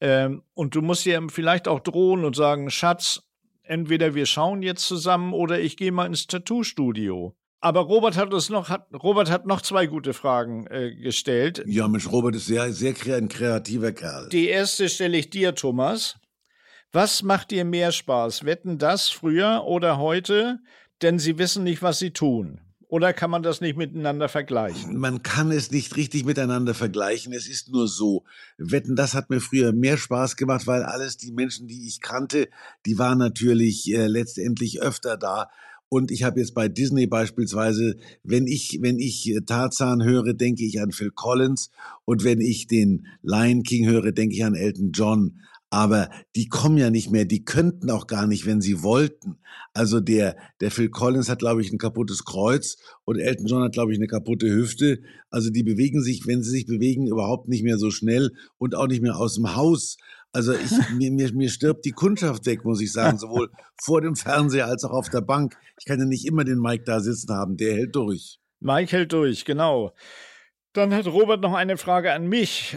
Ähm, 0.00 0.42
und 0.54 0.74
du 0.74 0.82
musst 0.82 1.06
ihr 1.06 1.24
vielleicht 1.30 1.68
auch 1.68 1.80
drohen 1.80 2.24
und 2.24 2.34
sagen, 2.34 2.68
Schatz, 2.68 3.22
entweder 3.62 4.14
wir 4.14 4.26
schauen 4.26 4.62
jetzt 4.62 4.86
zusammen 4.86 5.32
oder 5.32 5.60
ich 5.60 5.76
gehe 5.76 5.92
mal 5.92 6.06
ins 6.06 6.26
Tattoo-Studio. 6.26 7.36
Aber 7.64 7.80
Robert 7.80 8.18
hat 8.18 8.34
uns 8.34 8.50
noch, 8.50 8.68
hat, 8.68 8.88
Robert 8.92 9.30
hat 9.30 9.46
noch 9.46 9.62
zwei 9.62 9.86
gute 9.86 10.12
Fragen 10.12 10.66
äh, 10.66 10.94
gestellt. 10.94 11.64
Ja, 11.66 11.88
Mensch, 11.88 12.12
Robert 12.12 12.36
ist 12.36 12.44
sehr, 12.44 12.70
sehr 12.74 12.94
ein 13.16 13.28
kreativer 13.28 13.92
Kerl. 13.92 14.28
Die 14.28 14.48
erste 14.48 14.90
stelle 14.90 15.16
ich 15.16 15.30
dir, 15.30 15.54
Thomas. 15.54 16.16
Was 16.92 17.22
macht 17.22 17.52
dir 17.52 17.64
mehr 17.64 17.90
Spaß? 17.90 18.44
Wetten 18.44 18.76
das 18.76 19.08
früher 19.08 19.64
oder 19.64 19.96
heute? 19.96 20.58
Denn 21.00 21.18
sie 21.18 21.38
wissen 21.38 21.64
nicht, 21.64 21.80
was 21.80 21.98
sie 21.98 22.10
tun. 22.10 22.60
Oder 22.88 23.14
kann 23.14 23.30
man 23.30 23.42
das 23.42 23.62
nicht 23.62 23.78
miteinander 23.78 24.28
vergleichen? 24.28 24.98
Man 24.98 25.22
kann 25.22 25.50
es 25.50 25.70
nicht 25.70 25.96
richtig 25.96 26.26
miteinander 26.26 26.74
vergleichen. 26.74 27.32
Es 27.32 27.48
ist 27.48 27.70
nur 27.70 27.88
so. 27.88 28.24
Wetten, 28.58 28.94
das 28.94 29.14
hat 29.14 29.30
mir 29.30 29.40
früher 29.40 29.72
mehr 29.72 29.96
Spaß 29.96 30.36
gemacht, 30.36 30.66
weil 30.66 30.82
alles 30.82 31.16
die 31.16 31.32
Menschen, 31.32 31.66
die 31.66 31.86
ich 31.88 32.02
kannte, 32.02 32.50
die 32.84 32.98
waren 32.98 33.16
natürlich 33.16 33.90
äh, 33.90 34.06
letztendlich 34.06 34.82
öfter 34.82 35.16
da. 35.16 35.48
Und 35.94 36.10
ich 36.10 36.24
habe 36.24 36.40
jetzt 36.40 36.54
bei 36.54 36.68
Disney 36.68 37.06
beispielsweise, 37.06 37.94
wenn 38.24 38.48
ich, 38.48 38.80
wenn 38.82 38.98
ich 38.98 39.30
äh, 39.30 39.42
Tarzan 39.42 40.02
höre, 40.02 40.34
denke 40.34 40.64
ich 40.64 40.80
an 40.80 40.90
Phil 40.90 41.12
Collins. 41.12 41.70
Und 42.04 42.24
wenn 42.24 42.40
ich 42.40 42.66
den 42.66 43.06
Lion 43.22 43.62
King 43.62 43.86
höre, 43.86 44.10
denke 44.10 44.34
ich 44.34 44.44
an 44.44 44.56
Elton 44.56 44.90
John. 44.90 45.38
Aber 45.70 46.10
die 46.34 46.48
kommen 46.48 46.78
ja 46.78 46.90
nicht 46.90 47.12
mehr, 47.12 47.26
die 47.26 47.44
könnten 47.44 47.90
auch 47.90 48.08
gar 48.08 48.26
nicht, 48.26 48.44
wenn 48.44 48.60
sie 48.60 48.82
wollten. 48.82 49.36
Also 49.72 50.00
der, 50.00 50.36
der 50.60 50.72
Phil 50.72 50.88
Collins 50.88 51.28
hat, 51.28 51.38
glaube 51.38 51.62
ich, 51.62 51.70
ein 51.70 51.78
kaputtes 51.78 52.24
Kreuz 52.24 52.76
und 53.04 53.20
Elton 53.20 53.46
John 53.46 53.62
hat, 53.62 53.74
glaube 53.74 53.92
ich, 53.92 53.98
eine 53.98 54.08
kaputte 54.08 54.52
Hüfte. 54.52 54.98
Also 55.30 55.50
die 55.50 55.62
bewegen 55.62 56.02
sich, 56.02 56.26
wenn 56.26 56.42
sie 56.42 56.50
sich 56.50 56.66
bewegen, 56.66 57.06
überhaupt 57.06 57.48
nicht 57.48 57.62
mehr 57.62 57.78
so 57.78 57.92
schnell 57.92 58.32
und 58.58 58.74
auch 58.74 58.88
nicht 58.88 59.00
mehr 59.02 59.16
aus 59.16 59.36
dem 59.36 59.54
Haus. 59.54 59.96
Also 60.34 60.52
ich, 60.52 60.72
mir, 60.96 61.12
mir, 61.12 61.32
mir 61.32 61.48
stirbt 61.48 61.84
die 61.84 61.92
Kundschaft 61.92 62.44
weg, 62.46 62.64
muss 62.64 62.80
ich 62.80 62.92
sagen, 62.92 63.18
sowohl 63.18 63.50
vor 63.80 64.00
dem 64.00 64.16
Fernseher 64.16 64.66
als 64.66 64.82
auch 64.82 64.90
auf 64.90 65.08
der 65.08 65.20
Bank. 65.20 65.56
Ich 65.78 65.84
kann 65.84 66.00
ja 66.00 66.04
nicht 66.04 66.26
immer 66.26 66.42
den 66.42 66.58
Mike 66.58 66.82
da 66.84 66.98
sitzen 66.98 67.32
haben, 67.32 67.56
der 67.56 67.74
hält 67.74 67.94
durch. 67.94 68.40
Mike 68.58 68.90
hält 68.90 69.12
durch, 69.12 69.44
genau. 69.44 69.92
Dann 70.72 70.92
hat 70.92 71.06
Robert 71.06 71.40
noch 71.40 71.54
eine 71.54 71.76
Frage 71.76 72.12
an 72.12 72.26
mich. 72.26 72.76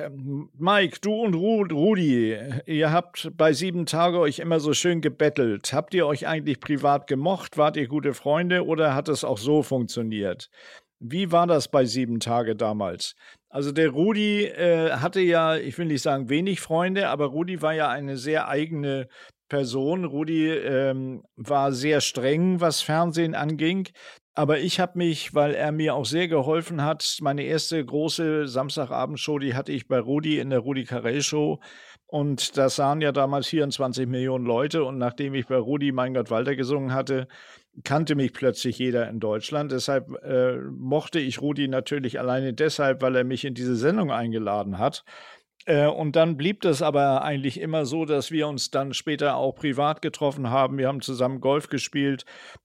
Mike, 0.56 1.00
du 1.02 1.16
und 1.16 1.34
Rudi, 1.34 2.38
ihr 2.68 2.92
habt 2.92 3.32
bei 3.36 3.54
sieben 3.54 3.88
Tage 3.88 4.20
euch 4.20 4.38
immer 4.38 4.60
so 4.60 4.74
schön 4.74 5.02
gebettelt. 5.02 5.74
Habt 5.74 5.96
ihr 5.96 6.06
euch 6.06 6.28
eigentlich 6.28 6.60
privat 6.60 7.08
gemocht? 7.08 7.58
Wart 7.58 7.76
ihr 7.76 7.88
gute 7.88 8.14
Freunde 8.14 8.68
oder 8.68 8.94
hat 8.94 9.10
es 9.10 9.24
auch 9.24 9.40
so 9.40 9.64
funktioniert? 9.64 10.52
Wie 11.00 11.32
war 11.32 11.46
das 11.46 11.68
bei 11.68 11.86
sieben 11.86 12.20
Tage 12.20 12.56
damals? 12.56 13.16
Also 13.50 13.72
der 13.72 13.90
Rudi 13.90 14.46
äh, 14.46 14.92
hatte 14.92 15.22
ja, 15.22 15.56
ich 15.56 15.78
will 15.78 15.86
nicht 15.86 16.02
sagen 16.02 16.30
wenig 16.30 16.60
Freunde, 16.60 17.10
aber 17.10 17.28
Rudi 17.28 17.62
war 17.62 17.74
ja 17.74 17.90
eine 17.90 18.18
sehr 18.18 18.48
eigene 18.48 19.08
Person. 19.48 20.06
Rudi 20.06 20.50
ähm, 20.50 21.24
war 21.36 21.72
sehr 21.72 22.02
streng, 22.02 22.60
was 22.62 22.82
Fernsehen 22.82 23.36
anging. 23.36 23.88
Aber 24.34 24.60
ich 24.60 24.80
habe 24.80 24.98
mich, 24.98 25.34
weil 25.34 25.56
er 25.56 25.72
mir 25.72 25.96
auch 25.96 26.06
sehr 26.06 26.28
geholfen 26.28 26.84
hat, 26.84 27.18
meine 27.22 27.44
erste 27.44 27.84
große 27.84 28.48
Samstagabendshow, 28.48 29.40
die 29.40 29.56
hatte 29.56 29.72
ich 29.72 29.88
bei 29.88 30.00
Rudi 30.00 30.40
in 30.40 30.52
der 30.52 30.60
Rudi 30.60 30.84
Carell 30.84 31.22
Show. 31.22 31.60
Und 32.06 32.56
das 32.58 32.76
sahen 32.76 33.02
ja 33.02 33.12
damals 33.12 33.48
24 33.48 34.08
Millionen 34.08 34.46
Leute. 34.46 34.84
Und 34.84 34.98
nachdem 34.98 35.34
ich 35.34 35.48
bei 35.48 35.58
Rudi 35.58 35.92
Mein 35.92 36.14
Gott 36.14 36.30
Walter 36.30 36.56
gesungen 36.56 36.94
hatte, 36.94 37.28
kannte 37.84 38.16
mich 38.16 38.34
plötzlich 38.34 38.80
jeder 38.80 39.10
in 39.10 39.20
Deutschland. 39.20 39.72
Deshalb 39.72 40.12
äh, 40.24 40.58
mochte 40.58 41.20
ich 41.20 41.42
Rudi 41.42 41.68
natürlich 41.68 42.20
alleine 42.20 42.54
deshalb, 42.54 43.02
weil 43.02 43.16
er 43.16 43.24
mich 43.24 43.46
in 43.46 43.54
diese 43.54 43.76
Sendung 43.76 44.12
eingeladen 44.12 44.78
hat. 44.78 45.04
Äh, 45.68 45.88
und 45.88 46.16
dann 46.16 46.38
blieb 46.38 46.62
das 46.62 46.82
aber 46.82 47.24
eigentlich 47.24 47.60
immer 47.60 47.86
so, 47.86 48.06
dass 48.06 48.32
wir 48.32 48.48
uns 48.48 48.72
dann 48.72 48.94
später 48.94 49.36
auch 49.36 49.54
privat 49.54 50.02
getroffen 50.02 50.50
haben. 50.50 50.78
Wir 50.78 50.88
haben 50.88 51.02
zusammen 51.02 51.42
Golf 51.42 51.68
gespielt 51.68 52.24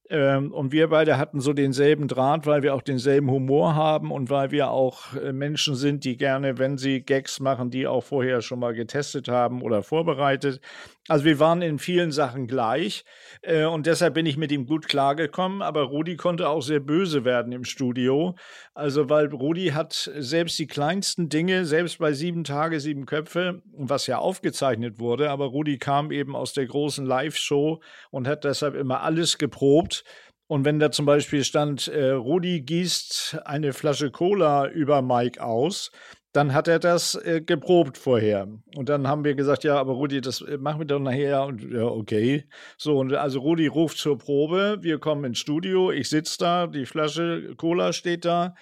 ähm, 0.08 0.52
und 0.52 0.70
wir 0.70 0.88
beide 0.88 1.18
hatten 1.18 1.40
so 1.40 1.52
denselben 1.52 2.06
Draht, 2.06 2.46
weil 2.46 2.62
wir 2.62 2.76
auch 2.76 2.82
denselben 2.82 3.28
Humor 3.28 3.74
haben 3.74 4.12
und 4.12 4.30
weil 4.30 4.52
wir 4.52 4.70
auch 4.70 5.16
äh, 5.16 5.32
Menschen 5.32 5.74
sind, 5.74 6.04
die 6.04 6.16
gerne, 6.16 6.58
wenn 6.58 6.78
sie 6.78 7.02
Gags 7.02 7.40
machen, 7.40 7.70
die 7.70 7.88
auch 7.88 8.04
vorher 8.04 8.40
schon 8.40 8.60
mal 8.60 8.72
getestet 8.72 9.26
haben 9.26 9.62
oder 9.62 9.82
vorbereitet. 9.82 10.60
Also 11.08 11.24
wir 11.24 11.40
waren 11.40 11.62
in 11.62 11.80
vielen 11.80 12.12
Sachen 12.12 12.46
gleich 12.46 13.04
äh, 13.42 13.64
und 13.64 13.86
deshalb 13.86 14.14
bin 14.14 14.24
ich 14.24 14.36
mit 14.36 14.52
ihm 14.52 14.66
gut 14.66 14.86
klargekommen. 14.86 15.60
Aber 15.60 15.82
Rudi 15.82 16.16
konnte 16.16 16.48
auch 16.48 16.62
sehr 16.62 16.78
böse 16.78 17.24
werden 17.24 17.52
im 17.52 17.64
Studio. 17.64 18.36
Also 18.72 19.10
weil 19.10 19.26
Rudi 19.26 19.68
hat 19.68 19.92
selbst 20.16 20.58
die 20.60 20.68
kleinsten 20.68 21.28
Dinge, 21.28 21.64
selbst 21.64 21.98
bei 21.98 22.12
sieben 22.12 22.44
Tage, 22.44 22.78
sieben 22.78 23.06
Köpfe, 23.06 23.62
was 23.72 24.06
ja 24.06 24.18
aufgezeichnet 24.18 25.00
wurde, 25.00 25.30
aber 25.30 25.46
Rudi 25.46 25.78
kam 25.78 26.12
eben 26.12 26.36
aus 26.36 26.52
der 26.52 26.66
großen 26.66 27.04
Live-Show 27.04 27.80
und 28.10 28.28
hat 28.28 28.44
deshalb 28.44 28.76
immer 28.76 29.00
alles 29.00 29.38
geprobt. 29.38 30.04
Und 30.46 30.64
wenn 30.64 30.78
da 30.78 30.90
zum 30.90 31.06
Beispiel 31.06 31.44
stand, 31.44 31.88
äh, 31.88 32.10
Rudi 32.10 32.60
gießt 32.60 33.40
eine 33.44 33.72
Flasche 33.72 34.10
Cola 34.10 34.68
über 34.68 35.02
Mike 35.02 35.42
aus, 35.42 35.90
dann 36.32 36.54
hat 36.54 36.66
er 36.66 36.78
das 36.78 37.14
äh, 37.14 37.42
geprobt 37.42 37.98
vorher. 37.98 38.48
Und 38.74 38.88
dann 38.88 39.06
haben 39.06 39.24
wir 39.24 39.34
gesagt, 39.34 39.64
ja, 39.64 39.78
aber 39.78 39.92
Rudi, 39.92 40.20
das 40.20 40.40
äh, 40.40 40.56
machen 40.56 40.80
wir 40.80 40.86
doch 40.86 40.98
nachher. 40.98 41.44
Und 41.44 41.70
ja, 41.70 41.84
okay. 41.84 42.46
So, 42.78 42.98
und 42.98 43.12
also 43.12 43.40
Rudi 43.40 43.66
ruft 43.66 43.98
zur 43.98 44.18
Probe, 44.18 44.78
wir 44.80 44.98
kommen 44.98 45.24
ins 45.24 45.38
Studio, 45.38 45.92
ich 45.92 46.08
sitze 46.08 46.38
da, 46.38 46.66
die 46.66 46.86
Flasche 46.86 47.54
Cola 47.56 47.92
steht 47.92 48.24
da. 48.24 48.54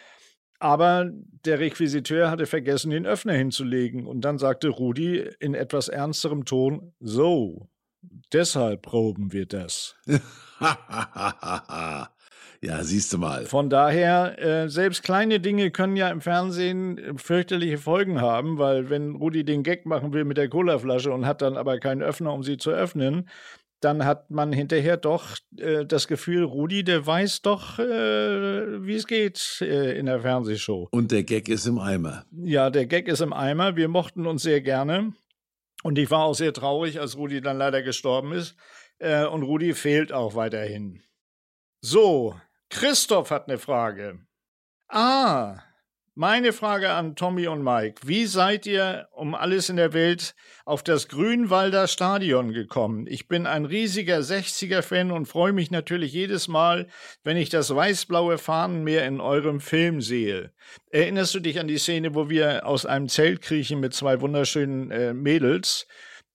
Aber 0.58 1.10
der 1.46 1.58
Requisiteur 1.58 2.30
hatte 2.30 2.44
vergessen, 2.44 2.90
den 2.90 3.06
Öffner 3.06 3.32
hinzulegen. 3.32 4.06
Und 4.06 4.22
dann 4.22 4.36
sagte 4.36 4.68
Rudi 4.68 5.26
in 5.38 5.54
etwas 5.54 5.88
ernsterem 5.88 6.44
Ton, 6.44 6.92
so, 7.00 7.70
deshalb 8.32 8.82
proben 8.82 9.32
wir 9.32 9.46
das. 9.46 9.96
Ja, 12.62 12.84
siehst 12.84 13.10
du 13.12 13.18
mal. 13.18 13.46
Von 13.46 13.70
daher, 13.70 14.38
äh, 14.38 14.68
selbst 14.68 15.02
kleine 15.02 15.40
Dinge 15.40 15.70
können 15.70 15.96
ja 15.96 16.10
im 16.10 16.20
Fernsehen 16.20 16.98
äh, 16.98 17.14
fürchterliche 17.16 17.78
Folgen 17.78 18.20
haben, 18.20 18.58
weil 18.58 18.90
wenn 18.90 19.16
Rudi 19.16 19.44
den 19.44 19.62
Gag 19.62 19.86
machen 19.86 20.12
will 20.12 20.24
mit 20.24 20.36
der 20.36 20.50
Colaflasche 20.50 21.10
und 21.10 21.24
hat 21.24 21.40
dann 21.40 21.56
aber 21.56 21.78
keinen 21.78 22.02
Öffner, 22.02 22.34
um 22.34 22.42
sie 22.42 22.58
zu 22.58 22.70
öffnen, 22.70 23.28
dann 23.80 24.04
hat 24.04 24.30
man 24.30 24.52
hinterher 24.52 24.98
doch 24.98 25.38
äh, 25.56 25.86
das 25.86 26.06
Gefühl, 26.06 26.44
Rudi, 26.44 26.84
der 26.84 27.06
weiß 27.06 27.40
doch, 27.40 27.78
äh, 27.78 28.84
wie 28.84 28.94
es 28.94 29.06
geht 29.06 29.58
äh, 29.62 29.98
in 29.98 30.04
der 30.04 30.20
Fernsehshow. 30.20 30.88
Und 30.90 31.12
der 31.12 31.22
Gag 31.22 31.48
ist 31.48 31.66
im 31.66 31.78
Eimer. 31.78 32.26
Ja, 32.30 32.68
der 32.68 32.84
Gag 32.84 33.08
ist 33.08 33.20
im 33.20 33.32
Eimer. 33.32 33.76
Wir 33.76 33.88
mochten 33.88 34.26
uns 34.26 34.42
sehr 34.42 34.60
gerne. 34.60 35.14
Und 35.82 35.96
ich 35.96 36.10
war 36.10 36.24
auch 36.24 36.34
sehr 36.34 36.52
traurig, 36.52 37.00
als 37.00 37.16
Rudi 37.16 37.40
dann 37.40 37.56
leider 37.56 37.82
gestorben 37.82 38.32
ist. 38.32 38.54
Äh, 38.98 39.24
und 39.24 39.44
Rudi 39.44 39.72
fehlt 39.72 40.12
auch 40.12 40.34
weiterhin. 40.34 41.00
So, 41.80 42.34
Christoph 42.70 43.30
hat 43.30 43.48
eine 43.48 43.58
Frage. 43.58 44.20
Ah, 44.88 45.58
meine 46.14 46.52
Frage 46.52 46.90
an 46.90 47.16
Tommy 47.16 47.46
und 47.46 47.62
Mike. 47.62 48.02
Wie 48.06 48.26
seid 48.26 48.66
ihr 48.66 49.08
um 49.12 49.34
alles 49.34 49.68
in 49.68 49.76
der 49.76 49.92
Welt 49.92 50.34
auf 50.64 50.82
das 50.82 51.08
Grünwalder 51.08 51.88
Stadion 51.88 52.52
gekommen? 52.52 53.06
Ich 53.08 53.26
bin 53.26 53.46
ein 53.46 53.64
riesiger 53.64 54.18
60er-Fan 54.18 55.10
und 55.12 55.26
freue 55.26 55.52
mich 55.52 55.70
natürlich 55.70 56.12
jedes 56.12 56.46
Mal, 56.46 56.86
wenn 57.24 57.36
ich 57.36 57.48
das 57.48 57.74
weiß-blaue 57.74 58.38
Fahnenmeer 58.38 59.04
in 59.06 59.20
eurem 59.20 59.60
Film 59.60 60.00
sehe. 60.00 60.52
Erinnerst 60.90 61.34
du 61.34 61.40
dich 61.40 61.58
an 61.58 61.68
die 61.68 61.78
Szene, 61.78 62.14
wo 62.14 62.28
wir 62.28 62.66
aus 62.66 62.86
einem 62.86 63.08
Zelt 63.08 63.42
kriechen 63.42 63.80
mit 63.80 63.94
zwei 63.94 64.20
wunderschönen 64.20 64.90
äh, 64.90 65.14
Mädels? 65.14 65.86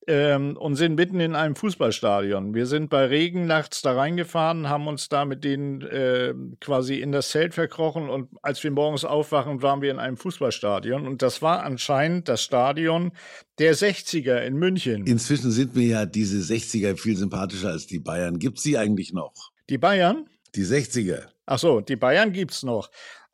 Ähm, 0.08 0.58
und 0.58 0.76
sind 0.76 0.96
mitten 0.96 1.20
in 1.20 1.36
einem 1.36 1.56
Fußballstadion. 1.56 2.54
Wir 2.54 2.66
sind 2.66 2.90
bei 2.90 3.06
Regen 3.06 3.46
nachts 3.46 3.82
da 3.82 3.94
reingefahren, 3.94 4.70
haben 4.70 4.88
uns 4.88 5.10
da 5.10 5.26
mit 5.26 5.44
denen 5.44 5.82
äh, 5.82 6.34
quasi 6.60 6.96
in 6.96 7.12
das 7.12 7.30
Zelt 7.30 7.54
verkrochen 7.54 8.10
und 8.10 8.30
als 8.42 8.64
wir 8.64 8.72
morgens 8.72 9.06
aufwachen, 9.06 9.62
waren 9.62 9.82
wir 9.82 9.92
in 9.92 10.00
einem 10.00 10.18
Fußballstadion 10.18 11.08
und 11.08 11.22
das 11.22 11.42
war 11.42 11.64
anscheinend 11.64 12.30
das 12.30 12.44
Stadion 12.44 13.12
der 13.58 13.76
60er 13.76 14.38
in 14.42 14.56
München. 14.56 15.06
Inzwischen 15.06 15.52
sind 15.52 15.76
mir 15.76 15.88
ja 15.88 16.06
diese 16.06 16.38
60er 16.38 16.98
viel 16.98 17.18
sympathischer 17.18 17.70
als 17.70 17.88
die 17.88 18.00
Bayern. 18.00 18.40
Gibt 18.40 18.60
sie 18.60 18.78
eigentlich 18.78 19.14
noch? 19.14 19.34
Die 19.70 19.78
Bayern? 19.78 20.30
Die 20.56 20.64
60er. 20.66 21.28
Ach 21.46 21.60
so, 21.60 21.82
die 21.82 21.96
Bayern 21.96 22.32
gibt's 22.32 22.64
noch. 22.64 22.90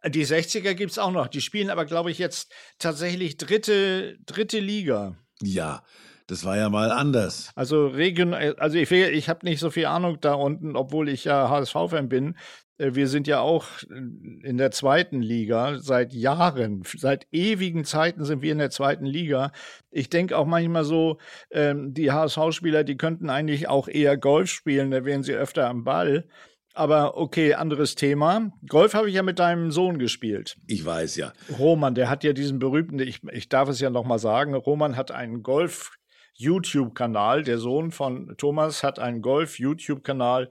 Die 0.07 0.25
60er 0.25 0.73
gibt's 0.73 0.97
auch 0.97 1.11
noch. 1.11 1.27
Die 1.27 1.41
spielen 1.41 1.69
aber, 1.69 1.85
glaube 1.85 2.09
ich, 2.09 2.17
jetzt 2.17 2.51
tatsächlich 2.79 3.37
dritte, 3.37 4.17
dritte 4.25 4.59
Liga. 4.59 5.15
Ja, 5.41 5.83
das 6.31 6.45
war 6.45 6.55
ja 6.55 6.69
mal 6.69 6.91
anders. 6.91 7.51
Also 7.55 7.87
Region, 7.87 8.33
also 8.33 8.77
ich, 8.77 8.89
ich 8.89 9.27
habe 9.27 9.45
nicht 9.45 9.59
so 9.59 9.69
viel 9.69 9.87
Ahnung 9.87 10.17
da 10.21 10.33
unten, 10.33 10.77
obwohl 10.77 11.09
ich 11.09 11.25
ja 11.25 11.49
HSV-Fan 11.49 12.07
bin. 12.07 12.37
Äh, 12.77 12.95
wir 12.95 13.09
sind 13.09 13.27
ja 13.27 13.41
auch 13.41 13.65
in 13.89 14.57
der 14.57 14.71
zweiten 14.71 15.21
Liga 15.21 15.79
seit 15.79 16.13
Jahren, 16.13 16.83
seit 16.95 17.27
ewigen 17.33 17.83
Zeiten 17.83 18.23
sind 18.23 18.41
wir 18.41 18.53
in 18.53 18.59
der 18.59 18.69
zweiten 18.69 19.05
Liga. 19.05 19.51
Ich 19.89 20.09
denke 20.09 20.37
auch 20.37 20.45
manchmal 20.45 20.85
so, 20.85 21.17
ähm, 21.51 21.93
die 21.93 22.13
HSV-Spieler, 22.13 22.85
die 22.85 22.95
könnten 22.95 23.29
eigentlich 23.29 23.67
auch 23.67 23.89
eher 23.89 24.15
Golf 24.15 24.49
spielen, 24.49 24.89
da 24.91 25.03
wären 25.03 25.23
sie 25.23 25.33
öfter 25.33 25.67
am 25.67 25.83
Ball. 25.83 26.29
Aber 26.73 27.17
okay, 27.17 27.55
anderes 27.55 27.95
Thema. 27.95 28.53
Golf 28.69 28.93
habe 28.93 29.09
ich 29.09 29.15
ja 29.15 29.23
mit 29.23 29.39
deinem 29.39 29.71
Sohn 29.71 29.99
gespielt. 29.99 30.55
Ich 30.67 30.85
weiß 30.85 31.17
ja. 31.17 31.33
Roman, 31.59 31.93
der 31.93 32.09
hat 32.09 32.23
ja 32.23 32.31
diesen 32.31 32.59
berühmten, 32.59 32.99
ich, 32.99 33.19
ich 33.33 33.49
darf 33.49 33.67
es 33.67 33.81
ja 33.81 33.89
noch 33.89 34.05
mal 34.05 34.19
sagen, 34.19 34.55
Roman 34.55 34.95
hat 34.95 35.11
einen 35.11 35.43
Golf 35.43 35.91
YouTube-Kanal. 36.33 37.43
Der 37.43 37.57
Sohn 37.57 37.91
von 37.91 38.33
Thomas 38.37 38.83
hat 38.83 38.99
einen 38.99 39.21
Golf-YouTube-Kanal. 39.21 40.49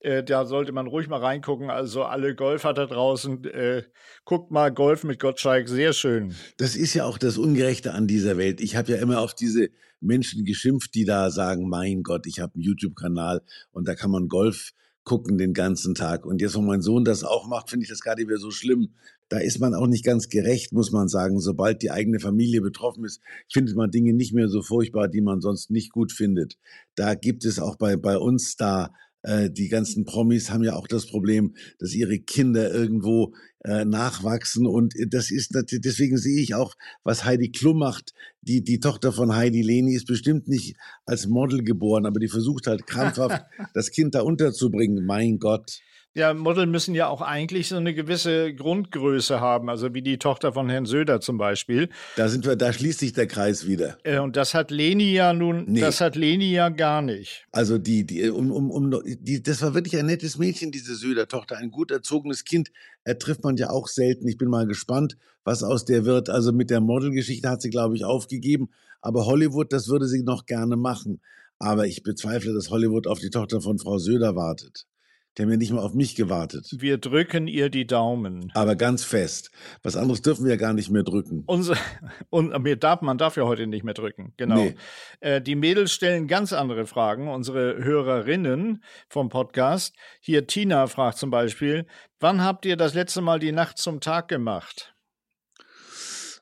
Äh, 0.00 0.22
da 0.24 0.46
sollte 0.46 0.72
man 0.72 0.86
ruhig 0.86 1.08
mal 1.08 1.20
reingucken. 1.20 1.70
Also 1.70 2.04
alle 2.04 2.34
Golfer 2.34 2.72
da 2.72 2.86
draußen, 2.86 3.44
äh, 3.44 3.82
guckt 4.24 4.50
mal 4.50 4.72
Golf 4.72 5.04
mit 5.04 5.20
Gottschalk, 5.20 5.68
sehr 5.68 5.92
schön. 5.92 6.34
Das 6.56 6.76
ist 6.76 6.94
ja 6.94 7.04
auch 7.04 7.18
das 7.18 7.38
Ungerechte 7.38 7.92
an 7.92 8.06
dieser 8.06 8.36
Welt. 8.36 8.60
Ich 8.60 8.76
habe 8.76 8.92
ja 8.92 8.98
immer 8.98 9.20
auf 9.20 9.34
diese 9.34 9.70
Menschen 10.00 10.44
geschimpft, 10.44 10.94
die 10.94 11.04
da 11.04 11.30
sagen, 11.30 11.68
mein 11.68 12.02
Gott, 12.02 12.26
ich 12.26 12.40
habe 12.40 12.54
einen 12.54 12.62
YouTube-Kanal 12.62 13.42
und 13.72 13.86
da 13.86 13.94
kann 13.94 14.10
man 14.10 14.28
Golf 14.28 14.72
gucken 15.04 15.38
den 15.38 15.54
ganzen 15.54 15.94
Tag. 15.94 16.26
Und 16.26 16.40
jetzt, 16.40 16.54
wo 16.54 16.60
mein 16.60 16.82
Sohn 16.82 17.04
das 17.04 17.24
auch 17.24 17.46
macht, 17.48 17.70
finde 17.70 17.84
ich 17.84 17.90
das 17.90 18.00
nicht 18.16 18.28
mehr 18.28 18.38
so 18.38 18.50
schlimm. 18.50 18.94
Da 19.30 19.38
ist 19.38 19.60
man 19.60 19.74
auch 19.74 19.86
nicht 19.86 20.04
ganz 20.04 20.28
gerecht, 20.28 20.72
muss 20.72 20.90
man 20.90 21.08
sagen. 21.08 21.40
Sobald 21.40 21.82
die 21.82 21.90
eigene 21.90 22.20
Familie 22.20 22.60
betroffen 22.60 23.04
ist, 23.04 23.22
findet 23.50 23.76
man 23.76 23.90
Dinge 23.90 24.12
nicht 24.12 24.34
mehr 24.34 24.48
so 24.48 24.60
furchtbar, 24.60 25.08
die 25.08 25.22
man 25.22 25.40
sonst 25.40 25.70
nicht 25.70 25.92
gut 25.92 26.12
findet. 26.12 26.58
Da 26.96 27.14
gibt 27.14 27.44
es 27.44 27.58
auch 27.58 27.76
bei, 27.76 27.96
bei 27.96 28.18
uns 28.18 28.56
da 28.56 28.90
äh, 29.22 29.50
die 29.50 29.68
ganzen 29.68 30.04
Promis 30.04 30.50
haben 30.50 30.64
ja 30.64 30.74
auch 30.74 30.86
das 30.86 31.06
Problem, 31.06 31.54
dass 31.78 31.94
ihre 31.94 32.18
Kinder 32.18 32.72
irgendwo 32.72 33.34
äh, 33.64 33.84
nachwachsen 33.84 34.66
und 34.66 34.94
das 35.08 35.30
ist 35.30 35.54
deswegen 35.54 36.16
sehe 36.16 36.40
ich 36.40 36.54
auch, 36.54 36.74
was 37.04 37.24
Heidi 37.24 37.50
Klum 37.50 37.78
macht. 37.78 38.14
Die 38.42 38.64
die 38.64 38.80
Tochter 38.80 39.12
von 39.12 39.34
Heidi 39.34 39.62
Leni 39.62 39.94
ist 39.94 40.06
bestimmt 40.06 40.48
nicht 40.48 40.76
als 41.04 41.26
Model 41.26 41.62
geboren, 41.62 42.06
aber 42.06 42.20
die 42.20 42.28
versucht 42.28 42.66
halt 42.66 42.86
krampfhaft 42.86 43.44
das 43.74 43.90
Kind 43.90 44.14
da 44.14 44.22
unterzubringen. 44.22 45.04
Mein 45.04 45.38
Gott. 45.38 45.80
Ja, 46.12 46.34
Model 46.34 46.66
müssen 46.66 46.96
ja 46.96 47.06
auch 47.06 47.20
eigentlich 47.20 47.68
so 47.68 47.76
eine 47.76 47.94
gewisse 47.94 48.52
Grundgröße 48.52 49.40
haben, 49.40 49.70
also 49.70 49.94
wie 49.94 50.02
die 50.02 50.18
Tochter 50.18 50.52
von 50.52 50.68
Herrn 50.68 50.84
Söder 50.84 51.20
zum 51.20 51.38
Beispiel. 51.38 51.88
Da 52.16 52.28
sind 52.28 52.44
wir, 52.46 52.56
da 52.56 52.72
schließt 52.72 52.98
sich 52.98 53.12
der 53.12 53.28
Kreis 53.28 53.68
wieder. 53.68 53.96
Äh, 54.02 54.18
und 54.18 54.34
das 54.36 54.52
hat 54.52 54.72
Leni 54.72 55.12
ja 55.12 55.32
nun, 55.32 55.66
nee. 55.68 55.80
das 55.80 56.00
hat 56.00 56.16
Leni 56.16 56.50
ja 56.50 56.68
gar 56.68 57.00
nicht. 57.00 57.46
Also 57.52 57.78
die, 57.78 58.04
die, 58.04 58.28
um, 58.28 58.50
um, 58.50 58.72
um, 58.72 59.02
die, 59.04 59.40
das 59.40 59.62
war 59.62 59.74
wirklich 59.74 59.96
ein 59.98 60.06
nettes 60.06 60.36
Mädchen, 60.36 60.72
diese 60.72 60.96
Söder-Tochter, 60.96 61.58
ein 61.58 61.70
gut 61.70 61.92
erzogenes 61.92 62.44
Kind. 62.44 62.72
Er 63.04 63.16
trifft 63.16 63.44
man 63.44 63.56
ja 63.56 63.70
auch 63.70 63.86
selten. 63.86 64.26
Ich 64.26 64.36
bin 64.36 64.48
mal 64.48 64.66
gespannt, 64.66 65.16
was 65.44 65.62
aus 65.62 65.84
der 65.84 66.04
wird. 66.04 66.28
Also 66.28 66.52
mit 66.52 66.70
der 66.70 66.80
Modelgeschichte 66.80 67.48
hat 67.48 67.62
sie, 67.62 67.70
glaube 67.70 67.96
ich, 67.96 68.04
aufgegeben. 68.04 68.70
Aber 69.00 69.26
Hollywood, 69.26 69.72
das 69.72 69.88
würde 69.88 70.06
sie 70.06 70.22
noch 70.22 70.46
gerne 70.46 70.76
machen. 70.76 71.20
Aber 71.58 71.86
ich 71.86 72.02
bezweifle, 72.02 72.52
dass 72.52 72.70
Hollywood 72.70 73.06
auf 73.06 73.18
die 73.18 73.30
Tochter 73.30 73.60
von 73.60 73.78
Frau 73.78 73.98
Söder 73.98 74.34
wartet. 74.34 74.86
Die 75.38 75.42
haben 75.42 75.50
ja 75.50 75.56
nicht 75.56 75.72
mal 75.72 75.82
auf 75.82 75.94
mich 75.94 76.16
gewartet. 76.16 76.68
Wir 76.78 76.98
drücken 76.98 77.46
ihr 77.46 77.70
die 77.70 77.86
Daumen. 77.86 78.50
Aber 78.54 78.74
ganz 78.74 79.04
fest. 79.04 79.52
Was 79.82 79.96
anderes 79.96 80.22
dürfen 80.22 80.44
wir 80.44 80.50
ja 80.50 80.56
gar 80.56 80.72
nicht 80.72 80.90
mehr 80.90 81.04
drücken. 81.04 81.44
Unser, 81.46 81.76
und 82.30 82.58
mir 82.62 82.76
darf, 82.76 83.00
man 83.00 83.16
darf 83.16 83.36
ja 83.36 83.44
heute 83.44 83.68
nicht 83.68 83.84
mehr 83.84 83.94
drücken. 83.94 84.34
Genau. 84.36 84.56
Nee. 84.56 84.74
Äh, 85.20 85.40
die 85.40 85.54
Mädels 85.54 85.92
stellen 85.92 86.26
ganz 86.26 86.52
andere 86.52 86.84
Fragen. 86.84 87.28
Unsere 87.28 87.76
Hörerinnen 87.82 88.82
vom 89.08 89.28
Podcast. 89.28 89.94
Hier 90.20 90.48
Tina 90.48 90.88
fragt 90.88 91.18
zum 91.18 91.30
Beispiel, 91.30 91.86
wann 92.18 92.42
habt 92.42 92.66
ihr 92.66 92.76
das 92.76 92.94
letzte 92.94 93.20
Mal 93.20 93.38
die 93.38 93.52
Nacht 93.52 93.78
zum 93.78 94.00
Tag 94.00 94.26
gemacht? 94.26 94.94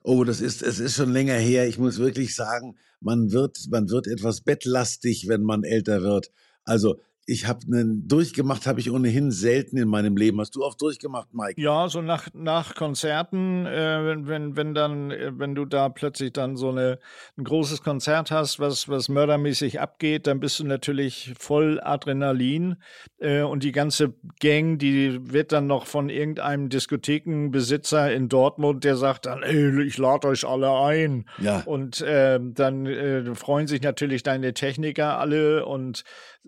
Oh, 0.03 0.25
das 0.25 0.41
ist, 0.41 0.63
es 0.63 0.79
ist 0.79 0.97
schon 0.97 1.13
länger 1.13 1.35
her. 1.35 1.67
Ich 1.69 1.79
muss 1.79 1.99
wirklich 1.99 2.35
sagen, 2.35 2.77
man 3.01 3.33
wird, 3.33 3.59
man 3.71 3.91
wird 3.91 4.07
etwas 4.07 4.41
bettlastig, 4.41 5.29
wenn 5.29 5.43
man 5.43 5.65
älter 5.65 6.03
wird. 6.03 6.31
Also 6.65 7.01
ich 7.29 7.47
habe 7.47 7.61
einen 7.67 8.09
durchgemacht, 8.09 8.67
habe 8.67 8.81
ich 8.81 8.91
ohnehin 8.91 9.31
selten 9.31 9.77
in 9.77 9.87
meinem 9.87 10.17
Leben. 10.17 10.41
Hast 10.41 10.57
du 10.57 10.65
oft 10.65 10.81
durchgemacht, 10.81 11.29
Mike? 11.35 11.61
Ja, 11.61 11.87
so 11.91 12.01
nach, 12.01 12.29
nach 12.33 12.75
Konzerten, 12.75 13.67
äh, 13.67 14.07
wenn, 14.07 14.29
wenn, 14.29 14.57
wenn 14.57 14.75
dann, 14.75 15.11
äh, 15.11 15.31
wenn 15.35 15.55
du 15.55 15.67
da 15.67 15.91
plötzlich 15.91 16.33
dann 16.33 16.57
so 16.57 16.71
eine, 16.71 16.99
ein 17.37 17.45
großes 17.45 17.83
Konzert 17.83 18.31
hast, 18.31 18.61
was, 18.61 18.89
was 18.89 19.11
mördermäßig 19.11 19.79
abgeht, 19.79 20.27
dann 20.27 20.41
bist 20.41 20.59
du 20.59 20.65
natürlich 20.65 21.35
voll 21.39 21.79
Adrenalin. 21.83 22.77
Äh, 23.19 23.43
und 23.43 23.63
die 23.63 23.73
ganze 23.73 24.15
Gang, 24.41 24.79
die 24.79 25.31
wird 25.31 25.53
dann 25.53 25.67
noch 25.67 25.85
von 25.85 26.09
irgendeinem 26.09 26.71
Diskothekenbesitzer 26.71 28.11
in 28.11 28.31
Dortmund, 28.31 28.85
der 28.85 28.97
sagt 28.97 29.27
dann, 29.27 29.43
ey, 29.43 29.83
ich 29.83 29.99
lade 29.99 30.29
euch 30.29 30.47
alle 30.47 30.71
ein. 30.81 31.29
Ja. 31.37 31.61
Und 31.67 32.01
äh, 32.01 32.41
dann 32.43 32.87
äh, 32.87 33.35
freuen 33.35 33.67
sich 33.67 33.83
natürlich 33.83 34.23
deine 34.23 34.55
Techniker 34.55 35.19
alle 35.19 35.67
und 35.67 36.05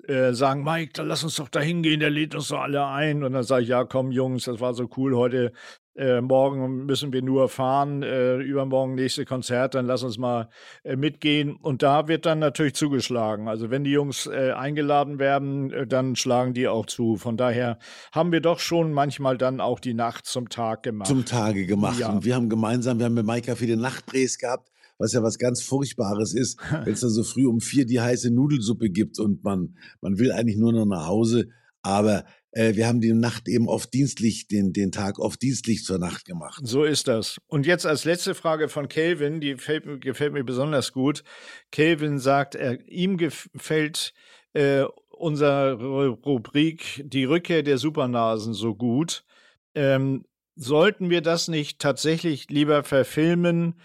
äh, 0.09 0.33
sagen, 0.33 0.65
Mike, 0.65 0.93
dann 0.95 1.09
lass 1.09 1.25
uns 1.25 1.37
doch 1.37 1.49
da 1.49 1.61
hingehen, 1.61 2.01
der 2.01 2.11
lädt 2.11 2.35
uns 2.35 2.49
doch 2.49 2.61
alle 2.61 2.87
ein. 2.87 3.23
Und 3.23 3.33
dann 3.33 3.43
sage 3.43 3.63
ich, 3.63 3.69
ja, 3.69 3.85
komm, 3.85 4.13
Jungs, 4.13 4.45
das 4.45 4.61
war 4.61 4.75
so 4.75 4.89
cool 4.97 5.17
heute. 5.17 5.53
Äh, 5.97 6.21
morgen 6.21 6.87
müssen 6.87 7.13
wir 7.13 7.21
nur 7.21 7.49
fahren, 7.49 8.03
äh, 8.03 8.37
übermorgen 8.37 8.95
nächste 8.95 9.25
Konzert, 9.25 9.75
dann 9.75 9.87
lass 9.87 10.03
uns 10.03 10.19
mal 10.19 10.49
äh, 10.85 10.97
mitgehen. 10.97 11.57
Und 11.57 11.83
da 11.83 12.09
wird 12.09 12.27
dann 12.27 12.39
natürlich 12.39 12.75
zugeschlagen. 12.75 13.49
Also 13.49 13.71
wenn 13.71 13.85
die 13.85 13.91
Jungs 13.91 14.27
äh, 14.27 14.53
eingeladen 14.53 15.19
werden, 15.19 15.73
äh, 15.73 15.87
dann 15.87 16.17
schlagen 16.17 16.55
die 16.55 16.69
auch 16.69 16.87
zu. 16.87 17.17
Von 17.17 17.37
daher 17.37 17.79
haben 18.13 18.31
wir 18.31 18.41
doch 18.41 18.61
schon 18.61 18.93
manchmal 18.93 19.37
dann 19.37 19.61
auch 19.61 19.81
die 19.81 19.95
Nacht 19.95 20.27
zum 20.27 20.49
Tag 20.49 20.85
gemacht. 20.85 21.09
Zum 21.09 21.25
Tage 21.25 21.67
gemacht. 21.67 21.99
Ja. 21.99 22.09
Und 22.09 22.25
wir 22.25 22.35
haben 22.37 22.49
gemeinsam, 22.49 22.99
wir 22.99 23.07
haben 23.07 23.15
mit 23.15 23.27
Maika 23.27 23.57
viele 23.57 23.77
Nachtdrehs 23.77 24.39
gehabt, 24.39 24.71
was 25.01 25.13
ja 25.15 25.23
was 25.23 25.39
ganz 25.39 25.63
Furchtbares 25.63 26.35
ist, 26.35 26.61
wenn 26.85 26.93
es 26.93 27.01
dann 27.01 27.11
so 27.11 27.25
früh 27.25 27.47
um 27.47 27.61
vier 27.61 27.87
die 27.87 28.01
heiße 28.01 28.31
Nudelsuppe 28.31 28.91
gibt 28.91 29.19
und 29.19 29.43
man, 29.43 29.77
man 30.01 30.19
will 30.19 30.31
eigentlich 30.31 30.59
nur 30.59 30.73
noch 30.73 30.87
nach 30.87 31.07
Hause. 31.07 31.49
Aber 31.83 32.27
äh, 32.53 32.75
wir 32.75 32.87
haben 32.87 33.01
die 33.01 33.13
Nacht 33.15 33.49
eben 33.49 33.67
oft 33.69 33.93
dienstlich, 33.95 34.47
den, 34.49 34.73
den 34.73 34.93
Tag 34.93 35.19
oft 35.19 35.41
dienstlich 35.41 35.83
zur 35.85 35.99
Nacht 35.99 36.27
gemacht. 36.27 36.61
So 36.65 36.85
ist 36.85 37.09
das. 37.09 37.39
Und 37.47 37.65
jetzt 37.65 37.87
als 37.87 38.05
letzte 38.05 38.35
Frage 38.35 38.69
von 38.69 38.89
Kelvin, 38.89 39.41
die 39.41 39.53
gefällt, 39.53 39.87
mir- 39.87 39.99
gefällt 39.99 40.35
mir 40.35 40.45
besonders 40.45 40.93
gut. 40.93 41.25
Kelvin 41.73 42.19
sagt, 42.19 42.55
er, 42.55 42.87
ihm 42.89 43.17
gefällt 43.17 44.13
äh, 44.53 44.85
unsere 45.09 45.75
Rubrik 45.75 47.03
Die 47.07 47.25
Rückkehr 47.25 47.63
der 47.63 47.79
Supernasen 47.79 48.53
so 48.53 48.75
gut. 48.75 49.25
Ähm, 49.75 50.25
sollten 50.57 51.09
wir 51.09 51.23
das 51.23 51.49
nicht 51.49 51.79
tatsächlich 51.79 52.51
lieber 52.51 52.83
verfilmen? 52.85 53.81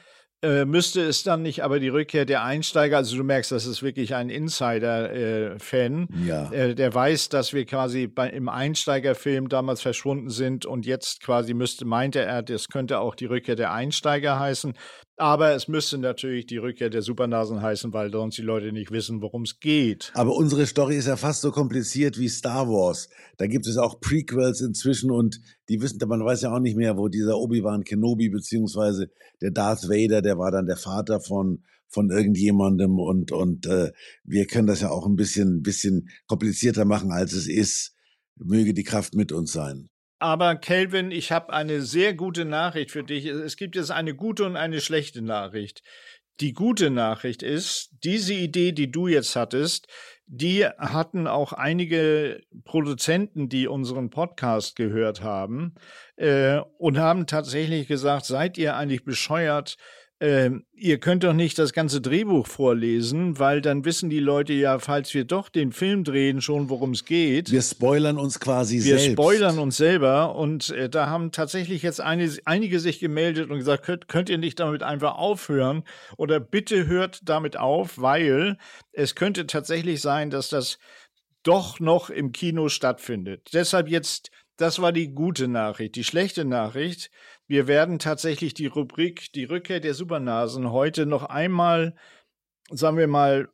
Äh, 0.45 0.65
müsste 0.65 1.01
es 1.01 1.23
dann 1.23 1.41
nicht 1.41 1.63
aber 1.63 1.79
die 1.79 1.89
Rückkehr 1.89 2.25
der 2.25 2.43
Einsteiger, 2.43 2.97
also 2.97 3.17
du 3.17 3.23
merkst, 3.23 3.51
das 3.51 3.65
ist 3.65 3.81
wirklich 3.81 4.13
ein 4.13 4.29
Insider-Fan, 4.29 6.07
Ja. 6.23 6.51
äh, 6.51 6.75
der 6.75 6.93
weiß, 6.93 7.29
dass 7.29 7.51
wir 7.53 7.65
quasi 7.65 8.05
bei, 8.05 8.29
im 8.29 8.47
Einsteigerfilm 8.47 9.49
damals 9.49 9.81
verschwunden 9.81 10.29
sind 10.29 10.67
und 10.67 10.85
jetzt 10.85 11.21
quasi 11.23 11.55
müsste, 11.55 11.85
meinte 11.85 12.19
er, 12.21 12.43
das 12.43 12.67
könnte 12.67 12.99
auch 12.99 13.15
die 13.15 13.25
Rückkehr 13.25 13.55
der 13.55 13.73
Einsteiger 13.73 14.39
heißen. 14.39 14.73
Aber 15.17 15.51
es 15.51 15.69
müsste 15.69 15.97
natürlich 15.97 16.45
die 16.45 16.57
Rückkehr 16.57 16.89
der 16.89 17.01
Supernasen 17.01 17.61
heißen, 17.61 17.93
weil 17.93 18.11
sonst 18.11 18.37
die 18.37 18.41
Leute 18.41 18.73
nicht 18.73 18.91
wissen, 18.91 19.21
worum 19.21 19.43
es 19.43 19.61
geht. 19.61 20.11
Aber 20.13 20.35
unsere 20.35 20.65
Story 20.65 20.97
ist 20.97 21.07
ja 21.07 21.15
fast 21.15 21.39
so 21.41 21.51
kompliziert 21.51 22.19
wie 22.19 22.27
Star 22.27 22.67
Wars. 22.67 23.07
Da 23.37 23.47
gibt 23.47 23.65
es 23.65 23.77
auch 23.77 24.01
Prequels 24.01 24.59
inzwischen 24.59 25.11
und 25.11 25.39
die 25.69 25.81
wissen, 25.81 25.99
man 26.05 26.23
weiß 26.25 26.41
ja 26.41 26.53
auch 26.53 26.59
nicht 26.59 26.75
mehr, 26.75 26.97
wo 26.97 27.07
dieser 27.07 27.37
Obi-Wan 27.37 27.85
Kenobi 27.85 28.27
beziehungsweise 28.27 29.09
der 29.41 29.51
Darth 29.51 29.87
Vader, 29.87 30.21
der 30.21 30.34
war 30.38 30.51
dann 30.51 30.65
der 30.65 30.77
Vater 30.77 31.19
von 31.19 31.63
von 31.88 32.09
irgendjemandem 32.09 32.99
und 32.99 33.31
und 33.31 33.65
äh, 33.67 33.91
wir 34.23 34.47
können 34.47 34.67
das 34.67 34.81
ja 34.81 34.89
auch 34.89 35.05
ein 35.05 35.15
bisschen 35.15 35.61
bisschen 35.61 36.09
komplizierter 36.27 36.86
machen, 36.86 37.11
als 37.11 37.33
es 37.33 37.47
ist. 37.47 37.95
Möge 38.38 38.73
die 38.73 38.83
Kraft 38.83 39.15
mit 39.15 39.31
uns 39.31 39.53
sein. 39.53 39.89
Aber 40.19 40.55
Kelvin, 40.55 41.11
ich 41.11 41.31
habe 41.31 41.53
eine 41.53 41.81
sehr 41.81 42.13
gute 42.13 42.45
Nachricht 42.45 42.91
für 42.91 43.03
dich. 43.03 43.25
Es 43.25 43.57
gibt 43.57 43.75
jetzt 43.75 43.91
eine 43.91 44.15
gute 44.15 44.45
und 44.45 44.55
eine 44.55 44.81
schlechte 44.81 45.21
Nachricht. 45.21 45.83
Die 46.41 46.53
gute 46.53 46.89
Nachricht 46.89 47.43
ist, 47.43 47.91
diese 48.03 48.33
Idee, 48.33 48.73
die 48.73 48.91
du 48.91 49.07
jetzt 49.07 49.36
hattest, 49.36 49.88
die 50.27 50.65
hatten 50.65 51.27
auch 51.27 51.53
einige 51.53 52.41
Produzenten, 52.63 53.47
die 53.47 53.67
unseren 53.67 54.09
Podcast 54.09 54.75
gehört 54.75 55.21
haben 55.21 55.75
äh, 56.17 56.59
und 56.77 56.97
haben 56.97 57.27
tatsächlich 57.27 57.88
gesagt, 57.88 58.25
seid 58.25 58.57
ihr 58.57 58.75
eigentlich 58.75 59.05
bescheuert? 59.05 59.77
Ähm, 60.22 60.66
ihr 60.74 60.97
könnt 60.99 61.26
doch 61.26 61.34
nicht 61.34 61.59
das 61.59 61.74
ganze 61.74 61.99
Drehbuch 61.99 62.47
vorlesen, 62.47 63.38
weil 63.38 63.59
dann 63.59 63.84
wissen 63.84 64.09
die 64.09 64.22
Leute 64.22 64.53
ja, 64.53 64.80
falls 64.80 65.13
wir 65.13 65.26
doch 65.26 65.49
den 65.49 65.74
Film 65.74 66.05
drehen, 66.05 66.39
schon 66.41 66.70
worum 66.70 66.91
es 66.91 67.03
geht. 67.03 67.51
Wir 67.51 67.61
spoilern 67.61 68.18
uns 68.18 68.39
quasi 68.39 68.76
Wir 68.76 68.97
selbst. 68.97 69.11
spoilern 69.11 69.59
uns 69.59 69.76
selber 69.76 70.36
und 70.36 70.70
äh, 70.70 70.89
da 70.89 71.07
haben 71.07 71.34
tatsächlich 71.34 71.84
jetzt 71.84 71.99
eine, 71.99 72.32
einige 72.45 72.80
sich 72.80 72.99
gemeldet 72.99 73.49
und 73.49 73.57
gesagt, 73.57 73.84
könnt, 73.84 74.07
könnt 74.07 74.30
ihr 74.30 74.38
nicht 74.38 74.61
damit 74.61 74.84
einfach 74.84 75.16
aufhören 75.16 75.84
oder 76.18 76.39
bitte 76.39 76.88
hört 76.88 77.20
damit 77.26 77.57
auf, 77.57 77.99
weil 77.99 78.57
es 78.93 79.16
könnte 79.16 79.47
tatsächlich 79.47 79.99
sein, 79.99 80.30
dass 80.30 80.47
das 80.47 80.78
doch 81.43 81.82
noch 81.82 82.09
im 82.09 82.32
Kino 82.32 82.70
stattfindet. 82.70 83.49
Deshalb 83.53 83.89
jetzt, 83.89 84.32
das 84.55 84.82
war 84.82 84.93
die 84.93 85.09
gute 85.09 85.49
Nachricht. 85.49 85.95
Die 85.95 86.05
schlechte 86.05 86.45
Nachricht, 86.45 87.11
wir 87.47 87.67
werden 87.67 87.99
tatsächlich 87.99 88.53
die 88.53 88.67
Rubrik 88.67 89.31
Die 89.33 89.43
Rückkehr 89.43 89.79
der 89.79 89.93
Supernasen 89.93 90.71
heute 90.71 91.05
noch 91.05 91.23
einmal, 91.23 91.95
sagen 92.71 92.97
wir 92.97 93.07
mal, 93.07 93.49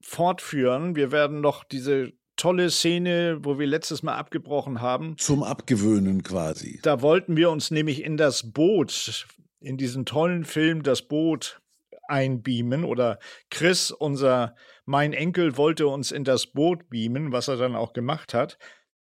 fortführen. 0.00 0.96
Wir 0.96 1.12
werden 1.12 1.40
noch 1.40 1.64
diese 1.64 2.12
tolle 2.36 2.70
Szene, 2.70 3.38
wo 3.42 3.58
wir 3.58 3.66
letztes 3.66 4.02
Mal 4.02 4.16
abgebrochen 4.16 4.80
haben, 4.80 5.16
Zum 5.18 5.42
Abgewöhnen 5.42 6.22
quasi. 6.22 6.80
da 6.82 7.00
wollten 7.00 7.36
wir 7.36 7.50
uns 7.50 7.70
nämlich 7.70 8.02
in 8.04 8.16
das 8.16 8.52
Boot, 8.52 9.26
in 9.60 9.76
diesen 9.76 10.04
tollen 10.04 10.44
Film 10.44 10.82
Das 10.82 11.02
Boot 11.02 11.60
einbeamen 12.08 12.84
oder 12.84 13.18
Chris, 13.50 13.90
unser, 13.90 14.54
mein 14.84 15.12
Enkel, 15.12 15.56
wollte 15.56 15.88
uns 15.88 16.12
in 16.12 16.24
das 16.24 16.46
Boot 16.46 16.88
beamen, 16.88 17.32
was 17.32 17.48
er 17.48 17.56
dann 17.56 17.74
auch 17.74 17.92
gemacht 17.92 18.32
hat. 18.32 18.58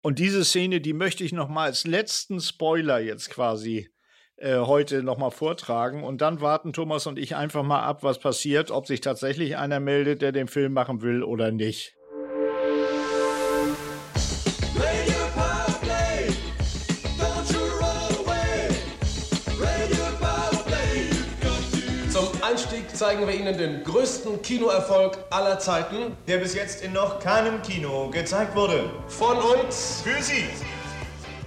Und 0.01 0.19
diese 0.19 0.45
Szene, 0.45 0.79
die 0.81 0.93
möchte 0.93 1.23
ich 1.23 1.33
noch 1.33 1.49
mal 1.49 1.65
als 1.65 1.85
letzten 1.85 2.39
Spoiler 2.39 2.99
jetzt 2.99 3.31
quasi 3.31 3.89
äh, 4.37 4.57
heute 4.59 5.03
noch 5.03 5.17
mal 5.17 5.31
vortragen. 5.31 6.03
Und 6.03 6.21
dann 6.21 6.41
warten 6.41 6.73
Thomas 6.73 7.07
und 7.07 7.19
ich 7.19 7.35
einfach 7.35 7.63
mal 7.63 7.83
ab, 7.83 8.03
was 8.03 8.19
passiert, 8.19 8.71
ob 8.71 8.87
sich 8.87 9.01
tatsächlich 9.01 9.57
einer 9.57 9.79
meldet, 9.79 10.21
der 10.21 10.31
den 10.31 10.47
Film 10.47 10.73
machen 10.73 11.01
will 11.01 11.23
oder 11.23 11.51
nicht. 11.51 11.95
Zeigen 22.95 23.27
wir 23.27 23.35
Ihnen 23.35 23.57
den 23.57 23.83
größten 23.83 24.41
Kinoerfolg 24.41 25.17
aller 25.29 25.59
Zeiten 25.59 26.15
der 26.29 26.37
bis 26.37 26.55
jetzt 26.55 26.81
in 26.81 26.93
noch 26.93 27.19
keinem 27.19 27.61
Kino 27.61 28.09
gezeigt 28.09 28.55
wurde. 28.55 28.89
von 29.09 29.37
uns. 29.37 30.01
Für 30.01 30.21
Sie. 30.23 30.45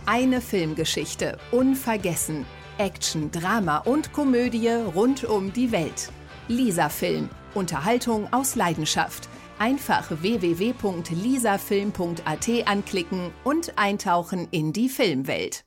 Eine 0.04 0.42
Filmgeschichte, 0.42 1.38
unvergessen. 1.50 2.44
Action, 2.78 3.30
Drama 3.30 3.78
und 3.78 4.12
Komödie 4.12 4.68
rund 4.68 5.24
um 5.24 5.52
die 5.52 5.72
Welt. 5.72 6.10
Lisa 6.48 6.88
Film. 6.88 7.28
Unterhaltung 7.54 8.32
aus 8.32 8.54
Leidenschaft. 8.54 9.28
Einfach 9.58 10.22
www.lisafilm.at 10.22 12.48
anklicken 12.66 13.32
und 13.44 13.76
eintauchen 13.76 14.48
in 14.50 14.72
die 14.72 14.88
Filmwelt. 14.88 15.64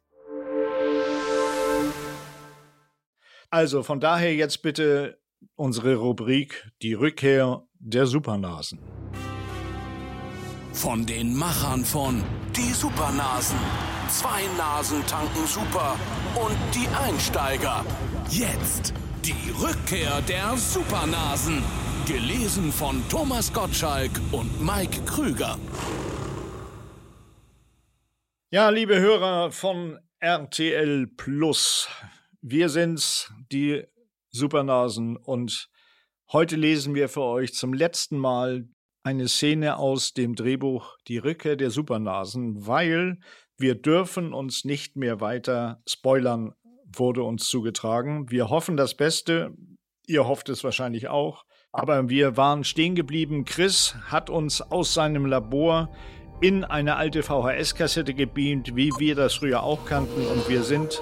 Also 3.50 3.84
von 3.84 4.00
daher 4.00 4.34
jetzt 4.34 4.62
bitte 4.62 5.20
unsere 5.56 5.96
Rubrik 5.96 6.72
Die 6.82 6.94
Rückkehr 6.94 7.68
der 7.80 8.06
Supernasen. 8.06 8.80
Von 10.72 11.06
den 11.06 11.36
Machern 11.36 11.84
von 11.84 12.24
Die 12.56 12.72
Supernasen. 12.72 13.60
Zwei 14.12 14.44
Nasen 14.58 15.08
tanken 15.08 15.48
super. 15.48 15.98
Und 16.36 16.58
die 16.76 16.86
Einsteiger. 16.90 17.86
Jetzt 18.30 18.94
die 19.24 19.52
Rückkehr 19.52 20.22
der 20.28 20.58
Supernasen. 20.58 21.64
Gelesen 22.06 22.74
von 22.74 23.02
Thomas 23.08 23.54
Gottschalk 23.54 24.12
und 24.34 24.62
Mike 24.62 25.06
Krüger. 25.06 25.58
Ja, 28.50 28.70
liebe 28.70 29.00
Hörer 29.00 29.50
von 29.54 29.98
RTL 30.20 31.08
Plus, 31.08 31.88
wir 32.42 32.68
sind's, 32.68 33.32
die 33.50 33.86
Supernasen, 34.30 35.16
und 35.16 35.70
heute 36.34 36.58
lesen 36.58 36.96
wir 36.96 37.08
für 37.08 37.24
euch 37.24 37.54
zum 37.54 37.74
letzten 37.74 38.18
Mal 38.18 38.68
eine 39.04 39.28
Szene 39.30 39.78
aus 39.78 40.14
dem 40.14 40.36
Drehbuch 40.36 40.98
Die 41.08 41.18
Rückkehr 41.18 41.56
der 41.56 41.72
Supernasen, 41.72 42.68
weil 42.68 43.18
wir 43.62 43.76
dürfen 43.76 44.34
uns 44.34 44.66
nicht 44.66 44.96
mehr 44.96 45.22
weiter 45.22 45.82
spoilern, 45.88 46.54
wurde 46.94 47.24
uns 47.24 47.48
zugetragen. 47.48 48.30
Wir 48.30 48.50
hoffen 48.50 48.76
das 48.76 48.96
Beste, 48.96 49.54
ihr 50.08 50.28
hofft 50.28 50.50
es 50.50 50.64
wahrscheinlich 50.64 51.08
auch, 51.08 51.46
aber 51.72 52.10
wir 52.10 52.36
waren 52.38 52.64
stehen 52.64 52.96
geblieben. 52.96 53.46
Chris 53.46 53.96
hat 54.06 54.30
uns 54.30 54.62
aus 54.62 54.94
seinem 54.94 55.26
Labor 55.26 55.90
in 56.42 56.64
eine 56.64 56.96
alte 56.96 57.22
VHS-Kassette 57.22 58.14
gebeamt, 58.14 58.76
wie 58.76 58.92
wir 58.98 59.16
das 59.16 59.36
früher 59.36 59.64
auch 59.64 59.86
kannten. 59.86 60.26
Und 60.26 60.50
wir 60.50 60.64
sind 60.64 61.02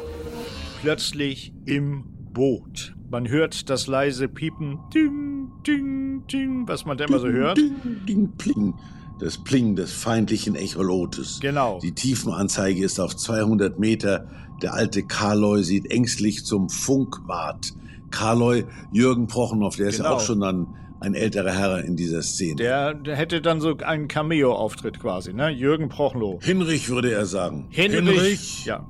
plötzlich 0.82 1.54
im 1.66 2.04
Boot. 2.34 2.94
Man 3.10 3.28
hört 3.28 3.70
das 3.70 3.88
leise 3.88 4.28
Piepen, 4.28 4.80
ding, 4.94 5.50
ding, 5.66 6.28
ding, 6.28 6.68
was 6.68 6.86
man 6.86 6.98
da 6.98 7.06
immer 7.06 7.20
so 7.20 7.30
hört. 7.30 7.58
Ding, 7.58 8.06
ding, 8.06 8.38
pling. 8.38 8.74
Das 9.20 9.38
Pling 9.38 9.76
des 9.76 9.92
feindlichen 9.92 10.56
Echolotes. 10.56 11.40
Genau. 11.42 11.80
Die 11.82 11.94
Tiefenanzeige 11.94 12.84
ist 12.84 13.00
auf 13.00 13.16
200 13.16 13.78
Meter. 13.80 14.28
Der 14.62 14.74
alte 14.74 15.04
Karloy 15.04 15.64
sieht 15.64 15.92
ängstlich 15.92 16.46
zum 16.46 16.70
Funkwart. 16.70 17.74
Karloy, 18.12 18.64
Jürgen 18.92 19.28
Prochnow, 19.28 19.76
der 19.76 19.90
ist 19.90 19.98
ja 20.00 20.06
Genau. 20.06 20.16
auch 20.16 20.22
schon 20.22 20.40
dann 20.40 20.68
ein 21.02 21.14
älterer 21.14 21.52
Herr 21.52 21.84
in 21.84 21.96
dieser 21.96 22.22
Szene. 22.22 22.56
Der, 22.56 22.94
der 22.94 23.16
hätte 23.16 23.42
dann 23.42 23.62
so 23.62 23.78
einen 23.78 24.08
Cameo-Auftritt 24.08 25.00
quasi, 25.00 25.34
ne? 25.34 25.50
Jürgen 25.50 25.90
Prochnow. 25.90 26.44
Hinrich 26.44 26.90
würde 26.90 27.12
er 27.12 27.26
sagen. 27.26 27.68
Hinrich. 27.70 28.66
Ja. 28.66 28.86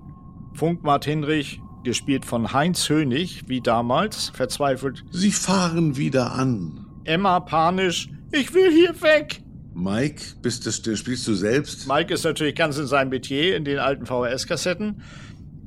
Funkmart 0.54 1.06
Hinrich, 1.06 1.62
gespielt 1.84 2.26
von 2.26 2.52
Heinz 2.54 2.90
Hönig, 2.90 3.44
wie 3.48 3.62
damals, 3.62 4.30
verzweifelt. 4.30 5.06
Sie 5.12 5.32
fahren 5.32 5.98
wieder 5.98 6.34
an. 6.34 6.86
Emma 7.04 7.40
panisch, 7.40 8.10
ich 8.32 8.54
will 8.54 8.72
hier 8.72 9.00
weg. 9.02 9.42
Mike, 9.80 10.22
bist 10.42 10.66
das, 10.66 10.76
spielst 10.78 11.28
du 11.28 11.34
selbst? 11.34 11.88
Mike 11.88 12.14
ist 12.14 12.24
natürlich 12.24 12.56
ganz 12.56 12.78
in 12.78 12.88
seinem 12.88 13.10
Metier, 13.10 13.56
in 13.56 13.64
den 13.64 13.80
alten 13.80 14.06
VHS-Kassetten. 14.06 15.02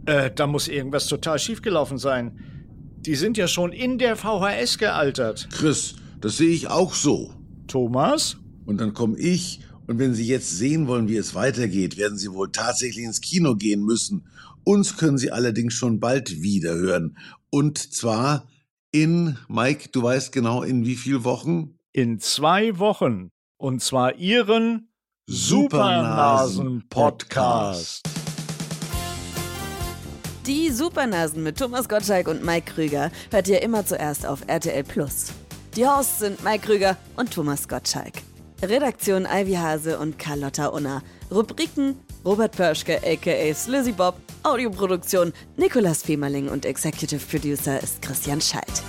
Äh, 0.06 0.30
da 0.34 0.46
muss 0.46 0.68
irgendwas 0.68 1.06
total 1.06 1.38
schiefgelaufen 1.38 1.98
sein. 1.98 2.38
Die 3.00 3.14
sind 3.14 3.36
ja 3.36 3.48
schon 3.48 3.72
in 3.72 3.98
der 3.98 4.16
VHS 4.16 4.78
gealtert. 4.78 5.48
Chris, 5.50 5.96
das 6.20 6.36
sehe 6.36 6.50
ich 6.50 6.68
auch 6.68 6.94
so. 6.94 7.34
Thomas? 7.66 8.36
Und 8.66 8.80
dann 8.80 8.94
komme 8.94 9.18
ich, 9.18 9.60
und 9.86 9.98
wenn 9.98 10.14
Sie 10.14 10.26
jetzt 10.26 10.50
sehen 10.56 10.86
wollen, 10.86 11.08
wie 11.08 11.16
es 11.16 11.34
weitergeht, 11.34 11.96
werden 11.96 12.18
Sie 12.18 12.32
wohl 12.32 12.52
tatsächlich 12.52 13.04
ins 13.04 13.20
Kino 13.20 13.56
gehen 13.56 13.82
müssen. 13.82 14.26
Uns 14.64 14.96
können 14.96 15.18
Sie 15.18 15.32
allerdings 15.32 15.74
schon 15.74 16.00
bald 16.00 16.42
wieder 16.42 16.74
hören. 16.74 17.16
Und 17.50 17.78
zwar 17.92 18.46
in, 18.92 19.38
Mike, 19.48 19.88
du 19.90 20.02
weißt 20.02 20.32
genau, 20.32 20.62
in 20.62 20.84
wie 20.84 20.96
viel 20.96 21.24
Wochen? 21.24 21.78
In 21.92 22.20
zwei 22.20 22.78
Wochen. 22.78 23.30
Und 23.62 23.80
zwar 23.80 24.16
Ihren 24.16 24.88
Supernasen-Podcast. 25.28 28.02
Die 30.48 30.70
Supernasen 30.70 31.44
mit 31.44 31.60
Thomas 31.60 31.88
Gottschalk 31.88 32.26
und 32.26 32.44
Mike 32.44 32.72
Krüger 32.72 33.12
hört 33.30 33.46
ihr 33.46 33.62
immer 33.62 33.86
zuerst 33.86 34.26
auf 34.26 34.40
RTL 34.48 34.82
Plus. 34.82 35.26
Die 35.76 35.86
Hosts 35.86 36.18
sind 36.18 36.42
Mike 36.42 36.66
Krüger 36.66 36.96
und 37.14 37.32
Thomas 37.32 37.68
Gottschalk. 37.68 38.14
Redaktion 38.60 39.28
Ivy 39.32 39.54
Hase 39.54 39.96
und 39.96 40.18
Carlotta 40.18 40.66
Unna. 40.66 41.00
Rubriken 41.30 42.00
Robert 42.24 42.56
Pörschke 42.56 43.00
aka 43.04 43.54
Slizzy 43.54 43.92
Bob. 43.92 44.16
Audioproduktion 44.42 45.32
Nicolas 45.56 46.02
Femerling 46.02 46.48
und 46.48 46.66
Executive 46.66 47.24
Producer 47.24 47.80
ist 47.80 48.02
Christian 48.02 48.40
Scheidt. 48.40 48.82